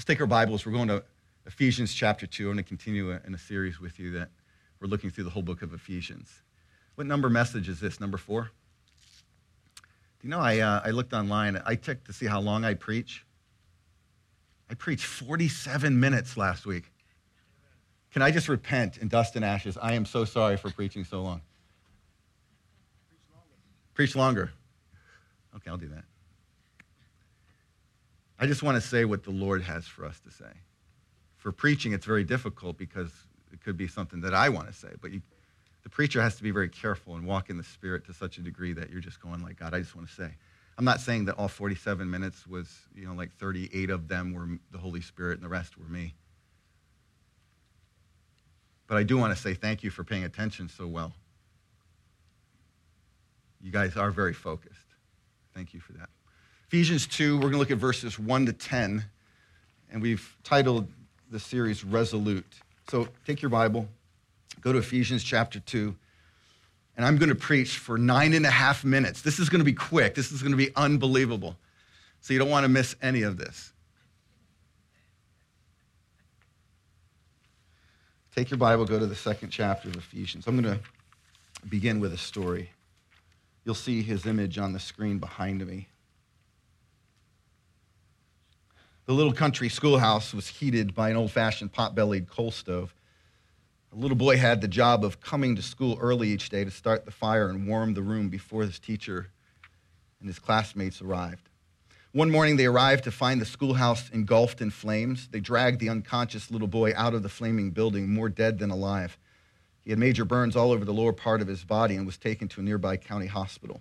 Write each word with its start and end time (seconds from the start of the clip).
Let's 0.00 0.06
take 0.06 0.22
our 0.22 0.26
Bibles. 0.26 0.64
We're 0.64 0.72
going 0.72 0.88
to 0.88 1.04
Ephesians 1.44 1.92
chapter 1.92 2.26
2. 2.26 2.44
I'm 2.44 2.54
going 2.54 2.64
to 2.64 2.66
continue 2.66 3.10
in 3.10 3.34
a 3.34 3.38
series 3.38 3.80
with 3.80 3.98
you 3.98 4.12
that 4.12 4.30
we're 4.80 4.88
looking 4.88 5.10
through 5.10 5.24
the 5.24 5.30
whole 5.30 5.42
book 5.42 5.60
of 5.60 5.74
Ephesians. 5.74 6.40
What 6.94 7.06
number 7.06 7.28
message 7.28 7.68
is 7.68 7.80
this? 7.80 8.00
Number 8.00 8.16
four? 8.16 8.44
Do 9.74 9.80
you 10.22 10.30
know, 10.30 10.38
I, 10.38 10.60
uh, 10.60 10.80
I 10.86 10.88
looked 10.92 11.12
online. 11.12 11.60
I 11.66 11.74
checked 11.74 12.06
to 12.06 12.14
see 12.14 12.24
how 12.24 12.40
long 12.40 12.64
I 12.64 12.72
preach. 12.72 13.26
I 14.70 14.74
preached 14.74 15.04
47 15.04 16.00
minutes 16.00 16.38
last 16.38 16.64
week. 16.64 16.90
Can 18.10 18.22
I 18.22 18.30
just 18.30 18.48
repent 18.48 18.96
in 18.96 19.08
dust 19.08 19.36
and 19.36 19.44
ashes? 19.44 19.76
I 19.76 19.92
am 19.92 20.06
so 20.06 20.24
sorry 20.24 20.56
for 20.56 20.70
preaching 20.70 21.04
so 21.04 21.20
long. 21.20 21.42
Preach 23.06 23.20
longer. 23.34 23.52
Preach 23.92 24.16
longer. 24.16 24.52
Okay, 25.56 25.70
I'll 25.70 25.76
do 25.76 25.88
that. 25.88 26.04
I 28.40 28.46
just 28.46 28.62
want 28.62 28.80
to 28.80 28.80
say 28.80 29.04
what 29.04 29.22
the 29.22 29.30
Lord 29.30 29.62
has 29.62 29.86
for 29.86 30.06
us 30.06 30.18
to 30.20 30.30
say. 30.30 30.50
For 31.36 31.52
preaching, 31.52 31.92
it's 31.92 32.06
very 32.06 32.24
difficult 32.24 32.78
because 32.78 33.12
it 33.52 33.62
could 33.62 33.76
be 33.76 33.86
something 33.86 34.22
that 34.22 34.32
I 34.32 34.48
want 34.48 34.66
to 34.66 34.72
say, 34.72 34.88
but 35.02 35.10
you, 35.10 35.20
the 35.82 35.90
preacher 35.90 36.22
has 36.22 36.36
to 36.36 36.42
be 36.42 36.50
very 36.50 36.68
careful 36.68 37.16
and 37.16 37.26
walk 37.26 37.50
in 37.50 37.58
the 37.58 37.64
Spirit 37.64 38.06
to 38.06 38.14
such 38.14 38.38
a 38.38 38.40
degree 38.40 38.72
that 38.72 38.90
you're 38.90 39.00
just 39.00 39.20
going 39.20 39.42
like, 39.42 39.58
God, 39.58 39.74
I 39.74 39.80
just 39.80 39.94
want 39.94 40.08
to 40.08 40.14
say. 40.14 40.30
I'm 40.78 40.84
not 40.86 41.00
saying 41.00 41.26
that 41.26 41.34
all 41.34 41.48
47 41.48 42.10
minutes 42.10 42.46
was, 42.46 42.74
you 42.94 43.06
know, 43.06 43.12
like 43.12 43.30
38 43.34 43.90
of 43.90 44.08
them 44.08 44.32
were 44.32 44.58
the 44.70 44.78
Holy 44.78 45.02
Spirit 45.02 45.34
and 45.34 45.42
the 45.42 45.48
rest 45.48 45.76
were 45.76 45.84
me. 45.84 46.14
But 48.86 48.96
I 48.96 49.02
do 49.02 49.18
want 49.18 49.36
to 49.36 49.40
say 49.40 49.52
thank 49.52 49.82
you 49.82 49.90
for 49.90 50.02
paying 50.02 50.24
attention 50.24 50.70
so 50.70 50.86
well. 50.86 51.12
You 53.60 53.70
guys 53.70 53.96
are 53.98 54.10
very 54.10 54.32
focused. 54.32 54.86
Thank 55.54 55.74
you 55.74 55.80
for 55.80 55.92
that. 55.92 56.08
Ephesians 56.70 57.08
2, 57.08 57.34
we're 57.34 57.40
going 57.40 57.54
to 57.54 57.58
look 57.58 57.72
at 57.72 57.78
verses 57.78 58.16
1 58.16 58.46
to 58.46 58.52
10, 58.52 59.04
and 59.90 60.00
we've 60.00 60.36
titled 60.44 60.86
the 61.28 61.40
series 61.40 61.84
Resolute. 61.84 62.46
So 62.88 63.08
take 63.26 63.42
your 63.42 63.48
Bible, 63.48 63.88
go 64.60 64.72
to 64.72 64.78
Ephesians 64.78 65.24
chapter 65.24 65.58
2, 65.58 65.92
and 66.96 67.04
I'm 67.04 67.16
going 67.16 67.28
to 67.28 67.34
preach 67.34 67.78
for 67.78 67.98
nine 67.98 68.34
and 68.34 68.46
a 68.46 68.50
half 68.50 68.84
minutes. 68.84 69.20
This 69.20 69.40
is 69.40 69.48
going 69.48 69.58
to 69.58 69.64
be 69.64 69.72
quick, 69.72 70.14
this 70.14 70.30
is 70.30 70.42
going 70.42 70.52
to 70.52 70.56
be 70.56 70.70
unbelievable. 70.76 71.56
So 72.20 72.34
you 72.34 72.38
don't 72.38 72.50
want 72.50 72.62
to 72.62 72.68
miss 72.68 72.94
any 73.02 73.22
of 73.22 73.36
this. 73.36 73.72
Take 78.36 78.48
your 78.48 78.58
Bible, 78.58 78.84
go 78.84 79.00
to 79.00 79.06
the 79.06 79.16
second 79.16 79.50
chapter 79.50 79.88
of 79.88 79.96
Ephesians. 79.96 80.46
I'm 80.46 80.62
going 80.62 80.78
to 80.78 80.80
begin 81.68 81.98
with 81.98 82.12
a 82.12 82.16
story. 82.16 82.70
You'll 83.64 83.74
see 83.74 84.02
his 84.02 84.24
image 84.24 84.56
on 84.56 84.72
the 84.72 84.78
screen 84.78 85.18
behind 85.18 85.66
me. 85.66 85.88
The 89.06 89.14
little 89.14 89.32
country 89.32 89.68
schoolhouse 89.68 90.32
was 90.32 90.46
heated 90.46 90.94
by 90.94 91.10
an 91.10 91.16
old 91.16 91.32
fashioned 91.32 91.72
pot 91.72 91.94
bellied 91.94 92.28
coal 92.28 92.50
stove. 92.50 92.94
A 93.92 93.96
little 93.96 94.16
boy 94.16 94.36
had 94.36 94.60
the 94.60 94.68
job 94.68 95.04
of 95.04 95.20
coming 95.20 95.56
to 95.56 95.62
school 95.62 95.98
early 96.00 96.28
each 96.28 96.48
day 96.48 96.64
to 96.64 96.70
start 96.70 97.04
the 97.04 97.10
fire 97.10 97.48
and 97.48 97.66
warm 97.66 97.94
the 97.94 98.02
room 98.02 98.28
before 98.28 98.62
his 98.62 98.78
teacher 98.78 99.30
and 100.20 100.28
his 100.28 100.38
classmates 100.38 101.02
arrived. 101.02 101.48
One 102.12 102.30
morning, 102.30 102.56
they 102.56 102.66
arrived 102.66 103.04
to 103.04 103.10
find 103.10 103.40
the 103.40 103.46
schoolhouse 103.46 104.10
engulfed 104.10 104.60
in 104.60 104.70
flames. 104.70 105.28
They 105.28 105.40
dragged 105.40 105.80
the 105.80 105.88
unconscious 105.88 106.50
little 106.50 106.68
boy 106.68 106.92
out 106.96 107.14
of 107.14 107.22
the 107.22 107.28
flaming 107.28 107.70
building, 107.70 108.12
more 108.12 108.28
dead 108.28 108.58
than 108.58 108.70
alive. 108.70 109.18
He 109.82 109.90
had 109.90 109.98
major 109.98 110.24
burns 110.24 110.56
all 110.56 110.72
over 110.72 110.84
the 110.84 110.92
lower 110.92 111.12
part 111.12 111.40
of 111.40 111.48
his 111.48 111.64
body 111.64 111.96
and 111.96 112.06
was 112.06 112.18
taken 112.18 112.48
to 112.48 112.60
a 112.60 112.64
nearby 112.64 112.96
county 112.96 113.26
hospital. 113.26 113.80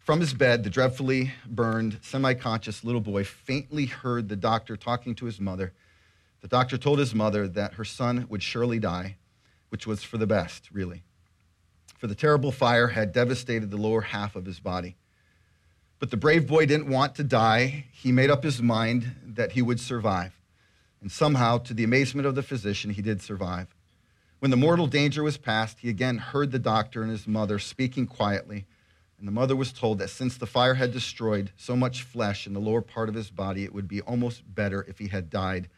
From 0.00 0.20
his 0.20 0.32
bed, 0.32 0.64
the 0.64 0.70
dreadfully 0.70 1.34
burned, 1.46 1.98
semi 2.00 2.32
conscious 2.32 2.82
little 2.82 3.02
boy 3.02 3.22
faintly 3.22 3.84
heard 3.84 4.28
the 4.28 4.36
doctor 4.36 4.76
talking 4.76 5.14
to 5.16 5.26
his 5.26 5.38
mother. 5.38 5.74
The 6.40 6.48
doctor 6.48 6.78
told 6.78 6.98
his 6.98 7.14
mother 7.14 7.46
that 7.48 7.74
her 7.74 7.84
son 7.84 8.26
would 8.30 8.42
surely 8.42 8.78
die, 8.78 9.16
which 9.68 9.86
was 9.86 10.02
for 10.02 10.16
the 10.16 10.26
best, 10.26 10.70
really. 10.72 11.02
For 11.98 12.06
the 12.06 12.14
terrible 12.14 12.50
fire 12.50 12.88
had 12.88 13.12
devastated 13.12 13.70
the 13.70 13.76
lower 13.76 14.00
half 14.00 14.36
of 14.36 14.46
his 14.46 14.58
body. 14.58 14.96
But 15.98 16.10
the 16.10 16.16
brave 16.16 16.46
boy 16.46 16.64
didn't 16.64 16.88
want 16.88 17.14
to 17.16 17.24
die. 17.24 17.84
He 17.92 18.10
made 18.10 18.30
up 18.30 18.42
his 18.42 18.62
mind 18.62 19.14
that 19.22 19.52
he 19.52 19.60
would 19.60 19.78
survive. 19.78 20.32
And 21.02 21.12
somehow, 21.12 21.58
to 21.58 21.74
the 21.74 21.84
amazement 21.84 22.26
of 22.26 22.34
the 22.34 22.42
physician, 22.42 22.90
he 22.90 23.02
did 23.02 23.20
survive. 23.20 23.66
When 24.38 24.50
the 24.50 24.56
mortal 24.56 24.86
danger 24.86 25.22
was 25.22 25.36
past, 25.36 25.80
he 25.80 25.90
again 25.90 26.16
heard 26.16 26.52
the 26.52 26.58
doctor 26.58 27.02
and 27.02 27.10
his 27.10 27.28
mother 27.28 27.58
speaking 27.58 28.06
quietly 28.06 28.64
and 29.20 29.28
the 29.28 29.32
mother 29.32 29.54
was 29.54 29.70
told 29.70 29.98
that 29.98 30.08
since 30.08 30.38
the 30.38 30.46
fire 30.46 30.74
had 30.74 30.92
destroyed 30.92 31.52
so 31.58 31.76
much 31.76 32.02
flesh 32.02 32.46
in 32.46 32.54
the 32.54 32.60
lower 32.60 32.80
part 32.80 33.10
of 33.10 33.14
his 33.14 33.30
body, 33.30 33.64
it 33.64 33.74
would 33.74 33.86
be 33.86 34.00
almost 34.00 34.42
better 34.54 34.86
if 34.88 34.98
he 34.98 35.08
had 35.08 35.28
died, 35.28 35.68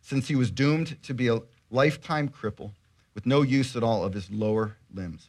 since 0.00 0.28
he 0.28 0.36
was 0.36 0.52
doomed 0.52 1.02
to 1.02 1.12
be 1.12 1.26
a 1.26 1.40
lifetime 1.72 2.28
cripple 2.28 2.70
with 3.12 3.26
no 3.26 3.42
use 3.42 3.74
at 3.74 3.82
all 3.82 4.04
of 4.04 4.14
his 4.14 4.30
lower 4.30 4.76
limbs. 4.94 5.28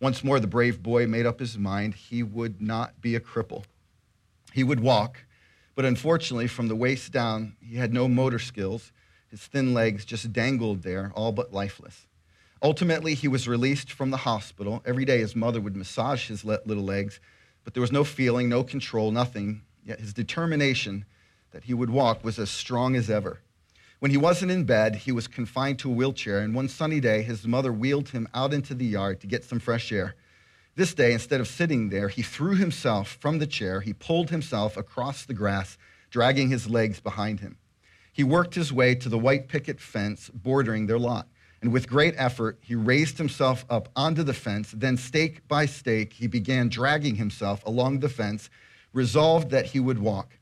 Once 0.00 0.22
more, 0.22 0.38
the 0.38 0.46
brave 0.46 0.80
boy 0.80 1.06
made 1.06 1.26
up 1.26 1.40
his 1.40 1.58
mind 1.58 1.94
he 1.94 2.22
would 2.22 2.62
not 2.62 3.00
be 3.00 3.16
a 3.16 3.20
cripple. 3.20 3.64
He 4.52 4.62
would 4.62 4.80
walk, 4.80 5.24
but 5.74 5.84
unfortunately, 5.84 6.46
from 6.46 6.68
the 6.68 6.76
waist 6.76 7.10
down, 7.10 7.56
he 7.60 7.76
had 7.76 7.92
no 7.92 8.06
motor 8.06 8.38
skills. 8.38 8.92
His 9.28 9.40
thin 9.40 9.74
legs 9.74 10.04
just 10.04 10.32
dangled 10.32 10.82
there, 10.82 11.10
all 11.16 11.32
but 11.32 11.52
lifeless. 11.52 12.06
Ultimately, 12.62 13.14
he 13.14 13.26
was 13.26 13.48
released 13.48 13.90
from 13.90 14.10
the 14.10 14.18
hospital. 14.18 14.82
Every 14.86 15.04
day, 15.04 15.18
his 15.18 15.34
mother 15.34 15.60
would 15.60 15.74
massage 15.74 16.28
his 16.28 16.44
little 16.44 16.84
legs, 16.84 17.18
but 17.64 17.74
there 17.74 17.80
was 17.80 17.90
no 17.90 18.04
feeling, 18.04 18.48
no 18.48 18.62
control, 18.62 19.10
nothing. 19.10 19.62
Yet 19.84 19.98
his 19.98 20.14
determination 20.14 21.04
that 21.50 21.64
he 21.64 21.74
would 21.74 21.90
walk 21.90 22.22
was 22.22 22.38
as 22.38 22.50
strong 22.50 22.94
as 22.94 23.10
ever. 23.10 23.40
When 23.98 24.12
he 24.12 24.16
wasn't 24.16 24.52
in 24.52 24.64
bed, 24.64 24.94
he 24.96 25.12
was 25.12 25.28
confined 25.28 25.80
to 25.80 25.90
a 25.90 25.94
wheelchair, 25.94 26.38
and 26.38 26.54
one 26.54 26.68
sunny 26.68 27.00
day, 27.00 27.22
his 27.22 27.46
mother 27.46 27.72
wheeled 27.72 28.10
him 28.10 28.28
out 28.32 28.54
into 28.54 28.74
the 28.74 28.86
yard 28.86 29.20
to 29.20 29.26
get 29.26 29.44
some 29.44 29.58
fresh 29.58 29.90
air. 29.90 30.14
This 30.74 30.94
day, 30.94 31.12
instead 31.12 31.40
of 31.40 31.48
sitting 31.48 31.90
there, 31.90 32.08
he 32.08 32.22
threw 32.22 32.54
himself 32.54 33.18
from 33.20 33.38
the 33.38 33.46
chair. 33.46 33.80
He 33.80 33.92
pulled 33.92 34.30
himself 34.30 34.76
across 34.76 35.24
the 35.24 35.34
grass, 35.34 35.76
dragging 36.10 36.48
his 36.48 36.70
legs 36.70 37.00
behind 37.00 37.40
him. 37.40 37.58
He 38.12 38.24
worked 38.24 38.54
his 38.54 38.72
way 38.72 38.94
to 38.94 39.08
the 39.08 39.18
white 39.18 39.48
picket 39.48 39.80
fence 39.80 40.30
bordering 40.32 40.86
their 40.86 40.98
lot. 40.98 41.28
And 41.62 41.72
with 41.72 41.88
great 41.88 42.14
effort, 42.18 42.58
he 42.60 42.74
raised 42.74 43.18
himself 43.18 43.64
up 43.70 43.88
onto 43.94 44.24
the 44.24 44.34
fence. 44.34 44.72
Then, 44.76 44.96
stake 44.96 45.46
by 45.46 45.66
stake, 45.66 46.12
he 46.12 46.26
began 46.26 46.68
dragging 46.68 47.14
himself 47.14 47.64
along 47.64 48.00
the 48.00 48.08
fence, 48.08 48.50
resolved 48.92 49.50
that 49.50 49.66
he 49.66 49.78
would 49.78 50.00
walk. 50.00 50.36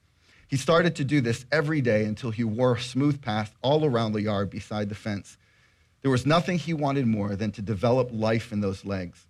He 0.49 0.57
started 0.57 0.97
to 0.97 1.05
do 1.05 1.21
this 1.21 1.45
every 1.53 1.83
day 1.83 2.05
until 2.05 2.31
he 2.31 2.43
wore 2.43 2.75
a 2.75 2.81
smooth 2.81 3.21
path 3.21 3.55
all 3.63 3.85
around 3.85 4.13
the 4.13 4.23
yard 4.23 4.49
beside 4.49 4.89
the 4.89 4.95
fence. 4.95 5.37
There 6.01 6.11
was 6.11 6.25
nothing 6.25 6.59
he 6.59 6.73
wanted 6.73 7.07
more 7.07 7.37
than 7.37 7.53
to 7.53 7.63
develop 7.63 8.09
life 8.11 8.51
in 8.51 8.61
those 8.61 8.87
legs. 8.87 9.27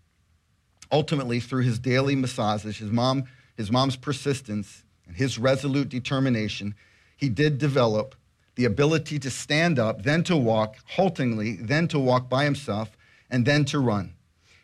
Ultimately, 0.92 1.40
through 1.40 1.64
his 1.64 1.80
daily 1.80 2.14
massages, 2.14 2.78
his, 2.78 2.90
mom, 2.90 3.24
his 3.56 3.70
mom's 3.70 3.96
persistence, 3.96 4.84
and 5.06 5.16
his 5.16 5.38
resolute 5.38 5.88
determination, 5.88 6.76
he 7.16 7.28
did 7.28 7.58
develop 7.58 8.14
the 8.54 8.64
ability 8.64 9.18
to 9.20 9.30
stand 9.30 9.78
up, 9.78 10.02
then 10.02 10.22
to 10.24 10.36
walk 10.36 10.76
haltingly, 10.86 11.56
then 11.56 11.88
to 11.88 11.98
walk 11.98 12.28
by 12.28 12.44
himself, 12.44 12.96
and 13.30 13.46
then 13.46 13.64
to 13.66 13.78
run. 13.78 14.14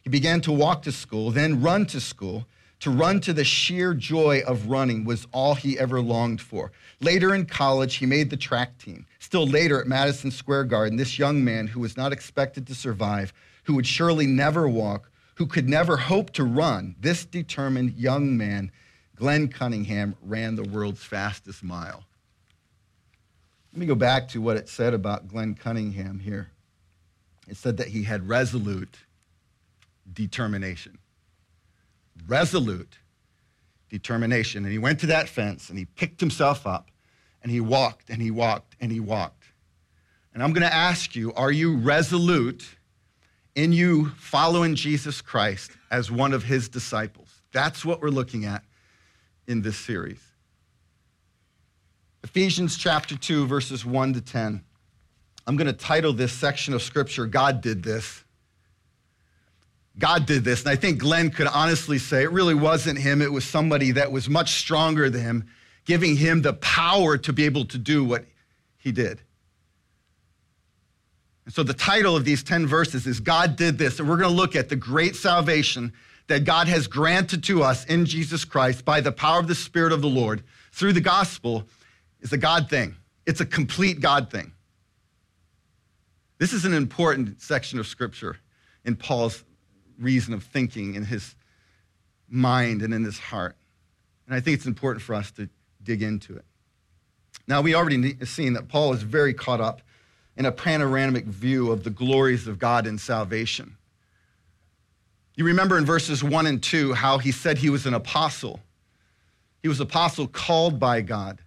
He 0.02 0.10
began 0.10 0.40
to 0.42 0.52
walk 0.52 0.82
to 0.82 0.92
school, 0.92 1.30
then 1.30 1.62
run 1.62 1.86
to 1.86 2.00
school. 2.00 2.46
To 2.80 2.90
run 2.90 3.20
to 3.20 3.32
the 3.32 3.42
sheer 3.44 3.94
joy 3.94 4.42
of 4.46 4.66
running 4.68 5.04
was 5.04 5.26
all 5.32 5.54
he 5.54 5.78
ever 5.78 6.00
longed 6.00 6.42
for. 6.42 6.72
Later 7.00 7.34
in 7.34 7.46
college, 7.46 7.96
he 7.96 8.06
made 8.06 8.28
the 8.28 8.36
track 8.36 8.76
team. 8.78 9.06
Still 9.18 9.46
later 9.46 9.80
at 9.80 9.86
Madison 9.86 10.30
Square 10.30 10.64
Garden, 10.64 10.96
this 10.96 11.18
young 11.18 11.42
man 11.42 11.66
who 11.66 11.80
was 11.80 11.96
not 11.96 12.12
expected 12.12 12.66
to 12.66 12.74
survive, 12.74 13.32
who 13.64 13.74
would 13.74 13.86
surely 13.86 14.26
never 14.26 14.68
walk, 14.68 15.10
who 15.36 15.46
could 15.46 15.68
never 15.68 15.96
hope 15.96 16.30
to 16.34 16.44
run, 16.44 16.94
this 17.00 17.24
determined 17.24 17.94
young 17.96 18.36
man, 18.36 18.70
Glenn 19.16 19.48
Cunningham, 19.48 20.14
ran 20.22 20.54
the 20.54 20.64
world's 20.64 21.02
fastest 21.02 21.64
mile. 21.64 22.04
Let 23.76 23.80
me 23.80 23.86
go 23.88 23.94
back 23.94 24.28
to 24.28 24.40
what 24.40 24.56
it 24.56 24.70
said 24.70 24.94
about 24.94 25.28
Glenn 25.28 25.54
Cunningham 25.54 26.18
here. 26.18 26.48
It 27.46 27.58
said 27.58 27.76
that 27.76 27.88
he 27.88 28.04
had 28.04 28.26
resolute 28.26 28.96
determination. 30.10 30.96
Resolute 32.26 32.96
determination. 33.90 34.64
And 34.64 34.72
he 34.72 34.78
went 34.78 35.00
to 35.00 35.06
that 35.08 35.28
fence 35.28 35.68
and 35.68 35.78
he 35.78 35.84
picked 35.84 36.20
himself 36.20 36.66
up 36.66 36.90
and 37.42 37.52
he 37.52 37.60
walked 37.60 38.08
and 38.08 38.22
he 38.22 38.30
walked 38.30 38.76
and 38.80 38.90
he 38.90 38.98
walked. 38.98 39.44
And 40.32 40.42
I'm 40.42 40.54
going 40.54 40.66
to 40.66 40.74
ask 40.74 41.14
you 41.14 41.34
are 41.34 41.52
you 41.52 41.76
resolute 41.76 42.64
in 43.54 43.74
you 43.74 44.06
following 44.16 44.74
Jesus 44.74 45.20
Christ 45.20 45.72
as 45.90 46.10
one 46.10 46.32
of 46.32 46.44
his 46.44 46.70
disciples? 46.70 47.42
That's 47.52 47.84
what 47.84 48.00
we're 48.00 48.08
looking 48.08 48.46
at 48.46 48.64
in 49.46 49.60
this 49.60 49.76
series. 49.76 50.22
Ephesians 52.36 52.76
chapter 52.76 53.16
2, 53.16 53.46
verses 53.46 53.86
1 53.86 54.12
to 54.12 54.20
10. 54.20 54.62
I'm 55.46 55.56
going 55.56 55.68
to 55.68 55.72
title 55.72 56.12
this 56.12 56.32
section 56.32 56.74
of 56.74 56.82
scripture, 56.82 57.24
God 57.24 57.62
Did 57.62 57.82
This. 57.82 58.24
God 59.98 60.26
did 60.26 60.44
this. 60.44 60.60
And 60.60 60.68
I 60.68 60.76
think 60.76 60.98
Glenn 60.98 61.30
could 61.30 61.46
honestly 61.46 61.96
say 61.96 62.24
it 62.24 62.30
really 62.30 62.52
wasn't 62.52 62.98
him, 62.98 63.22
it 63.22 63.32
was 63.32 63.46
somebody 63.46 63.92
that 63.92 64.12
was 64.12 64.28
much 64.28 64.58
stronger 64.58 65.08
than 65.08 65.22
him, 65.22 65.46
giving 65.86 66.14
him 66.14 66.42
the 66.42 66.52
power 66.52 67.16
to 67.16 67.32
be 67.32 67.46
able 67.46 67.64
to 67.64 67.78
do 67.78 68.04
what 68.04 68.26
He 68.76 68.92
did. 68.92 69.22
And 71.46 71.54
so 71.54 71.62
the 71.62 71.72
title 71.72 72.16
of 72.16 72.26
these 72.26 72.42
10 72.42 72.66
verses 72.66 73.06
is 73.06 73.18
God 73.18 73.56
Did 73.56 73.78
This. 73.78 73.98
And 73.98 74.06
we're 74.06 74.18
going 74.18 74.28
to 74.28 74.36
look 74.36 74.54
at 74.54 74.68
the 74.68 74.76
great 74.76 75.16
salvation 75.16 75.94
that 76.26 76.44
God 76.44 76.68
has 76.68 76.86
granted 76.86 77.44
to 77.44 77.62
us 77.62 77.86
in 77.86 78.04
Jesus 78.04 78.44
Christ 78.44 78.84
by 78.84 79.00
the 79.00 79.10
power 79.10 79.40
of 79.40 79.48
the 79.48 79.54
Spirit 79.54 79.92
of 79.94 80.02
the 80.02 80.06
Lord 80.06 80.42
through 80.70 80.92
the 80.92 81.00
gospel 81.00 81.64
is 82.26 82.32
a 82.32 82.38
God 82.38 82.68
thing. 82.68 82.96
It's 83.24 83.40
a 83.40 83.46
complete 83.46 84.00
God 84.00 84.30
thing. 84.30 84.50
This 86.38 86.52
is 86.52 86.64
an 86.64 86.74
important 86.74 87.40
section 87.40 87.78
of 87.78 87.86
scripture 87.86 88.36
in 88.84 88.96
Paul's 88.96 89.44
reason 89.96 90.34
of 90.34 90.42
thinking 90.42 90.96
in 90.96 91.04
his 91.04 91.36
mind 92.28 92.82
and 92.82 92.92
in 92.92 93.04
his 93.04 93.16
heart. 93.16 93.56
And 94.26 94.34
I 94.34 94.40
think 94.40 94.56
it's 94.56 94.66
important 94.66 95.02
for 95.02 95.14
us 95.14 95.30
to 95.32 95.48
dig 95.84 96.02
into 96.02 96.34
it. 96.34 96.44
Now, 97.46 97.62
we 97.62 97.76
already 97.76 98.16
seen 98.24 98.54
that 98.54 98.66
Paul 98.66 98.92
is 98.92 99.04
very 99.04 99.32
caught 99.32 99.60
up 99.60 99.82
in 100.36 100.46
a 100.46 100.52
panoramic 100.52 101.26
view 101.26 101.70
of 101.70 101.84
the 101.84 101.90
glories 101.90 102.48
of 102.48 102.58
God 102.58 102.88
in 102.88 102.98
salvation. 102.98 103.76
You 105.36 105.44
remember 105.44 105.78
in 105.78 105.86
verses 105.86 106.24
1 106.24 106.46
and 106.46 106.60
2 106.60 106.92
how 106.94 107.18
he 107.18 107.30
said 107.30 107.58
he 107.58 107.70
was 107.70 107.86
an 107.86 107.94
apostle. 107.94 108.58
He 109.62 109.68
was 109.68 109.78
an 109.78 109.86
apostle 109.86 110.26
called 110.26 110.80
by 110.80 111.02
God. 111.02 111.40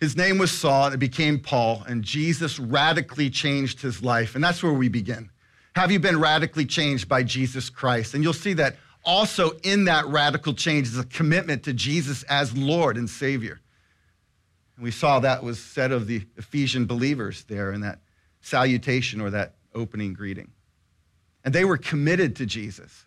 His 0.00 0.16
name 0.16 0.38
was 0.38 0.52
Saul, 0.52 0.86
and 0.86 0.94
it 0.94 0.98
became 0.98 1.40
Paul, 1.40 1.82
and 1.88 2.04
Jesus 2.04 2.58
radically 2.58 3.30
changed 3.30 3.80
his 3.80 4.02
life. 4.02 4.34
And 4.34 4.44
that's 4.44 4.62
where 4.62 4.72
we 4.72 4.88
begin. 4.88 5.30
Have 5.74 5.90
you 5.90 5.98
been 5.98 6.20
radically 6.20 6.66
changed 6.66 7.08
by 7.08 7.24
Jesus 7.24 7.68
Christ? 7.68 8.14
And 8.14 8.22
you'll 8.22 8.32
see 8.32 8.52
that 8.54 8.76
also 9.04 9.52
in 9.62 9.84
that 9.84 10.06
radical 10.06 10.54
change 10.54 10.86
is 10.88 10.98
a 10.98 11.04
commitment 11.04 11.64
to 11.64 11.72
Jesus 11.72 12.22
as 12.24 12.56
Lord 12.56 12.96
and 12.96 13.08
Savior. 13.08 13.60
And 14.76 14.84
we 14.84 14.90
saw 14.90 15.18
that 15.20 15.42
was 15.42 15.58
said 15.58 15.90
of 15.90 16.06
the 16.06 16.22
Ephesian 16.36 16.86
believers 16.86 17.44
there 17.44 17.72
in 17.72 17.80
that 17.80 18.00
salutation 18.40 19.20
or 19.20 19.30
that 19.30 19.56
opening 19.74 20.14
greeting. 20.14 20.50
And 21.44 21.54
they 21.54 21.64
were 21.64 21.76
committed 21.76 22.36
to 22.36 22.46
Jesus. 22.46 23.06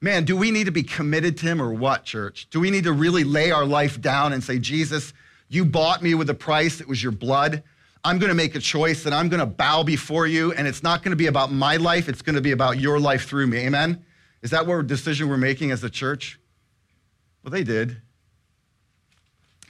Man, 0.00 0.24
do 0.24 0.36
we 0.36 0.50
need 0.50 0.64
to 0.64 0.72
be 0.72 0.82
committed 0.82 1.38
to 1.38 1.46
him 1.46 1.62
or 1.62 1.72
what, 1.72 2.04
church? 2.04 2.48
Do 2.50 2.60
we 2.60 2.70
need 2.70 2.84
to 2.84 2.92
really 2.92 3.24
lay 3.24 3.50
our 3.50 3.64
life 3.64 4.00
down 4.00 4.32
and 4.32 4.42
say, 4.42 4.58
Jesus, 4.58 5.12
you 5.54 5.64
bought 5.64 6.02
me 6.02 6.14
with 6.14 6.30
a 6.30 6.34
price, 6.34 6.80
it 6.80 6.88
was 6.88 7.02
your 7.02 7.12
blood. 7.12 7.62
I'm 8.04 8.18
going 8.18 8.30
to 8.30 8.34
make 8.34 8.54
a 8.54 8.60
choice 8.60 9.06
and 9.06 9.14
I'm 9.14 9.28
going 9.28 9.40
to 9.40 9.46
bow 9.46 9.82
before 9.82 10.26
you, 10.26 10.52
and 10.52 10.66
it's 10.66 10.82
not 10.82 11.02
going 11.02 11.10
to 11.10 11.16
be 11.16 11.26
about 11.26 11.52
my 11.52 11.76
life, 11.76 12.08
it's 12.08 12.22
going 12.22 12.36
to 12.36 12.40
be 12.40 12.52
about 12.52 12.80
your 12.80 12.98
life 12.98 13.26
through 13.26 13.46
me. 13.46 13.58
Amen? 13.58 14.04
Is 14.42 14.50
that 14.50 14.66
what 14.66 14.86
decision 14.86 15.28
we're 15.28 15.36
making 15.36 15.70
as 15.70 15.84
a 15.84 15.90
church? 15.90 16.40
Well, 17.42 17.52
they 17.52 17.64
did. 17.64 17.96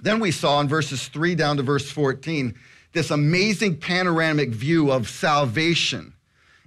Then 0.02 0.18
we 0.18 0.30
saw 0.30 0.60
in 0.60 0.68
verses 0.68 1.08
3 1.08 1.34
down 1.34 1.58
to 1.58 1.62
verse 1.62 1.90
14 1.90 2.54
this 2.92 3.10
amazing 3.10 3.76
panoramic 3.76 4.50
view 4.50 4.90
of 4.90 5.08
salvation, 5.08 6.12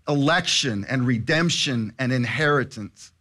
election, 0.08 0.86
and 0.90 1.06
redemption 1.06 1.94
and 2.00 2.12
inheritance, 2.12 3.12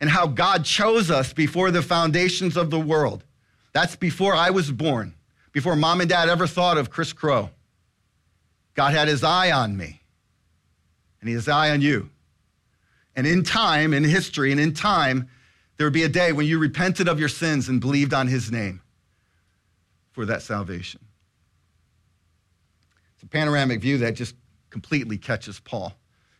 and 0.00 0.08
how 0.10 0.26
God 0.26 0.64
chose 0.64 1.10
us 1.10 1.32
before 1.32 1.70
the 1.70 1.82
foundations 1.82 2.56
of 2.56 2.70
the 2.70 2.80
world. 2.80 3.24
That's 3.72 3.96
before 3.96 4.34
I 4.34 4.50
was 4.50 4.70
born, 4.70 5.14
before 5.52 5.76
mom 5.76 6.00
and 6.00 6.10
dad 6.10 6.28
ever 6.28 6.46
thought 6.46 6.78
of 6.78 6.90
Chris 6.90 7.12
Crow. 7.12 7.50
God 8.74 8.92
had 8.94 9.08
his 9.08 9.24
eye 9.24 9.50
on 9.50 9.76
me, 9.76 10.00
and 11.20 11.28
he 11.28 11.34
has 11.34 11.44
his 11.44 11.48
eye 11.48 11.70
on 11.70 11.80
you. 11.80 12.10
And 13.14 13.26
in 13.26 13.42
time, 13.42 13.92
in 13.92 14.04
history, 14.04 14.52
and 14.52 14.60
in 14.60 14.72
time, 14.72 15.28
there 15.76 15.86
would 15.86 15.92
be 15.92 16.04
a 16.04 16.08
day 16.08 16.32
when 16.32 16.46
you 16.46 16.58
repented 16.58 17.08
of 17.08 17.18
your 17.18 17.28
sins 17.28 17.68
and 17.68 17.80
believed 17.80 18.14
on 18.14 18.28
his 18.28 18.50
name 18.50 18.80
for 20.12 20.26
that 20.26 20.42
salvation. 20.42 21.00
It's 23.14 23.22
a 23.22 23.26
panoramic 23.26 23.80
view 23.80 23.98
that 23.98 24.14
just 24.14 24.34
completely 24.70 25.16
catches 25.18 25.60
Paul. 25.60 25.94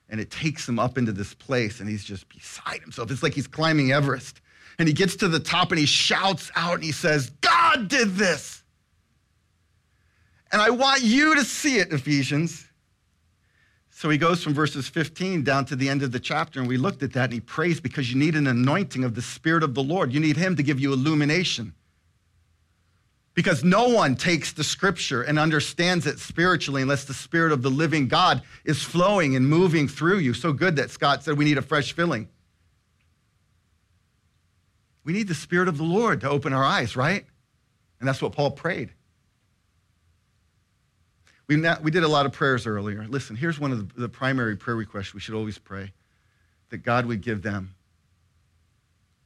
And 0.09 0.21
it 0.21 0.31
takes 0.31 0.69
him 0.69 0.79
up 0.79 0.99
into 0.99 1.13
this 1.13 1.33
place, 1.33 1.81
and 1.81 1.89
he's 1.89 2.05
just 2.05 2.29
beside 2.29 2.83
himself. 2.83 3.11
It's 3.11 3.23
like 3.23 3.33
he's 3.33 3.47
climbing 3.47 3.93
Everest. 3.93 4.42
And 4.79 4.89
he 4.89 4.95
gets 4.95 5.17
to 5.17 5.29
the 5.29 5.41
top 5.41 5.71
and 5.71 5.79
he 5.79 5.87
shouts 5.87 6.51
out 6.57 6.75
and 6.75 6.85
he 6.85 6.93
says, 6.93 7.31
God 7.41 7.89
did 7.89 8.15
this. 8.15 8.63
And 10.51 10.61
I 10.61 10.71
want 10.71 11.03
you 11.03 11.35
to 11.37 11.45
see 11.45 11.79
it, 11.79 11.93
Ephesians. 11.93 12.67
So 13.91 14.11
he 14.11 14.19
goes 14.19 14.43
from 14.43 14.53
verses 14.53 14.89
15 14.89 15.45
down 15.45 15.65
to 15.67 15.77
the 15.77 15.89
end 15.89 16.03
of 16.03 16.13
the 16.13 16.19
chapter, 16.19 16.59
and 16.59 16.69
we 16.69 16.77
looked 16.77 17.03
at 17.03 17.13
that, 17.13 17.25
and 17.25 17.35
he 17.35 17.41
prays 17.41 17.81
because 17.81 18.13
you 18.13 18.19
need 18.19 18.35
an 18.35 18.49
anointing 18.49 19.05
of 19.05 19.15
the 19.15 19.23
Spirit 19.23 19.63
of 19.63 19.75
the 19.75 19.83
Lord. 19.83 20.13
You 20.13 20.19
need 20.19 20.37
him 20.37 20.57
to 20.57 20.63
give 20.63 20.81
you 20.81 20.93
illumination. 20.93 21.73
Because 23.35 23.65
no 23.65 23.89
one 23.89 24.15
takes 24.15 24.53
the 24.53 24.65
scripture 24.65 25.23
and 25.23 25.39
understands 25.39 26.07
it 26.07 26.19
spiritually 26.19 26.83
unless 26.83 27.05
the 27.05 27.15
spirit 27.15 27.53
of 27.53 27.63
the 27.63 27.71
living 27.71 28.07
God 28.07 28.43
is 28.65 28.83
flowing 28.83 29.37
and 29.37 29.49
moving 29.49 29.89
through 29.89 30.19
you. 30.19 30.35
So 30.35 30.53
good 30.53 30.77
that 30.77 30.91
Scott 30.91 31.23
said 31.23 31.39
we 31.39 31.47
need 31.47 31.57
a 31.57 31.63
fresh 31.63 31.95
filling. 31.95 32.29
We 35.05 35.13
need 35.13 35.29
the 35.29 35.35
spirit 35.35 35.69
of 35.69 35.77
the 35.77 35.85
Lord 35.85 36.21
to 36.21 36.31
open 36.31 36.53
our 36.53 36.65
eyes, 36.65 36.97
right? 36.97 37.25
And 37.99 38.09
that's 38.09 38.23
what 38.23 38.33
Paul 38.33 38.53
prayed. 38.53 38.91
We, 41.49 41.63
we 41.83 41.91
did 41.91 42.05
a 42.05 42.09
lot 42.09 42.25
of 42.25 42.33
prayers 42.33 42.67
earlier. 42.67 43.07
Listen, 43.09 43.37
here's 43.37 43.59
one 43.59 43.73
of 43.73 43.95
the, 43.95 44.03
the 44.03 44.09
primary 44.09 44.57
prayer 44.57 44.77
requests 44.77 45.13
we 45.13 45.21
should 45.21 45.35
always 45.35 45.59
pray 45.59 45.93
that 46.71 46.79
God 46.79 47.07
would 47.07 47.21
give 47.21 47.43
them 47.43 47.75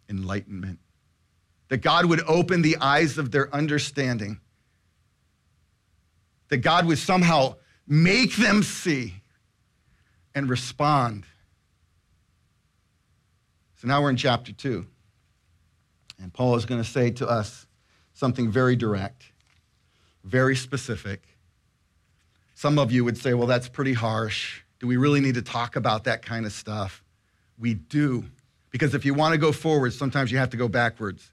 enlightenment 0.08 0.78
that 1.68 1.78
God 1.78 2.06
would 2.06 2.20
open 2.26 2.62
the 2.62 2.76
eyes 2.80 3.18
of 3.18 3.30
their 3.30 3.52
understanding, 3.54 4.40
that 6.48 6.58
God 6.58 6.86
would 6.86 6.98
somehow 6.98 7.56
make 7.86 8.36
them 8.36 8.62
see 8.62 9.14
and 10.34 10.48
respond. 10.48 11.24
So 13.76 13.88
now 13.88 14.02
we're 14.02 14.10
in 14.10 14.16
chapter 14.16 14.52
2. 14.52 14.86
And 16.18 16.32
Paul 16.32 16.56
is 16.56 16.64
going 16.64 16.82
to 16.82 16.88
say 16.88 17.10
to 17.12 17.28
us 17.28 17.66
something 18.14 18.50
very 18.50 18.76
direct, 18.76 19.24
very 20.24 20.56
specific. 20.56 21.22
Some 22.54 22.78
of 22.78 22.90
you 22.90 23.04
would 23.04 23.18
say, 23.18 23.34
well, 23.34 23.46
that's 23.46 23.68
pretty 23.68 23.92
harsh. 23.92 24.62
Do 24.78 24.86
we 24.86 24.96
really 24.96 25.20
need 25.20 25.34
to 25.34 25.42
talk 25.42 25.76
about 25.76 26.04
that 26.04 26.24
kind 26.24 26.46
of 26.46 26.52
stuff? 26.52 27.04
We 27.58 27.74
do. 27.74 28.24
Because 28.70 28.94
if 28.94 29.04
you 29.04 29.14
want 29.14 29.32
to 29.32 29.38
go 29.38 29.52
forward, 29.52 29.92
sometimes 29.92 30.32
you 30.32 30.38
have 30.38 30.50
to 30.50 30.56
go 30.56 30.68
backwards. 30.68 31.32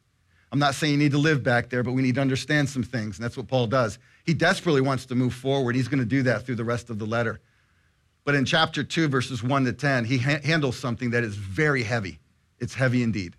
I'm 0.52 0.60
not 0.60 0.76
saying 0.76 0.94
you 0.94 1.00
need 1.00 1.14
to 1.14 1.18
live 1.18 1.44
back 1.44 1.70
there, 1.70 1.82
but 1.82 1.94
we 1.94 2.02
need 2.02 2.16
to 2.16 2.22
understand 2.22 2.70
some 2.70 2.84
things, 2.84 3.18
and 3.18 3.26
that's 3.26 3.36
what 3.36 3.48
Paul 3.48 3.66
does. 3.68 3.98
He 4.24 4.36
desperately 4.36 4.82
wants 4.82 5.08
to 5.08 5.16
move 5.16 5.34
forward. 5.34 5.76
He's 5.76 5.88
going 5.88 6.00
to 6.00 6.06
do 6.06 6.22
that 6.24 6.46
through 6.46 6.56
the 6.56 6.64
rest 6.64 6.90
of 6.90 7.00
the 7.00 7.06
letter. 7.06 7.42
But 8.24 8.36
in 8.36 8.46
chapter 8.46 8.84
2, 8.84 9.08
verses 9.08 9.44
1 9.44 9.66
to 9.66 9.74
10, 9.74 10.06
he 10.06 10.20
ha- 10.20 10.40
handles 10.44 10.78
something 10.78 11.10
that 11.10 11.24
is 11.24 11.36
very 11.36 11.84
heavy. 11.84 12.20
It's 12.60 12.76
heavy 12.76 13.02
indeed. 13.02 13.36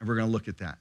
And 0.00 0.08
we're 0.08 0.16
going 0.16 0.26
to 0.26 0.32
look 0.32 0.48
at 0.48 0.58
that. 0.58 0.78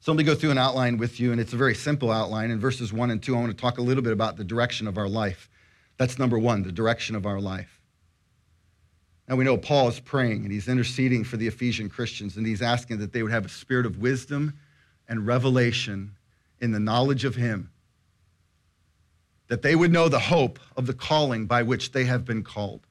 So 0.00 0.12
let 0.12 0.18
me 0.18 0.24
go 0.24 0.34
through 0.34 0.50
an 0.50 0.58
outline 0.58 0.98
with 0.98 1.18
you, 1.18 1.32
and 1.32 1.40
it's 1.40 1.54
a 1.54 1.56
very 1.56 1.74
simple 1.74 2.10
outline. 2.10 2.50
In 2.50 2.60
verses 2.60 2.92
1 2.92 3.10
and 3.10 3.22
2, 3.22 3.34
I 3.34 3.40
want 3.40 3.56
to 3.56 3.60
talk 3.60 3.78
a 3.78 3.82
little 3.82 4.02
bit 4.02 4.12
about 4.12 4.36
the 4.36 4.44
direction 4.44 4.86
of 4.86 4.98
our 4.98 5.08
life. 5.08 5.48
That's 5.96 6.18
number 6.18 6.38
one, 6.38 6.62
the 6.62 6.72
direction 6.72 7.16
of 7.16 7.24
our 7.24 7.40
life. 7.40 7.80
Now 9.28 9.36
we 9.36 9.44
know 9.44 9.56
Paul 9.56 9.88
is 9.88 10.00
praying 10.00 10.42
and 10.42 10.52
he's 10.52 10.68
interceding 10.68 11.24
for 11.24 11.36
the 11.36 11.46
Ephesian 11.46 11.88
Christians 11.88 12.36
and 12.36 12.46
he's 12.46 12.60
asking 12.60 12.98
that 12.98 13.12
they 13.12 13.22
would 13.22 13.32
have 13.32 13.46
a 13.46 13.48
spirit 13.48 13.86
of 13.86 13.98
wisdom 13.98 14.54
and 15.08 15.26
revelation 15.26 16.16
in 16.60 16.72
the 16.72 16.80
knowledge 16.80 17.24
of 17.24 17.34
him, 17.34 17.70
that 19.48 19.62
they 19.62 19.74
would 19.74 19.92
know 19.92 20.08
the 20.08 20.18
hope 20.18 20.58
of 20.76 20.86
the 20.86 20.94
calling 20.94 21.46
by 21.46 21.62
which 21.62 21.92
they 21.92 22.04
have 22.04 22.24
been 22.24 22.42
called. 22.42 22.86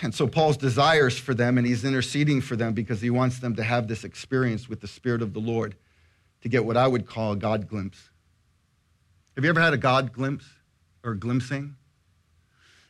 And 0.00 0.14
so 0.14 0.26
Paul's 0.26 0.56
desires 0.56 1.18
for 1.18 1.34
them, 1.34 1.58
and 1.58 1.66
he's 1.66 1.84
interceding 1.84 2.40
for 2.40 2.56
them 2.56 2.72
because 2.72 3.00
he 3.00 3.10
wants 3.10 3.38
them 3.40 3.54
to 3.56 3.62
have 3.62 3.88
this 3.88 4.04
experience 4.04 4.68
with 4.68 4.80
the 4.80 4.88
Spirit 4.88 5.20
of 5.22 5.34
the 5.34 5.38
Lord, 5.38 5.76
to 6.42 6.48
get 6.48 6.64
what 6.64 6.76
I 6.76 6.86
would 6.86 7.06
call 7.06 7.32
a 7.32 7.36
God 7.36 7.68
glimpse. 7.68 8.10
Have 9.36 9.44
you 9.44 9.50
ever 9.50 9.60
had 9.60 9.74
a 9.74 9.78
God 9.78 10.12
glimpse 10.12 10.46
or 11.04 11.14
glimpsing? 11.14 11.76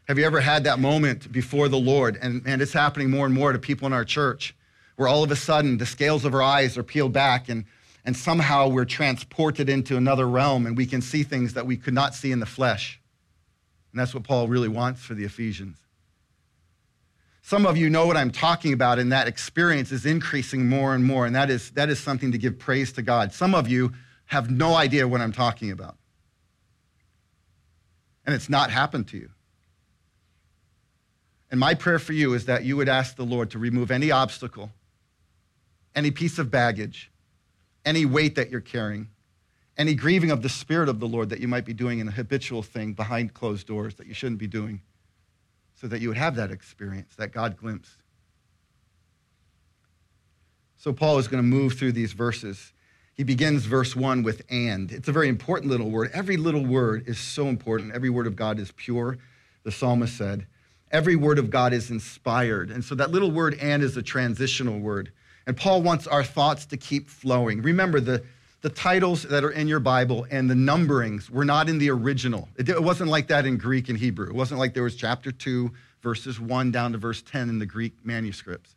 Have 0.09 0.19
you 0.19 0.25
ever 0.25 0.41
had 0.41 0.65
that 0.65 0.79
moment 0.79 1.31
before 1.31 1.69
the 1.69 1.79
Lord? 1.79 2.19
And, 2.21 2.43
and 2.47 2.61
it's 2.61 2.73
happening 2.73 3.11
more 3.11 3.27
and 3.27 3.35
more 3.35 3.53
to 3.53 3.59
people 3.59 3.87
in 3.87 3.93
our 3.93 4.05
church, 4.05 4.55
where 4.97 5.09
all 5.09 5.23
of 5.23 5.31
a 5.31 5.37
sudden 5.37 5.79
the 5.79 5.87
scales 5.87 6.25
of 6.25 6.35
our 6.35 6.43
eyes 6.43 6.77
are 6.77 6.83
peeled 6.83 7.13
back 7.13 7.49
and, 7.49 7.65
and 8.05 8.17
somehow 8.17 8.69
we're 8.69 8.85
transported 8.85 9.69
into 9.69 9.97
another 9.97 10.29
realm 10.29 10.67
and 10.67 10.77
we 10.77 10.87
can 10.87 11.03
see 11.03 11.23
things 11.23 11.55
that 11.55 11.67
we 11.67 11.77
could 11.77 11.95
not 11.95 12.15
see 12.15 12.33
in 12.33 12.41
the 12.41 12.47
flesh. 12.47 13.01
And 13.93 14.01
that's 14.01 14.15
what 14.15 14.25
Paul 14.25 14.49
really 14.49 14.69
wants 14.69 15.03
for 15.03 15.15
the 15.15 15.25
Ephesians. 15.25 15.82
Some 17.43 17.67
of 17.67 17.77
you 17.77 17.91
know 17.91 18.07
what 18.07 18.17
I'm 18.17 18.31
talking 18.31 18.73
about, 18.73 19.01
and 19.01 19.11
that 19.11 19.27
experience 19.27 19.91
is 19.91 20.07
increasing 20.07 20.69
more 20.69 20.95
and 20.95 21.05
more, 21.05 21.27
and 21.27 21.35
that 21.35 21.51
is, 21.51 21.73
that 21.73 21.91
is 21.91 21.99
something 21.99 22.33
to 22.33 22.39
give 22.39 22.59
praise 22.59 22.93
to 22.93 23.03
God. 23.03 23.33
Some 23.33 23.55
of 23.55 23.69
you 23.69 23.93
have 24.27 24.51
no 24.51 24.75
idea 24.75 25.09
what 25.09 25.21
I'm 25.21 25.33
talking 25.33 25.73
about, 25.73 25.97
and 28.25 28.35
it's 28.35 28.49
not 28.49 28.71
happened 28.71 29.09
to 29.09 29.17
you. 29.19 29.31
And 31.51 31.59
my 31.61 31.75
prayer 31.75 31.99
for 31.99 32.13
you 32.13 32.33
is 32.33 32.47
that 32.47 32.65
you 32.65 32.77
would 32.77 32.89
ask 32.89 33.17
the 33.17 33.27
Lord 33.27 33.51
to 33.51 33.59
remove 33.59 33.91
any 33.91 34.11
obstacle, 34.11 34.71
any 35.95 36.11
piece 36.11 36.39
of 36.39 36.51
baggage, 36.51 37.11
any 37.85 38.07
weight 38.07 38.37
that 38.37 38.51
you're 38.51 38.61
carrying, 38.61 39.09
any 39.77 39.95
grieving 39.95 40.31
of 40.31 40.43
the 40.43 40.49
Spirit 40.49 40.89
of 40.89 41.01
the 41.01 41.09
Lord 41.09 41.29
that 41.31 41.41
you 41.41 41.49
might 41.49 41.65
be 41.65 41.75
doing 41.75 41.99
in 41.99 42.07
a 42.07 42.13
habitual 42.13 42.63
thing 42.63 42.93
behind 42.93 43.35
closed 43.35 43.67
doors 43.67 43.97
that 43.97 44.07
you 44.07 44.15
shouldn't 44.15 44.39
be 44.39 44.47
doing, 44.47 44.81
so 45.83 45.89
that 45.89 46.01
you 46.01 46.07
would 46.07 46.17
have 46.17 46.37
that 46.37 46.53
experience, 46.53 47.17
that 47.17 47.33
God 47.33 47.57
glimpse. 47.57 47.97
So, 50.77 50.93
Paul 50.93 51.19
is 51.19 51.27
going 51.27 51.43
to 51.43 51.49
move 51.49 51.75
through 51.75 51.91
these 51.91 52.13
verses. 52.13 52.73
He 53.15 53.25
begins 53.25 53.67
verse 53.67 53.97
1 53.97 54.23
with 54.23 54.43
and. 54.49 54.93
It's 54.93 55.09
a 55.09 55.13
very 55.13 55.29
important 55.29 55.73
little 55.73 55.91
word. 55.91 56.11
Every 56.15 56.37
little 56.37 56.65
word 56.65 57.09
is 57.09 57.19
so 57.19 57.49
important. 57.49 57.95
Every 57.95 58.11
word 58.11 58.29
of 58.29 58.37
God 58.37 58.61
is 58.61 58.73
pure, 58.73 59.19
the 59.65 59.73
psalmist 59.73 60.17
said. 60.17 60.47
Every 60.93 61.17
word 61.17 61.41
of 61.41 61.51
God 61.51 61.73
is 61.73 61.91
inspired. 61.91 62.71
And 62.71 62.85
so 62.85 62.95
that 62.95 63.11
little 63.11 63.33
word 63.33 63.59
and 63.61 63.83
is 63.83 63.97
a 63.97 64.03
transitional 64.03 64.79
word. 64.79 65.13
And 65.49 65.57
Paul 65.57 65.83
wants 65.83 66.07
our 66.07 66.23
thoughts 66.23 66.65
to 66.67 66.77
keep 66.77 67.09
flowing. 67.09 67.61
Remember, 67.61 67.99
the, 67.99 68.23
the 68.63 68.71
titles 68.71 69.25
that 69.25 69.43
are 69.43 69.51
in 69.51 69.67
your 69.67 69.81
Bible 69.81 70.25
and 70.31 70.49
the 70.49 70.55
numberings 70.55 71.29
were 71.29 71.45
not 71.45 71.69
in 71.69 71.79
the 71.79 71.91
original. 71.91 72.49
It, 72.57 72.81
wasn't 72.81 73.11
like 73.11 73.27
that 73.27 73.45
in 73.45 73.59
Greek 73.59 73.89
and 73.89 73.99
Hebrew. 73.99 74.29
It 74.29 74.35
wasn't 74.35 74.61
like 74.61 74.73
there 74.73 74.85
was 74.85 74.95
chapter 74.95 75.33
2, 75.33 75.71
verses 76.01 76.41
1 76.41 76.71
down 76.71 76.93
to 76.93 76.99
verse 76.99 77.23
10 77.23 77.49
in 77.49 77.59
the 77.59 77.67
Greek 77.67 77.93
manuscripts. 78.05 78.77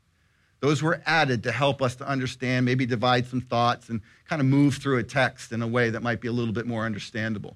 Those 0.60 0.82
were 0.82 1.04
added 1.06 1.44
to 1.44 1.52
help 1.52 1.84
us 1.84 1.96
to 1.98 2.08
understand, 2.08 2.66
maybe 2.66 2.88
divide 2.88 3.28
some 3.28 3.42
thoughts 3.42 3.90
and 3.90 4.02
kind 4.28 4.42
of 4.42 4.48
move 4.48 4.76
through 4.76 4.98
a 4.98 5.04
text 5.04 5.52
in 5.52 5.62
a 5.62 5.68
way 5.68 5.92
that 5.92 6.02
might 6.02 6.20
be 6.20 6.28
a 6.28 6.32
little 6.32 6.54
bit 6.54 6.66
more 6.66 6.84
understandable. 6.84 7.56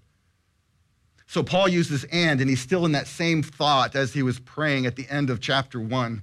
So 1.25 1.41
Paul 1.41 1.67
uses 1.67 2.05
and, 2.11 2.39
and 2.41 2.49
he's 2.49 2.61
still 2.61 2.85
in 2.85 2.91
that 2.91 3.07
same 3.07 3.41
thought 3.41 3.95
as 3.95 4.13
he 4.13 4.21
was 4.21 4.39
praying 4.39 4.85
at 4.85 4.95
the 4.95 5.07
end 5.09 5.31
of 5.31 5.39
chapter 5.39 5.79
1. 5.79 6.21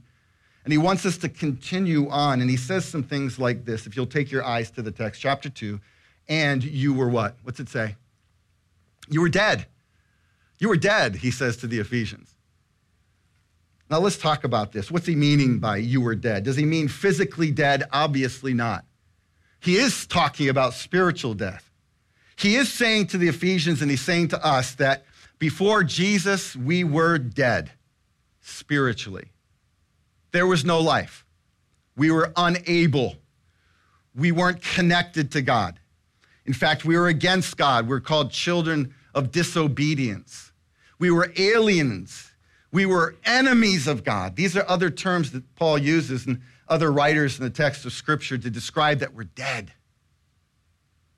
And 0.64 0.72
he 0.72 0.78
wants 0.78 1.04
us 1.06 1.16
to 1.18 1.28
continue 1.28 2.08
on. 2.10 2.40
And 2.40 2.50
he 2.50 2.56
says 2.56 2.84
some 2.84 3.02
things 3.02 3.38
like 3.38 3.64
this. 3.64 3.86
If 3.86 3.96
you'll 3.96 4.06
take 4.06 4.30
your 4.30 4.44
eyes 4.44 4.70
to 4.72 4.82
the 4.82 4.90
text, 4.90 5.20
chapter 5.20 5.48
2, 5.48 5.80
and 6.28 6.62
you 6.62 6.94
were 6.94 7.08
what? 7.08 7.36
What's 7.42 7.60
it 7.60 7.68
say? 7.68 7.96
You 9.08 9.20
were 9.20 9.28
dead. 9.28 9.66
You 10.58 10.68
were 10.68 10.76
dead, 10.76 11.16
he 11.16 11.30
says 11.30 11.56
to 11.58 11.66
the 11.66 11.78
Ephesians. 11.78 12.34
Now 13.90 13.98
let's 13.98 14.16
talk 14.16 14.44
about 14.44 14.72
this. 14.72 14.90
What's 14.90 15.06
he 15.06 15.14
meaning 15.14 15.58
by 15.58 15.76
you 15.76 16.00
were 16.00 16.16
dead? 16.16 16.44
Does 16.44 16.56
he 16.56 16.64
mean 16.64 16.88
physically 16.88 17.50
dead? 17.50 17.84
Obviously 17.92 18.52
not. 18.52 18.84
He 19.60 19.76
is 19.76 20.06
talking 20.06 20.48
about 20.48 20.74
spiritual 20.74 21.34
death. 21.34 21.70
He 22.36 22.56
is 22.56 22.72
saying 22.72 23.08
to 23.08 23.18
the 23.18 23.28
Ephesians 23.28 23.82
and 23.82 23.90
he's 23.90 24.02
saying 24.02 24.28
to 24.28 24.44
us 24.44 24.74
that 24.74 25.04
before 25.38 25.84
Jesus, 25.84 26.56
we 26.56 26.84
were 26.84 27.18
dead 27.18 27.70
spiritually. 28.40 29.30
There 30.32 30.46
was 30.46 30.64
no 30.64 30.80
life. 30.80 31.24
We 31.96 32.10
were 32.10 32.32
unable. 32.36 33.16
We 34.14 34.32
weren't 34.32 34.62
connected 34.62 35.32
to 35.32 35.42
God. 35.42 35.78
In 36.46 36.52
fact, 36.52 36.84
we 36.84 36.96
were 36.96 37.08
against 37.08 37.56
God. 37.56 37.88
We're 37.88 38.00
called 38.00 38.30
children 38.30 38.94
of 39.14 39.32
disobedience. 39.32 40.52
We 40.98 41.10
were 41.10 41.32
aliens. 41.36 42.30
We 42.72 42.86
were 42.86 43.16
enemies 43.24 43.86
of 43.86 44.04
God. 44.04 44.36
These 44.36 44.56
are 44.56 44.64
other 44.68 44.90
terms 44.90 45.32
that 45.32 45.54
Paul 45.56 45.78
uses 45.78 46.26
and 46.26 46.40
other 46.68 46.92
writers 46.92 47.38
in 47.38 47.44
the 47.44 47.50
text 47.50 47.84
of 47.84 47.92
Scripture 47.92 48.38
to 48.38 48.50
describe 48.50 49.00
that 49.00 49.14
we're 49.14 49.24
dead, 49.24 49.72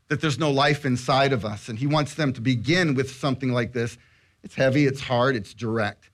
that 0.08 0.20
there's 0.20 0.38
no 0.38 0.50
life 0.50 0.84
inside 0.84 1.32
of 1.32 1.44
us. 1.44 1.68
And 1.68 1.78
he 1.78 1.86
wants 1.86 2.14
them 2.14 2.32
to 2.34 2.40
begin 2.40 2.94
with 2.94 3.10
something 3.10 3.52
like 3.52 3.72
this. 3.72 3.98
It's 4.42 4.54
heavy, 4.54 4.86
it's 4.86 5.00
hard, 5.00 5.36
it's 5.36 5.52
direct. 5.52 6.10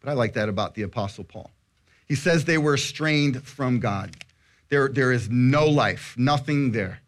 But 0.00 0.10
I 0.10 0.14
like 0.14 0.34
that 0.34 0.48
about 0.48 0.74
the 0.74 0.82
Apostle 0.82 1.24
Paul. 1.24 1.50
He 2.06 2.14
says 2.14 2.44
they 2.44 2.58
were 2.58 2.74
estranged 2.74 3.42
from 3.42 3.80
God. 3.80 4.16
There, 4.68 4.88
there 4.88 5.12
is 5.12 5.28
no 5.28 5.66
life, 5.66 6.14
nothing 6.16 6.72
there. 6.72 7.00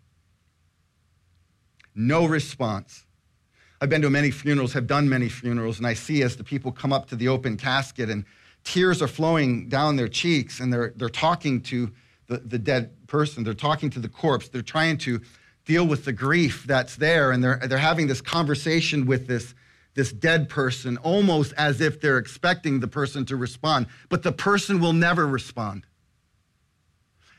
No 1.98 2.26
response. 2.26 3.04
I've 3.80 3.88
been 3.88 4.02
to 4.02 4.10
many 4.10 4.30
funerals, 4.30 4.72
have 4.72 4.86
done 4.86 5.08
many 5.08 5.28
funerals, 5.28 5.78
and 5.78 5.86
I 5.86 5.94
see 5.94 6.22
as 6.22 6.36
the 6.36 6.44
people 6.44 6.70
come 6.70 6.92
up 6.92 7.08
to 7.08 7.16
the 7.16 7.26
open 7.26 7.56
casket 7.56 8.08
and 8.08 8.24
tears 8.62 9.02
are 9.02 9.08
flowing 9.08 9.68
down 9.68 9.96
their 9.96 10.06
cheeks 10.06 10.60
and 10.60 10.72
they're, 10.72 10.92
they're 10.94 11.08
talking 11.08 11.60
to 11.62 11.90
the, 12.28 12.38
the 12.38 12.58
dead 12.58 13.08
person, 13.08 13.42
they're 13.42 13.52
talking 13.52 13.90
to 13.90 13.98
the 13.98 14.08
corpse, 14.08 14.48
they're 14.48 14.62
trying 14.62 14.96
to 14.98 15.20
deal 15.64 15.84
with 15.84 16.04
the 16.04 16.12
grief 16.12 16.64
that's 16.68 16.94
there, 16.94 17.32
and 17.32 17.42
they're, 17.42 17.60
they're 17.66 17.78
having 17.78 18.06
this 18.06 18.20
conversation 18.20 19.04
with 19.04 19.26
this 19.26 19.54
this 19.94 20.12
dead 20.12 20.48
person 20.48 20.96
almost 20.98 21.52
as 21.54 21.80
if 21.80 22.00
they're 22.00 22.18
expecting 22.18 22.78
the 22.78 22.86
person 22.86 23.24
to 23.24 23.34
respond, 23.34 23.84
but 24.08 24.22
the 24.22 24.30
person 24.30 24.78
will 24.78 24.92
never 24.92 25.26
respond. 25.26 25.84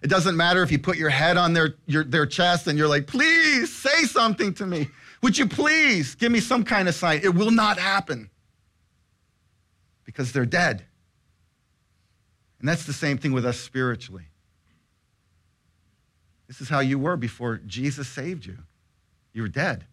It 0.02 0.08
doesn't 0.10 0.38
matter 0.38 0.64
if 0.64 0.72
you 0.72 0.80
put 0.80 0.98
your 0.98 1.10
head 1.10 1.38
on 1.38 1.54
their, 1.54 1.76
your, 1.86 2.04
their 2.04 2.26
chest 2.26 2.68
and 2.68 2.78
you're 2.78 2.88
like, 2.88 3.06
please 3.08 3.74
say 3.74 4.04
something 4.04 4.54
to 4.56 4.66
me. 4.66 4.88
Would 5.22 5.38
you 5.38 5.46
please 5.46 6.16
give 6.16 6.32
me 6.32 6.40
some 6.40 6.64
kind 6.64 6.88
of 6.88 6.96
sign? 6.96 7.20
It 7.24 7.36
will 7.36 7.52
not 7.52 7.78
happen 7.78 8.30
because 10.06 10.32
they're 10.32 10.46
dead. 10.46 10.86
And 12.60 12.68
that's 12.68 12.86
the 12.86 12.94
same 12.94 13.18
thing 13.18 13.34
with 13.34 13.46
us 13.46 13.60
spiritually. 13.60 14.26
This 16.48 16.62
is 16.62 16.70
how 16.70 16.80
you 16.80 16.98
were 16.98 17.18
before 17.18 17.58
Jesus 17.68 18.08
saved 18.08 18.46
you. 18.46 18.58
You 19.34 19.44
were 19.44 19.50
dead. 19.50 19.86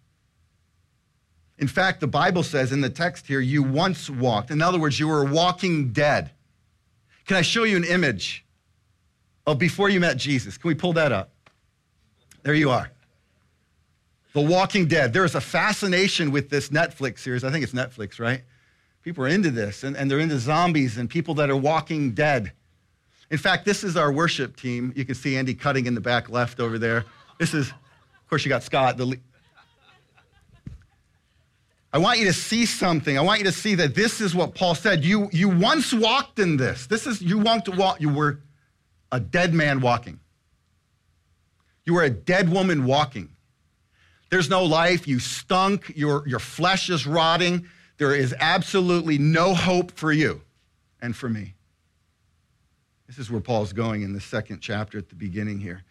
In 1.59 1.69
fact, 1.69 2.01
the 2.01 2.07
Bible 2.07 2.43
says 2.43 2.73
in 2.73 2.81
the 2.81 2.91
text 2.91 3.27
here, 3.27 3.41
you 3.41 3.63
once 3.63 4.09
walked. 4.09 4.51
In 4.51 4.63
other 4.63 4.79
words, 4.79 5.01
you 5.01 5.09
were 5.09 5.25
walking 5.25 5.93
dead. 5.93 6.31
Can 7.27 7.37
I 7.37 7.43
show 7.43 7.65
you 7.65 7.77
an 7.77 7.85
image 7.85 8.46
of 9.47 9.59
before 9.59 9.89
you 9.89 10.01
met 10.01 10.17
Jesus? 10.17 10.59
Can 10.59 10.69
we 10.69 10.75
pull 10.75 10.93
that 10.95 11.13
up? 11.13 11.31
There 12.43 12.55
you 12.55 12.71
are. 12.71 12.91
The 14.33 14.41
Walking 14.41 14.87
Dead. 14.87 15.13
There 15.13 15.25
is 15.25 15.35
a 15.35 15.41
fascination 15.41 16.31
with 16.31 16.51
this 16.51 16.69
Netflix 16.69 17.21
series. 17.21 17.43
I 17.43 17.51
think 17.51 17.65
it's 17.65 17.73
Netflix, 17.73 18.21
right? 18.21 18.43
People 19.03 19.25
are 19.25 19.29
into 19.29 19.51
this, 19.51 19.85
and, 19.85 19.97
and 19.97 20.11
they're 20.11 20.19
into 20.19 20.39
zombies 20.39 20.99
and 20.99 21.09
people 21.09 21.35
that 21.35 21.49
are 21.49 21.57
walking 21.57 22.13
dead. 22.13 22.53
In 23.31 23.39
fact, 23.39 23.65
this 23.65 23.83
is 23.83 23.97
our 23.97 24.13
worship 24.13 24.57
team. 24.57 24.93
You 24.95 25.05
can 25.05 25.15
see 25.15 25.37
Andy 25.37 25.55
cutting 25.55 25.87
in 25.87 25.95
the 25.95 26.01
back 26.01 26.29
left 26.29 26.61
over 26.61 26.79
there. 26.79 27.05
This 27.39 27.55
is, 27.55 27.69
of 27.69 28.29
course, 28.29 28.45
you 28.45 28.49
got 28.49 28.63
Scott, 28.63 28.97
the 28.97 29.19
I 31.93 31.99
want 31.99 32.19
you 32.19 32.27
to 32.27 32.33
see 32.33 32.67
something. 32.67 33.17
I 33.17 33.23
want 33.23 33.39
you 33.39 33.47
to 33.47 33.53
see 33.53 33.75
that 33.77 33.95
this 33.95 34.21
is 34.21 34.35
what 34.35 34.55
Paul 34.55 34.75
said. 34.75 35.03
You, 35.03 35.31
you 35.33 35.49
once 35.49 35.95
walked 35.95 36.39
in 36.39 36.59
this. 36.59 36.87
This 36.87 37.07
is, 37.07 37.23
you 37.23 37.39
walked, 37.39 37.71
walk, 37.71 38.03
you 38.03 38.13
were 38.13 38.41
a 39.13 39.21
dead 39.21 39.55
man 39.55 39.81
walking. 39.81 40.21
You 41.85 41.95
were 41.95 42.03
a 42.03 42.11
dead 42.11 42.49
woman 42.49 42.85
walking. 42.85 43.31
There's 44.31 44.51
no 44.51 44.65
life. 44.65 45.07
You 45.07 45.21
stunk. 45.21 45.93
Your, 45.95 46.27
your 46.27 46.41
flesh 46.41 46.91
is 46.91 47.07
rotting. 47.07 47.67
There 47.99 48.15
is 48.15 48.35
absolutely 48.39 49.19
no 49.19 49.55
hope 49.55 49.93
for 49.93 50.13
you 50.13 50.43
and 51.01 51.17
for 51.17 51.29
me. 51.29 51.55
This 53.07 53.19
is 53.19 53.31
where 53.31 53.41
Paul's 53.41 53.73
going 53.73 54.03
in 54.03 54.13
the 54.13 54.21
second 54.21 54.61
chapter 54.61 54.99
at 54.99 55.09
the 55.09 55.15
beginning 55.15 55.61
here. 55.61 55.85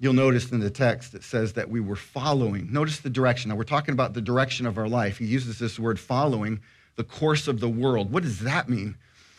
You'll 0.00 0.12
notice 0.12 0.50
in 0.50 0.60
the 0.60 0.70
text 0.70 1.14
it 1.14 1.24
says 1.24 1.54
that 1.54 1.70
we 1.70 1.80
were 1.80 1.96
following. 1.96 2.72
Notice 2.72 3.00
the 3.00 3.10
direction. 3.10 3.48
Now, 3.48 3.56
we're 3.56 3.64
talking 3.64 3.92
about 3.92 4.14
the 4.14 4.20
direction 4.20 4.66
of 4.66 4.78
our 4.78 4.88
life. 4.88 5.18
He 5.18 5.26
uses 5.26 5.58
this 5.58 5.78
word 5.78 5.98
following 5.98 6.60
the 6.96 7.04
course 7.04 7.48
of 7.48 7.60
the 7.60 7.68
world. 7.68 8.12
What 8.12 8.22
does 8.22 8.40
that 8.40 8.68
mean? 8.68 8.96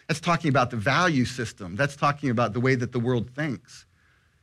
That's 0.10 0.20
talking 0.20 0.50
about 0.50 0.72
the 0.72 0.78
value 0.78 1.24
system. 1.24 1.76
That's 1.76 1.96
talking 1.96 2.32
about 2.32 2.54
the 2.54 2.60
way 2.60 2.74
that 2.74 2.92
the 2.92 3.00
world 3.00 3.30
thinks. 3.30 3.86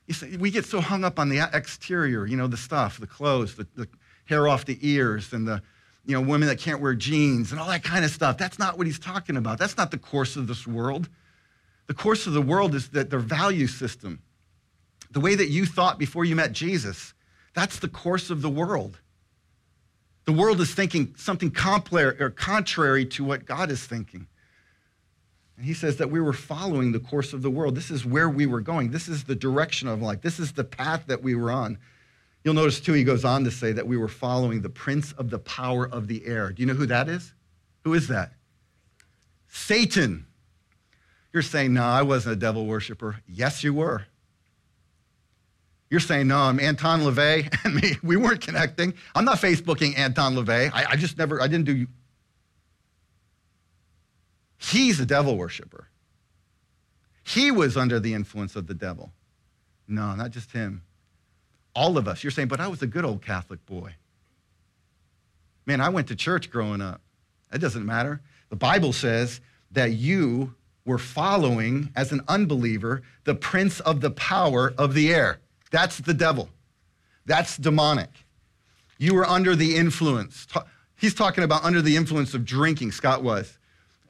You 0.06 0.14
see, 0.14 0.36
we 0.36 0.52
get 0.52 0.64
so 0.64 0.80
hung 0.80 1.02
up 1.02 1.18
on 1.18 1.28
the 1.28 1.40
exterior, 1.52 2.24
you 2.24 2.36
know, 2.36 2.46
the 2.46 2.56
stuff, 2.56 3.00
the 3.00 3.06
clothes, 3.08 3.56
the, 3.56 3.66
the 3.74 3.88
hair 4.26 4.46
off 4.46 4.64
the 4.64 4.78
ears, 4.80 5.32
and 5.32 5.46
the, 5.46 5.60
you 6.04 6.14
know, 6.14 6.20
women 6.20 6.46
that 6.46 6.60
can't 6.60 6.80
wear 6.80 6.94
jeans 6.94 7.50
and 7.50 7.60
all 7.60 7.66
that 7.66 7.82
kind 7.82 8.04
of 8.04 8.12
stuff. 8.12 8.38
That's 8.38 8.60
not 8.60 8.78
what 8.78 8.86
he's 8.86 9.00
talking 9.00 9.36
about. 9.36 9.58
That's 9.58 9.76
not 9.76 9.90
the 9.90 9.98
course 9.98 10.36
of 10.36 10.46
this 10.46 10.68
world. 10.68 11.08
The 11.88 11.94
course 11.94 12.28
of 12.28 12.32
the 12.32 12.42
world 12.42 12.76
is 12.76 12.90
that 12.90 13.10
their 13.10 13.18
value 13.18 13.66
system 13.66 14.22
the 15.10 15.20
way 15.20 15.34
that 15.34 15.48
you 15.48 15.66
thought 15.66 15.98
before 15.98 16.24
you 16.24 16.36
met 16.36 16.52
Jesus. 16.52 17.14
That's 17.54 17.78
the 17.80 17.88
course 17.88 18.30
of 18.30 18.42
the 18.42 18.50
world. 18.50 18.98
The 20.26 20.32
world 20.32 20.60
is 20.60 20.74
thinking 20.74 21.14
something 21.16 21.52
or 21.92 22.30
contrary 22.36 23.06
to 23.06 23.24
what 23.24 23.46
God 23.46 23.70
is 23.70 23.84
thinking. 23.84 24.26
And 25.56 25.64
he 25.64 25.74
says 25.74 25.96
that 25.96 26.10
we 26.10 26.20
were 26.20 26.32
following 26.32 26.92
the 26.92 27.00
course 27.00 27.32
of 27.32 27.42
the 27.42 27.50
world. 27.50 27.74
This 27.74 27.90
is 27.90 28.04
where 28.04 28.28
we 28.28 28.46
were 28.46 28.60
going. 28.60 28.90
This 28.90 29.08
is 29.08 29.24
the 29.24 29.34
direction 29.34 29.88
of 29.88 30.02
life. 30.02 30.20
This 30.20 30.38
is 30.38 30.52
the 30.52 30.64
path 30.64 31.04
that 31.06 31.22
we 31.22 31.34
were 31.34 31.50
on. 31.50 31.78
You'll 32.44 32.54
notice, 32.54 32.78
too, 32.78 32.92
he 32.92 33.04
goes 33.04 33.24
on 33.24 33.44
to 33.44 33.50
say 33.50 33.72
that 33.72 33.86
we 33.86 33.96
were 33.96 34.08
following 34.08 34.60
the 34.62 34.68
prince 34.68 35.12
of 35.12 35.30
the 35.30 35.38
power 35.38 35.84
of 35.86 36.06
the 36.06 36.26
air. 36.26 36.52
Do 36.52 36.62
you 36.62 36.66
know 36.66 36.74
who 36.74 36.86
that 36.86 37.08
is? 37.08 37.32
Who 37.84 37.94
is 37.94 38.08
that? 38.08 38.32
Satan. 39.48 40.26
You're 41.32 41.42
saying, 41.42 41.74
no, 41.74 41.82
I 41.82 42.02
wasn't 42.02 42.34
a 42.34 42.38
devil 42.38 42.66
worshiper. 42.66 43.16
Yes, 43.26 43.64
you 43.64 43.74
were. 43.74 44.06
You're 45.90 46.00
saying, 46.00 46.28
no, 46.28 46.38
I'm 46.38 46.58
Anton 46.60 47.00
LaVey 47.00 47.52
and 47.64 47.74
me. 47.74 47.96
We 48.02 48.16
weren't 48.16 48.40
connecting. 48.40 48.94
I'm 49.14 49.24
not 49.24 49.38
Facebooking 49.38 49.96
Anton 49.98 50.34
LaVey. 50.34 50.70
I, 50.72 50.86
I 50.90 50.96
just 50.96 51.18
never, 51.18 51.40
I 51.40 51.46
didn't 51.46 51.66
do. 51.66 51.86
He's 54.58 54.98
a 55.00 55.06
devil 55.06 55.36
worshiper. 55.36 55.88
He 57.22 57.50
was 57.50 57.76
under 57.76 57.98
the 57.98 58.14
influence 58.14 58.56
of 58.56 58.66
the 58.66 58.74
devil. 58.74 59.12
No, 59.88 60.14
not 60.14 60.30
just 60.30 60.52
him. 60.52 60.82
All 61.74 61.98
of 61.98 62.08
us. 62.08 62.22
You're 62.22 62.30
saying, 62.30 62.48
but 62.48 62.60
I 62.60 62.68
was 62.68 62.82
a 62.82 62.86
good 62.86 63.04
old 63.04 63.22
Catholic 63.22 63.64
boy. 63.66 63.94
Man, 65.66 65.80
I 65.80 65.88
went 65.88 66.08
to 66.08 66.16
church 66.16 66.50
growing 66.50 66.80
up. 66.80 67.00
That 67.50 67.60
doesn't 67.60 67.84
matter. 67.84 68.20
The 68.48 68.56
Bible 68.56 68.92
says 68.92 69.40
that 69.72 69.92
you 69.92 70.54
were 70.84 70.98
following, 70.98 71.90
as 71.96 72.12
an 72.12 72.22
unbeliever, 72.28 73.02
the 73.24 73.34
prince 73.34 73.80
of 73.80 74.00
the 74.00 74.12
power 74.12 74.72
of 74.78 74.94
the 74.94 75.12
air. 75.12 75.40
That's 75.72 75.98
the 75.98 76.14
devil. 76.14 76.48
That's 77.26 77.56
demonic. 77.56 78.10
You 78.98 79.14
were 79.14 79.26
under 79.26 79.56
the 79.56 79.76
influence. 79.76 80.46
He's 80.96 81.12
talking 81.12 81.42
about 81.42 81.64
under 81.64 81.82
the 81.82 81.96
influence 81.96 82.34
of 82.34 82.44
drinking, 82.44 82.92
Scott 82.92 83.22
was. 83.22 83.58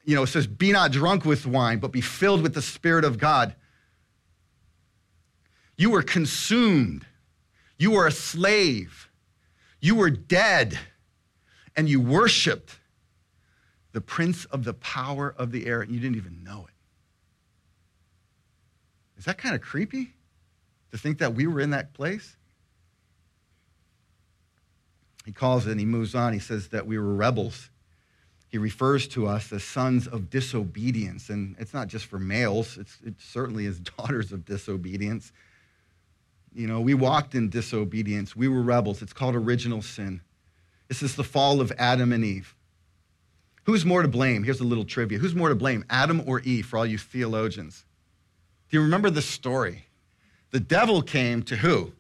You 0.07 0.15
know, 0.15 0.23
it 0.23 0.29
says, 0.29 0.47
be 0.47 0.73
not 0.73 0.93
drunk 0.93 1.25
with 1.25 1.47
wine, 1.47 1.79
but 1.79 1.91
be 1.93 2.01
filled 2.01 2.41
with 2.41 2.55
the 2.55 2.63
Spirit 2.63 3.05
of 3.05 3.19
God. 3.19 3.55
You 5.77 5.91
were 5.91 6.03
consumed. 6.03 7.05
You 7.77 7.91
were 7.91 8.07
a 8.07 8.13
slave. 8.13 9.11
You 9.81 9.97
were 9.97 10.09
dead. 10.09 10.79
And 11.77 11.89
you 11.89 12.01
worshiped 12.01 12.79
the 13.93 14.01
prince 14.01 14.45
of 14.47 14.65
the 14.65 14.75
power 14.75 15.35
of 15.37 15.51
the 15.51 15.67
air, 15.67 15.83
and 15.83 15.91
you 15.91 15.99
didn't 15.99 16.17
even 16.17 16.45
know 16.45 16.67
it. 16.69 16.75
Is 19.19 19.25
that 19.25 19.39
kind 19.39 19.55
of 19.55 19.61
creepy 19.61 20.15
to 20.93 20.99
think 20.99 21.19
that 21.19 21.35
we 21.35 21.47
were 21.47 21.61
in 21.61 21.71
that 21.71 21.95
place? 21.95 22.37
He 25.25 25.33
calls 25.33 25.67
it 25.67 25.73
and 25.73 25.81
he 25.81 25.87
moves 25.87 26.15
on. 26.15 26.33
He 26.33 26.39
says 26.39 26.69
that 26.69 26.87
we 26.87 26.97
were 26.97 27.13
rebels. 27.13 27.71
He 28.57 28.59
refers 28.59 29.07
to 29.09 29.27
us 29.27 29.53
as 29.53 29.63
sons 29.63 30.07
of 30.07 30.31
disobedience. 30.31 31.29
And 31.29 31.57
it's 31.59 31.75
not 31.75 31.89
just 31.89 32.07
for 32.07 32.19
males, 32.19 32.79
it's, 32.79 32.97
it 33.05 33.21
certainly 33.21 33.67
is 33.67 33.79
daughters 33.99 34.33
of 34.33 34.47
disobedience. 34.47 35.31
You 36.55 36.67
know, 36.67 36.81
we 36.81 36.95
walked 36.95 37.35
in 37.35 37.51
disobedience. 37.51 38.35
We 38.35 38.49
were 38.49 38.63
rebels. 38.63 39.03
It's 39.03 39.13
called 39.13 39.37
original 39.37 39.83
sin. 39.83 40.23
This 40.89 41.03
is 41.03 41.17
the 41.17 41.23
fall 41.23 41.61
of 41.61 41.71
Adam 41.77 42.13
and 42.13 42.25
Eve. 42.25 42.55
Who's 43.65 43.85
more 43.85 44.01
to 44.01 44.09
blame? 44.09 44.43
Here's 44.43 44.61
a 44.61 44.65
little 44.65 44.87
trivia. 44.87 45.19
Who's 45.19 45.35
more 45.35 45.51
to 45.51 45.55
blame, 45.55 45.85
Adam 45.91 46.23
or 46.27 46.41
Eve, 46.41 46.65
for 46.65 46.79
all 46.79 46.87
you 46.87 46.97
theologians? 46.97 47.85
Do 48.71 48.79
you 48.79 48.83
remember 48.83 49.11
the 49.11 49.21
story? 49.21 49.85
The 50.51 50.61
devil 50.61 51.03
came 51.03 51.43
to 51.43 51.57
who 51.57 51.93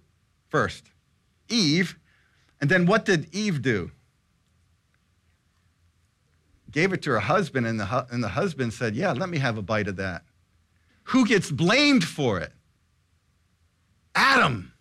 first? 0.48 0.86
Eve. 1.50 1.98
And 2.62 2.70
then 2.70 2.86
what 2.86 3.04
did 3.04 3.28
Eve 3.34 3.60
do? 3.60 3.90
Gave 6.76 6.92
it 6.92 7.00
to 7.04 7.10
her 7.12 7.20
husband, 7.20 7.66
and 7.66 7.80
the, 7.80 8.06
and 8.10 8.22
the 8.22 8.28
husband 8.28 8.70
said, 8.74 8.94
Yeah, 8.94 9.12
let 9.12 9.30
me 9.30 9.38
have 9.38 9.56
a 9.56 9.62
bite 9.62 9.88
of 9.88 9.96
that. 9.96 10.24
Who 11.04 11.26
gets 11.26 11.50
blamed 11.50 12.04
for 12.04 12.38
it? 12.38 12.52
Adam. 14.14 14.74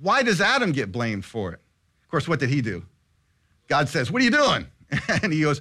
Why 0.00 0.22
does 0.22 0.40
Adam 0.40 0.72
get 0.72 0.90
blamed 0.90 1.26
for 1.26 1.52
it? 1.52 1.60
Of 2.02 2.08
course, 2.10 2.26
what 2.26 2.40
did 2.40 2.48
he 2.48 2.62
do? 2.62 2.82
God 3.68 3.90
says, 3.90 4.10
What 4.10 4.22
are 4.22 4.24
you 4.24 4.30
doing? 4.30 4.66
And 5.22 5.34
he 5.34 5.42
goes, 5.42 5.60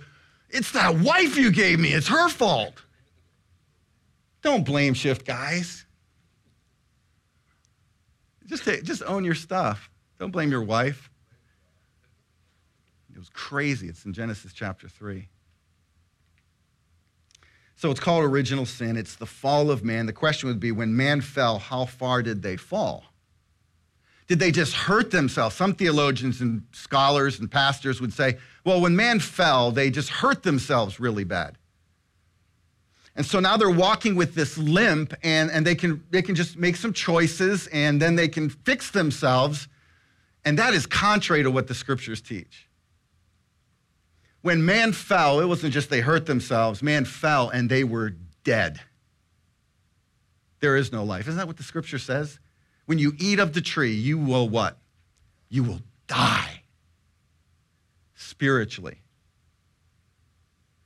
It's 0.50 0.72
that 0.72 1.00
wife 1.00 1.36
you 1.36 1.52
gave 1.52 1.78
me. 1.78 1.90
It's 1.90 2.08
her 2.08 2.30
fault. 2.30 2.82
Don't 4.42 4.64
blame 4.64 4.94
shift, 4.94 5.26
guys. 5.26 5.86
Just, 8.46 8.64
take, 8.64 8.86
just 8.86 9.04
own 9.04 9.26
your 9.26 9.36
stuff. 9.36 9.90
Don't 10.18 10.32
blame 10.32 10.50
your 10.50 10.64
wife. 10.64 11.11
Was 13.22 13.30
crazy. 13.30 13.88
It's 13.88 14.04
in 14.04 14.14
Genesis 14.14 14.52
chapter 14.52 14.90
3. 14.90 15.28
So 17.76 17.92
it's 17.92 18.00
called 18.00 18.24
original 18.24 18.66
sin. 18.66 18.98
It's 18.98 19.16
the 19.16 19.28
fall 19.28 19.70
of 19.70 19.84
man. 19.84 20.08
The 20.08 20.14
question 20.14 20.50
would 20.50 20.60
be 20.60 20.72
when 20.72 20.98
man 20.98 21.22
fell, 21.22 21.60
how 21.60 21.86
far 21.86 22.24
did 22.24 22.42
they 22.42 22.58
fall? 22.58 23.04
Did 24.26 24.40
they 24.40 24.50
just 24.50 24.74
hurt 24.74 25.12
themselves? 25.12 25.56
Some 25.56 25.76
theologians 25.76 26.42
and 26.42 26.64
scholars 26.72 27.40
and 27.40 27.52
pastors 27.52 28.02
would 28.02 28.12
say, 28.12 28.40
well, 28.66 28.82
when 28.82 28.96
man 28.96 29.20
fell, 29.20 29.70
they 29.70 29.92
just 29.92 30.10
hurt 30.10 30.42
themselves 30.42 31.00
really 31.00 31.24
bad. 31.24 31.60
And 33.16 33.24
so 33.24 33.40
now 33.40 33.56
they're 33.56 33.70
walking 33.70 34.16
with 34.16 34.34
this 34.34 34.58
limp 34.58 35.14
and, 35.22 35.52
and 35.52 35.64
they, 35.64 35.76
can, 35.76 36.04
they 36.10 36.24
can 36.24 36.34
just 36.34 36.58
make 36.58 36.76
some 36.76 36.92
choices 36.92 37.68
and 37.68 38.02
then 38.02 38.16
they 38.16 38.28
can 38.28 38.50
fix 38.50 38.90
themselves. 38.90 39.68
And 40.44 40.58
that 40.58 40.74
is 40.74 40.88
contrary 40.88 41.44
to 41.44 41.52
what 41.52 41.68
the 41.68 41.76
scriptures 41.76 42.20
teach. 42.20 42.68
When 44.42 44.66
man 44.66 44.92
fell, 44.92 45.40
it 45.40 45.46
wasn't 45.46 45.74
just 45.74 45.90
they 45.90 46.02
hurt 46.02 46.26
themselves, 46.26 46.82
man 46.82 47.06
fell 47.06 47.50
and 47.50 47.70
they 47.70 47.84
were 47.84 48.16
dead. 48.44 48.80
There 50.60 50.76
is 50.76 50.92
no 50.92 51.04
life. 51.04 51.28
Isn't 51.28 51.38
that 51.38 51.48
what 51.48 51.58
the 51.58 51.64
scripture 51.64 52.00
says? 52.00 52.40
When 52.86 53.00
you 53.00 53.14
eat 53.20 53.40
of 53.40 53.54
the 53.54 53.62
tree, 53.62 53.94
you 53.94 54.18
will 54.18 54.50
what? 54.50 54.78
You 55.50 55.64
will 55.64 55.82
die 56.08 56.64
spiritually. 58.16 59.02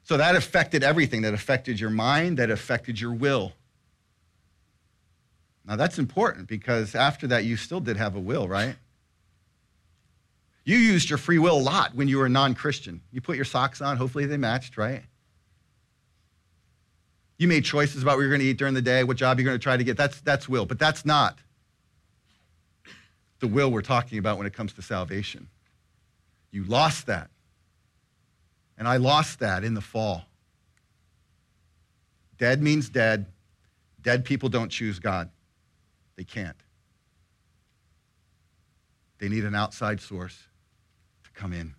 So 0.04 0.18
that 0.18 0.36
affected 0.36 0.84
everything. 0.84 1.24
That 1.24 1.34
affected 1.34 1.80
your 1.80 1.90
mind, 1.90 2.38
that 2.38 2.50
affected 2.50 3.00
your 3.00 3.14
will. 3.14 3.54
Now 5.66 5.76
that's 5.76 5.98
important 5.98 6.48
because 6.48 6.94
after 6.94 7.28
that, 7.28 7.44
you 7.44 7.58
still 7.58 7.80
did 7.80 7.98
have 7.98 8.16
a 8.16 8.20
will, 8.20 8.48
right? 8.48 8.76
You 10.66 10.78
used 10.78 11.12
your 11.12 11.20
free 11.20 11.38
will 11.38 11.58
a 11.58 11.62
lot 11.62 11.94
when 11.94 12.08
you 12.08 12.18
were 12.18 12.26
a 12.26 12.30
non 12.30 12.56
Christian. 12.56 13.00
You 13.12 13.22
put 13.22 13.36
your 13.36 13.46
socks 13.46 13.82
on, 13.82 13.98
hopefully 13.98 14.26
they 14.26 14.38
matched, 14.38 14.78
right? 14.78 15.04
You 17.38 17.48
made 17.48 17.64
choices 17.64 18.02
about 18.02 18.18
what 18.18 18.22
you're 18.22 18.30
going 18.30 18.42
to 18.42 18.48
eat 18.48 18.58
during 18.58 18.74
the 18.74 18.82
day, 18.82 19.04
what 19.04 19.18
job 19.18 19.38
you're 19.38 19.46
going 19.46 19.58
to 19.58 19.64
try 19.64 19.78
to 19.78 19.84
get. 19.84 19.96
That's, 19.96 20.22
that's 20.22 20.50
will, 20.50 20.66
but 20.66 20.80
that's 20.80 21.06
not 21.06 21.38
the 23.40 23.48
will 23.48 23.72
we're 23.72 23.82
talking 23.82 24.18
about 24.18 24.38
when 24.38 24.48
it 24.48 24.54
comes 24.54 24.74
to 24.74 24.82
salvation. 24.82 25.48
You 26.52 26.64
lost 26.64 27.08
that. 27.08 27.30
And 28.78 28.88
I 28.88 28.98
lost 28.98 29.40
that 29.40 29.64
in 29.64 29.74
the 29.74 29.82
fall. 29.82 30.24
Dead 32.38 32.62
means 32.62 32.90
dead. 32.90 33.28
Dead 34.02 34.26
people 34.26 34.50
don't 34.50 34.70
choose 34.70 35.00
God, 35.00 35.30
they 36.16 36.24
can't. 36.24 36.56
They 39.20 39.30
need 39.30 39.46
an 39.46 39.56
outside 39.56 40.02
source 40.02 40.48
come 41.36 41.54
in. 41.54 41.76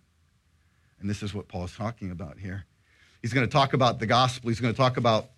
And 0.99 1.09
this 1.09 1.21
is 1.21 1.33
what 1.33 1.47
Paul's 1.47 1.75
talking 1.75 2.11
about 2.11 2.37
here. 2.39 2.65
He's 3.21 3.33
going 3.33 3.45
to 3.45 3.51
talk 3.51 3.73
about 3.73 3.99
the 3.99 4.05
gospel, 4.05 4.49
he's 4.49 4.59
going 4.59 4.73
to 4.73 4.77
talk 4.77 4.97
about 4.97 5.29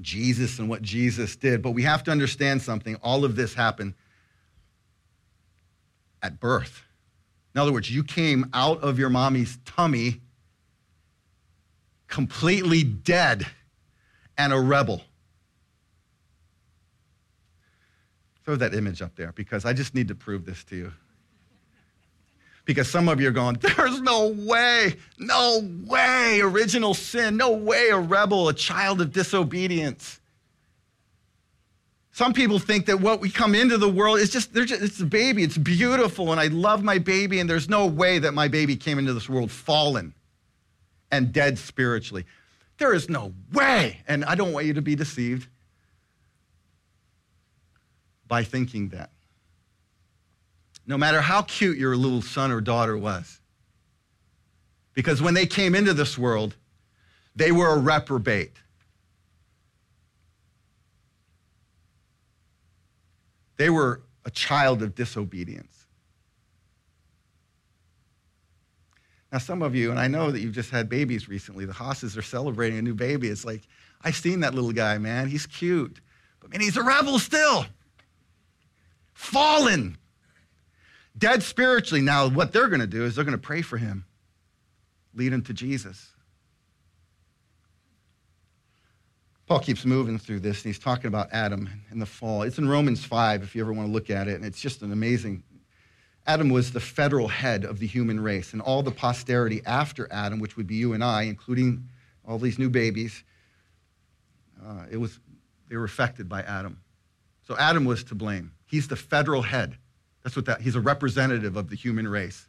Jesus 0.00 0.58
and 0.58 0.68
what 0.68 0.82
Jesus 0.82 1.36
did. 1.36 1.62
But 1.62 1.72
we 1.72 1.82
have 1.82 2.04
to 2.04 2.10
understand 2.10 2.62
something. 2.62 2.96
All 2.96 3.24
of 3.24 3.36
this 3.36 3.54
happened 3.54 3.94
at 6.22 6.40
birth. 6.40 6.84
In 7.54 7.60
other 7.60 7.72
words, 7.72 7.90
you 7.90 8.04
came 8.04 8.48
out 8.52 8.82
of 8.82 8.98
your 8.98 9.10
mommy's 9.10 9.58
tummy 9.64 10.20
completely 12.06 12.82
dead 12.82 13.46
and 14.36 14.52
a 14.52 14.60
rebel. 14.60 15.02
Throw 18.44 18.56
that 18.56 18.74
image 18.74 19.02
up 19.02 19.14
there 19.14 19.32
because 19.32 19.64
I 19.64 19.74
just 19.74 19.94
need 19.94 20.08
to 20.08 20.14
prove 20.14 20.46
this 20.46 20.64
to 20.64 20.76
you. 20.76 20.92
Because 22.68 22.90
some 22.90 23.08
of 23.08 23.18
you 23.18 23.28
are 23.28 23.32
going, 23.32 23.56
there's 23.62 23.98
no 24.02 24.28
way, 24.28 24.94
no 25.18 25.66
way, 25.86 26.42
original 26.42 26.92
sin, 26.92 27.38
no 27.38 27.52
way, 27.52 27.88
a 27.88 27.96
rebel, 27.96 28.50
a 28.50 28.52
child 28.52 29.00
of 29.00 29.10
disobedience. 29.10 30.20
Some 32.12 32.34
people 32.34 32.58
think 32.58 32.84
that 32.84 33.00
what 33.00 33.20
we 33.20 33.30
come 33.30 33.54
into 33.54 33.78
the 33.78 33.88
world 33.88 34.18
is 34.18 34.28
just, 34.28 34.52
just, 34.52 34.82
it's 34.82 35.00
a 35.00 35.06
baby, 35.06 35.44
it's 35.44 35.56
beautiful, 35.56 36.30
and 36.30 36.38
I 36.38 36.48
love 36.48 36.84
my 36.84 36.98
baby, 36.98 37.40
and 37.40 37.48
there's 37.48 37.70
no 37.70 37.86
way 37.86 38.18
that 38.18 38.34
my 38.34 38.48
baby 38.48 38.76
came 38.76 38.98
into 38.98 39.14
this 39.14 39.30
world 39.30 39.50
fallen 39.50 40.12
and 41.10 41.32
dead 41.32 41.58
spiritually. 41.58 42.26
There 42.76 42.92
is 42.92 43.08
no 43.08 43.32
way. 43.50 44.02
And 44.06 44.26
I 44.26 44.34
don't 44.34 44.52
want 44.52 44.66
you 44.66 44.74
to 44.74 44.82
be 44.82 44.94
deceived 44.94 45.48
by 48.26 48.44
thinking 48.44 48.90
that. 48.90 49.08
No 50.88 50.96
matter 50.96 51.20
how 51.20 51.42
cute 51.42 51.76
your 51.76 51.94
little 51.96 52.22
son 52.22 52.50
or 52.50 52.62
daughter 52.62 52.96
was, 52.96 53.40
because 54.94 55.20
when 55.20 55.34
they 55.34 55.44
came 55.44 55.74
into 55.74 55.92
this 55.92 56.16
world, 56.16 56.56
they 57.36 57.52
were 57.52 57.68
a 57.74 57.78
reprobate. 57.78 58.56
They 63.58 63.68
were 63.68 64.00
a 64.24 64.30
child 64.30 64.82
of 64.82 64.94
disobedience. 64.94 65.86
Now, 69.30 69.38
some 69.38 69.60
of 69.60 69.74
you, 69.74 69.90
and 69.90 70.00
I 70.00 70.08
know 70.08 70.30
that 70.30 70.40
you've 70.40 70.54
just 70.54 70.70
had 70.70 70.88
babies 70.88 71.28
recently, 71.28 71.66
the 71.66 71.72
Hosses 71.74 72.16
are 72.16 72.22
celebrating 72.22 72.78
a 72.78 72.82
new 72.82 72.94
baby. 72.94 73.28
It's 73.28 73.44
like, 73.44 73.60
I've 74.00 74.16
seen 74.16 74.40
that 74.40 74.54
little 74.54 74.72
guy, 74.72 74.96
man. 74.96 75.28
He's 75.28 75.44
cute. 75.44 76.00
But 76.40 76.50
man, 76.50 76.62
he's 76.62 76.78
a 76.78 76.82
rebel 76.82 77.18
still. 77.18 77.66
Fallen. 79.12 79.98
Dead 81.18 81.42
spiritually. 81.42 82.00
Now, 82.00 82.28
what 82.28 82.52
they're 82.52 82.68
going 82.68 82.80
to 82.80 82.86
do 82.86 83.04
is 83.04 83.16
they're 83.16 83.24
going 83.24 83.36
to 83.36 83.42
pray 83.42 83.62
for 83.62 83.76
him, 83.76 84.04
lead 85.14 85.32
him 85.32 85.42
to 85.42 85.52
Jesus. 85.52 86.12
Paul 89.46 89.60
keeps 89.60 89.86
moving 89.86 90.18
through 90.18 90.40
this, 90.40 90.58
and 90.58 90.66
he's 90.66 90.78
talking 90.78 91.06
about 91.06 91.28
Adam 91.32 91.70
and 91.90 92.00
the 92.00 92.06
fall. 92.06 92.42
It's 92.42 92.58
in 92.58 92.68
Romans 92.68 93.02
5, 93.02 93.42
if 93.42 93.54
you 93.54 93.62
ever 93.62 93.72
want 93.72 93.88
to 93.88 93.92
look 93.92 94.10
at 94.10 94.28
it, 94.28 94.34
and 94.34 94.44
it's 94.44 94.60
just 94.60 94.82
an 94.82 94.92
amazing. 94.92 95.42
Adam 96.26 96.50
was 96.50 96.70
the 96.70 96.80
federal 96.80 97.28
head 97.28 97.64
of 97.64 97.78
the 97.78 97.86
human 97.86 98.20
race, 98.20 98.52
and 98.52 98.60
all 98.60 98.82
the 98.82 98.90
posterity 98.90 99.62
after 99.64 100.06
Adam, 100.12 100.38
which 100.38 100.58
would 100.58 100.66
be 100.66 100.74
you 100.74 100.92
and 100.92 101.02
I, 101.02 101.22
including 101.22 101.88
all 102.26 102.38
these 102.38 102.58
new 102.58 102.68
babies, 102.68 103.24
uh, 104.62 104.84
it 104.90 104.98
was, 104.98 105.18
they 105.70 105.76
were 105.76 105.84
affected 105.84 106.28
by 106.28 106.42
Adam. 106.42 106.78
So 107.46 107.56
Adam 107.56 107.86
was 107.86 108.04
to 108.04 108.14
blame. 108.14 108.52
He's 108.66 108.86
the 108.86 108.96
federal 108.96 109.40
head. 109.40 109.78
That's 110.28 110.36
what 110.36 110.44
that, 110.44 110.60
he's 110.60 110.76
a 110.76 110.80
representative 110.82 111.56
of 111.56 111.70
the 111.70 111.74
human 111.74 112.06
race. 112.06 112.46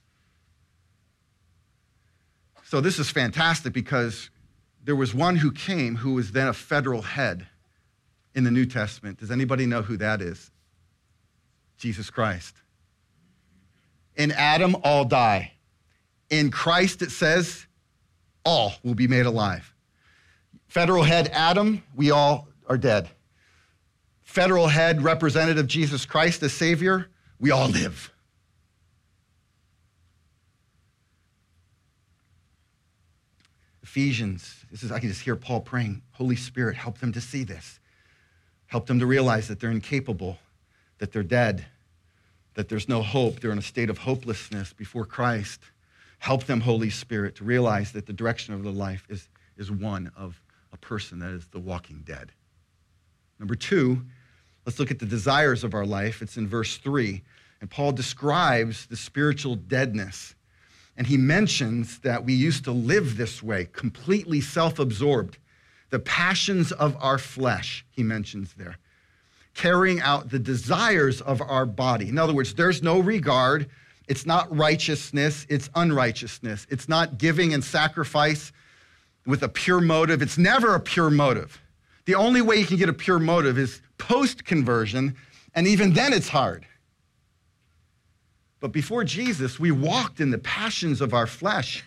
So 2.65 2.82
this 2.82 3.00
is 3.00 3.10
fantastic 3.10 3.72
because 3.72 4.30
there 4.84 4.98
was 4.98 5.15
one 5.15 5.38
who 5.38 5.50
came 5.50 5.96
who 5.96 6.15
was 6.15 6.34
then 6.34 6.50
a 6.50 6.54
federal 6.54 7.02
head 7.02 7.48
in 8.36 8.44
the 8.44 8.52
New 8.52 8.65
Testament. 8.65 9.20
Does 9.20 9.32
anybody 9.32 9.65
know 9.65 9.82
who 9.82 9.96
that 9.96 10.22
is? 10.22 10.52
Jesus 11.78 12.10
Christ. 12.10 12.54
In 14.18 14.34
Adam, 14.34 14.76
all 14.84 15.06
die. 15.06 15.54
In 16.30 16.52
Christ, 16.52 17.02
it 17.02 17.12
says, 17.12 17.65
all 18.44 18.74
will 18.84 18.94
be 18.94 19.08
made 19.08 19.26
alive. 19.26 19.74
Federal 20.68 21.04
head 21.04 21.30
Adam, 21.32 21.82
we 21.96 22.12
all 22.12 22.50
are 22.68 22.78
dead. 22.78 23.08
Federal 24.22 24.68
head 24.68 25.02
representative 25.02 25.68
Jesus 25.68 26.06
Christ 26.06 26.44
as 26.44 26.52
Savior, 26.52 27.10
we 27.39 27.52
all 27.52 27.69
live. 27.69 28.12
Ephesians, 33.82 34.65
this 34.69 34.84
is 34.84 34.91
I 34.91 34.99
can 34.99 35.10
just 35.10 35.21
hear 35.21 35.36
Paul 35.36 35.62
praying, 35.62 36.04
Holy 36.12 36.36
Spirit, 36.36 36.75
help 36.75 36.99
them 36.99 37.12
to 37.13 37.21
see 37.21 37.43
this. 37.43 37.80
Help 38.67 38.86
them 38.86 38.99
to 38.99 39.08
realize 39.08 39.47
that 39.47 39.60
they're 39.60 39.71
incapable, 39.71 40.38
that 40.99 41.12
they're 41.12 41.23
dead, 41.23 41.65
that 42.54 42.69
there's 42.69 42.88
no 42.88 43.02
hope, 43.02 43.39
they're 43.39 43.52
in 43.52 43.58
a 43.58 43.63
state 43.63 43.89
of 43.89 43.97
hopelessness 43.97 44.73
before 44.73 45.06
Christ. 45.06 45.62
Help 46.19 46.43
them, 46.43 46.60
Holy 46.60 46.91
Spirit, 46.91 47.36
to 47.38 47.43
realize 47.43 47.93
that 47.93 48.06
the 48.06 48.13
direction 48.13 48.54
of 48.54 48.63
their 48.63 48.71
life 48.71 49.08
is, 49.10 49.28
is 49.58 49.71
one 49.71 50.12
of 50.15 50.39
a 50.71 50.78
person 50.78 51.17
that 51.19 51.32
is 51.32 51.47
the 51.47 51.60
walking 51.60 52.04
dead. 52.06 52.32
Number 53.39 53.56
two, 53.56 54.06
let's 54.70 54.78
look 54.78 54.92
at 54.92 55.00
the 55.00 55.06
desires 55.08 55.64
of 55.64 55.74
our 55.74 55.84
life. 55.84 56.22
It's 56.22 56.38
in 56.38 56.48
verse 56.48 56.78
three. 56.78 57.24
And 57.60 57.72
Paul 57.72 57.92
describes 57.92 58.86
the 58.86 58.96
spiritual 58.96 59.56
deadness 59.56 60.36
and 60.96 61.08
he 61.08 61.18
mentions 61.18 61.98
that 62.00 62.24
we 62.24 62.34
used 62.34 62.66
to 62.66 62.72
live 62.72 63.18
this 63.18 63.42
way, 63.42 63.68
completely 63.74 64.42
self 64.42 64.78
absorbed. 64.78 65.40
The 65.90 65.98
passions 65.98 66.72
of 66.72 66.96
our 67.02 67.18
flesh, 67.18 67.84
he 67.90 68.04
mentions 68.04 68.54
there, 68.54 68.78
carrying 69.56 70.02
out 70.02 70.30
the 70.30 70.38
desires 70.38 71.20
of 71.20 71.42
our 71.42 71.66
body. 71.66 72.08
In 72.08 72.20
other 72.20 72.34
words, 72.36 72.54
there's 72.54 72.84
no 72.84 73.00
regard. 73.00 73.72
It's 74.08 74.28
not 74.28 74.56
righteousness, 74.56 75.48
it's 75.50 75.72
unrighteousness. 75.74 76.68
It's 76.70 76.88
not 76.88 77.18
giving 77.18 77.56
and 77.56 77.64
sacrifice 77.64 78.52
with 79.26 79.42
a 79.42 79.50
pure 79.50 79.82
motive. 79.82 80.22
It's 80.22 80.38
never 80.38 80.76
a 80.76 80.80
pure 80.80 81.10
motive. 81.10 81.60
The 82.10 82.15
only 82.15 82.41
way 82.41 82.58
you 82.58 82.65
can 82.65 82.78
get 82.78 82.89
a 82.89 82.93
pure 82.93 83.19
motive 83.19 83.60
is 83.60 83.84
post 84.00 84.43
conversion, 84.43 85.15
and 85.54 85.67
even 85.67 85.93
then 85.93 86.12
it's 86.12 86.28
hard. 86.28 86.65
But 88.60 88.72
before 88.72 89.04
Jesus, 89.04 89.60
we 89.60 89.69
walked 89.69 90.19
in 90.19 90.32
the 90.32 90.39
passions 90.39 91.02
of 91.02 91.13
our 91.13 91.28
flesh 91.28 91.84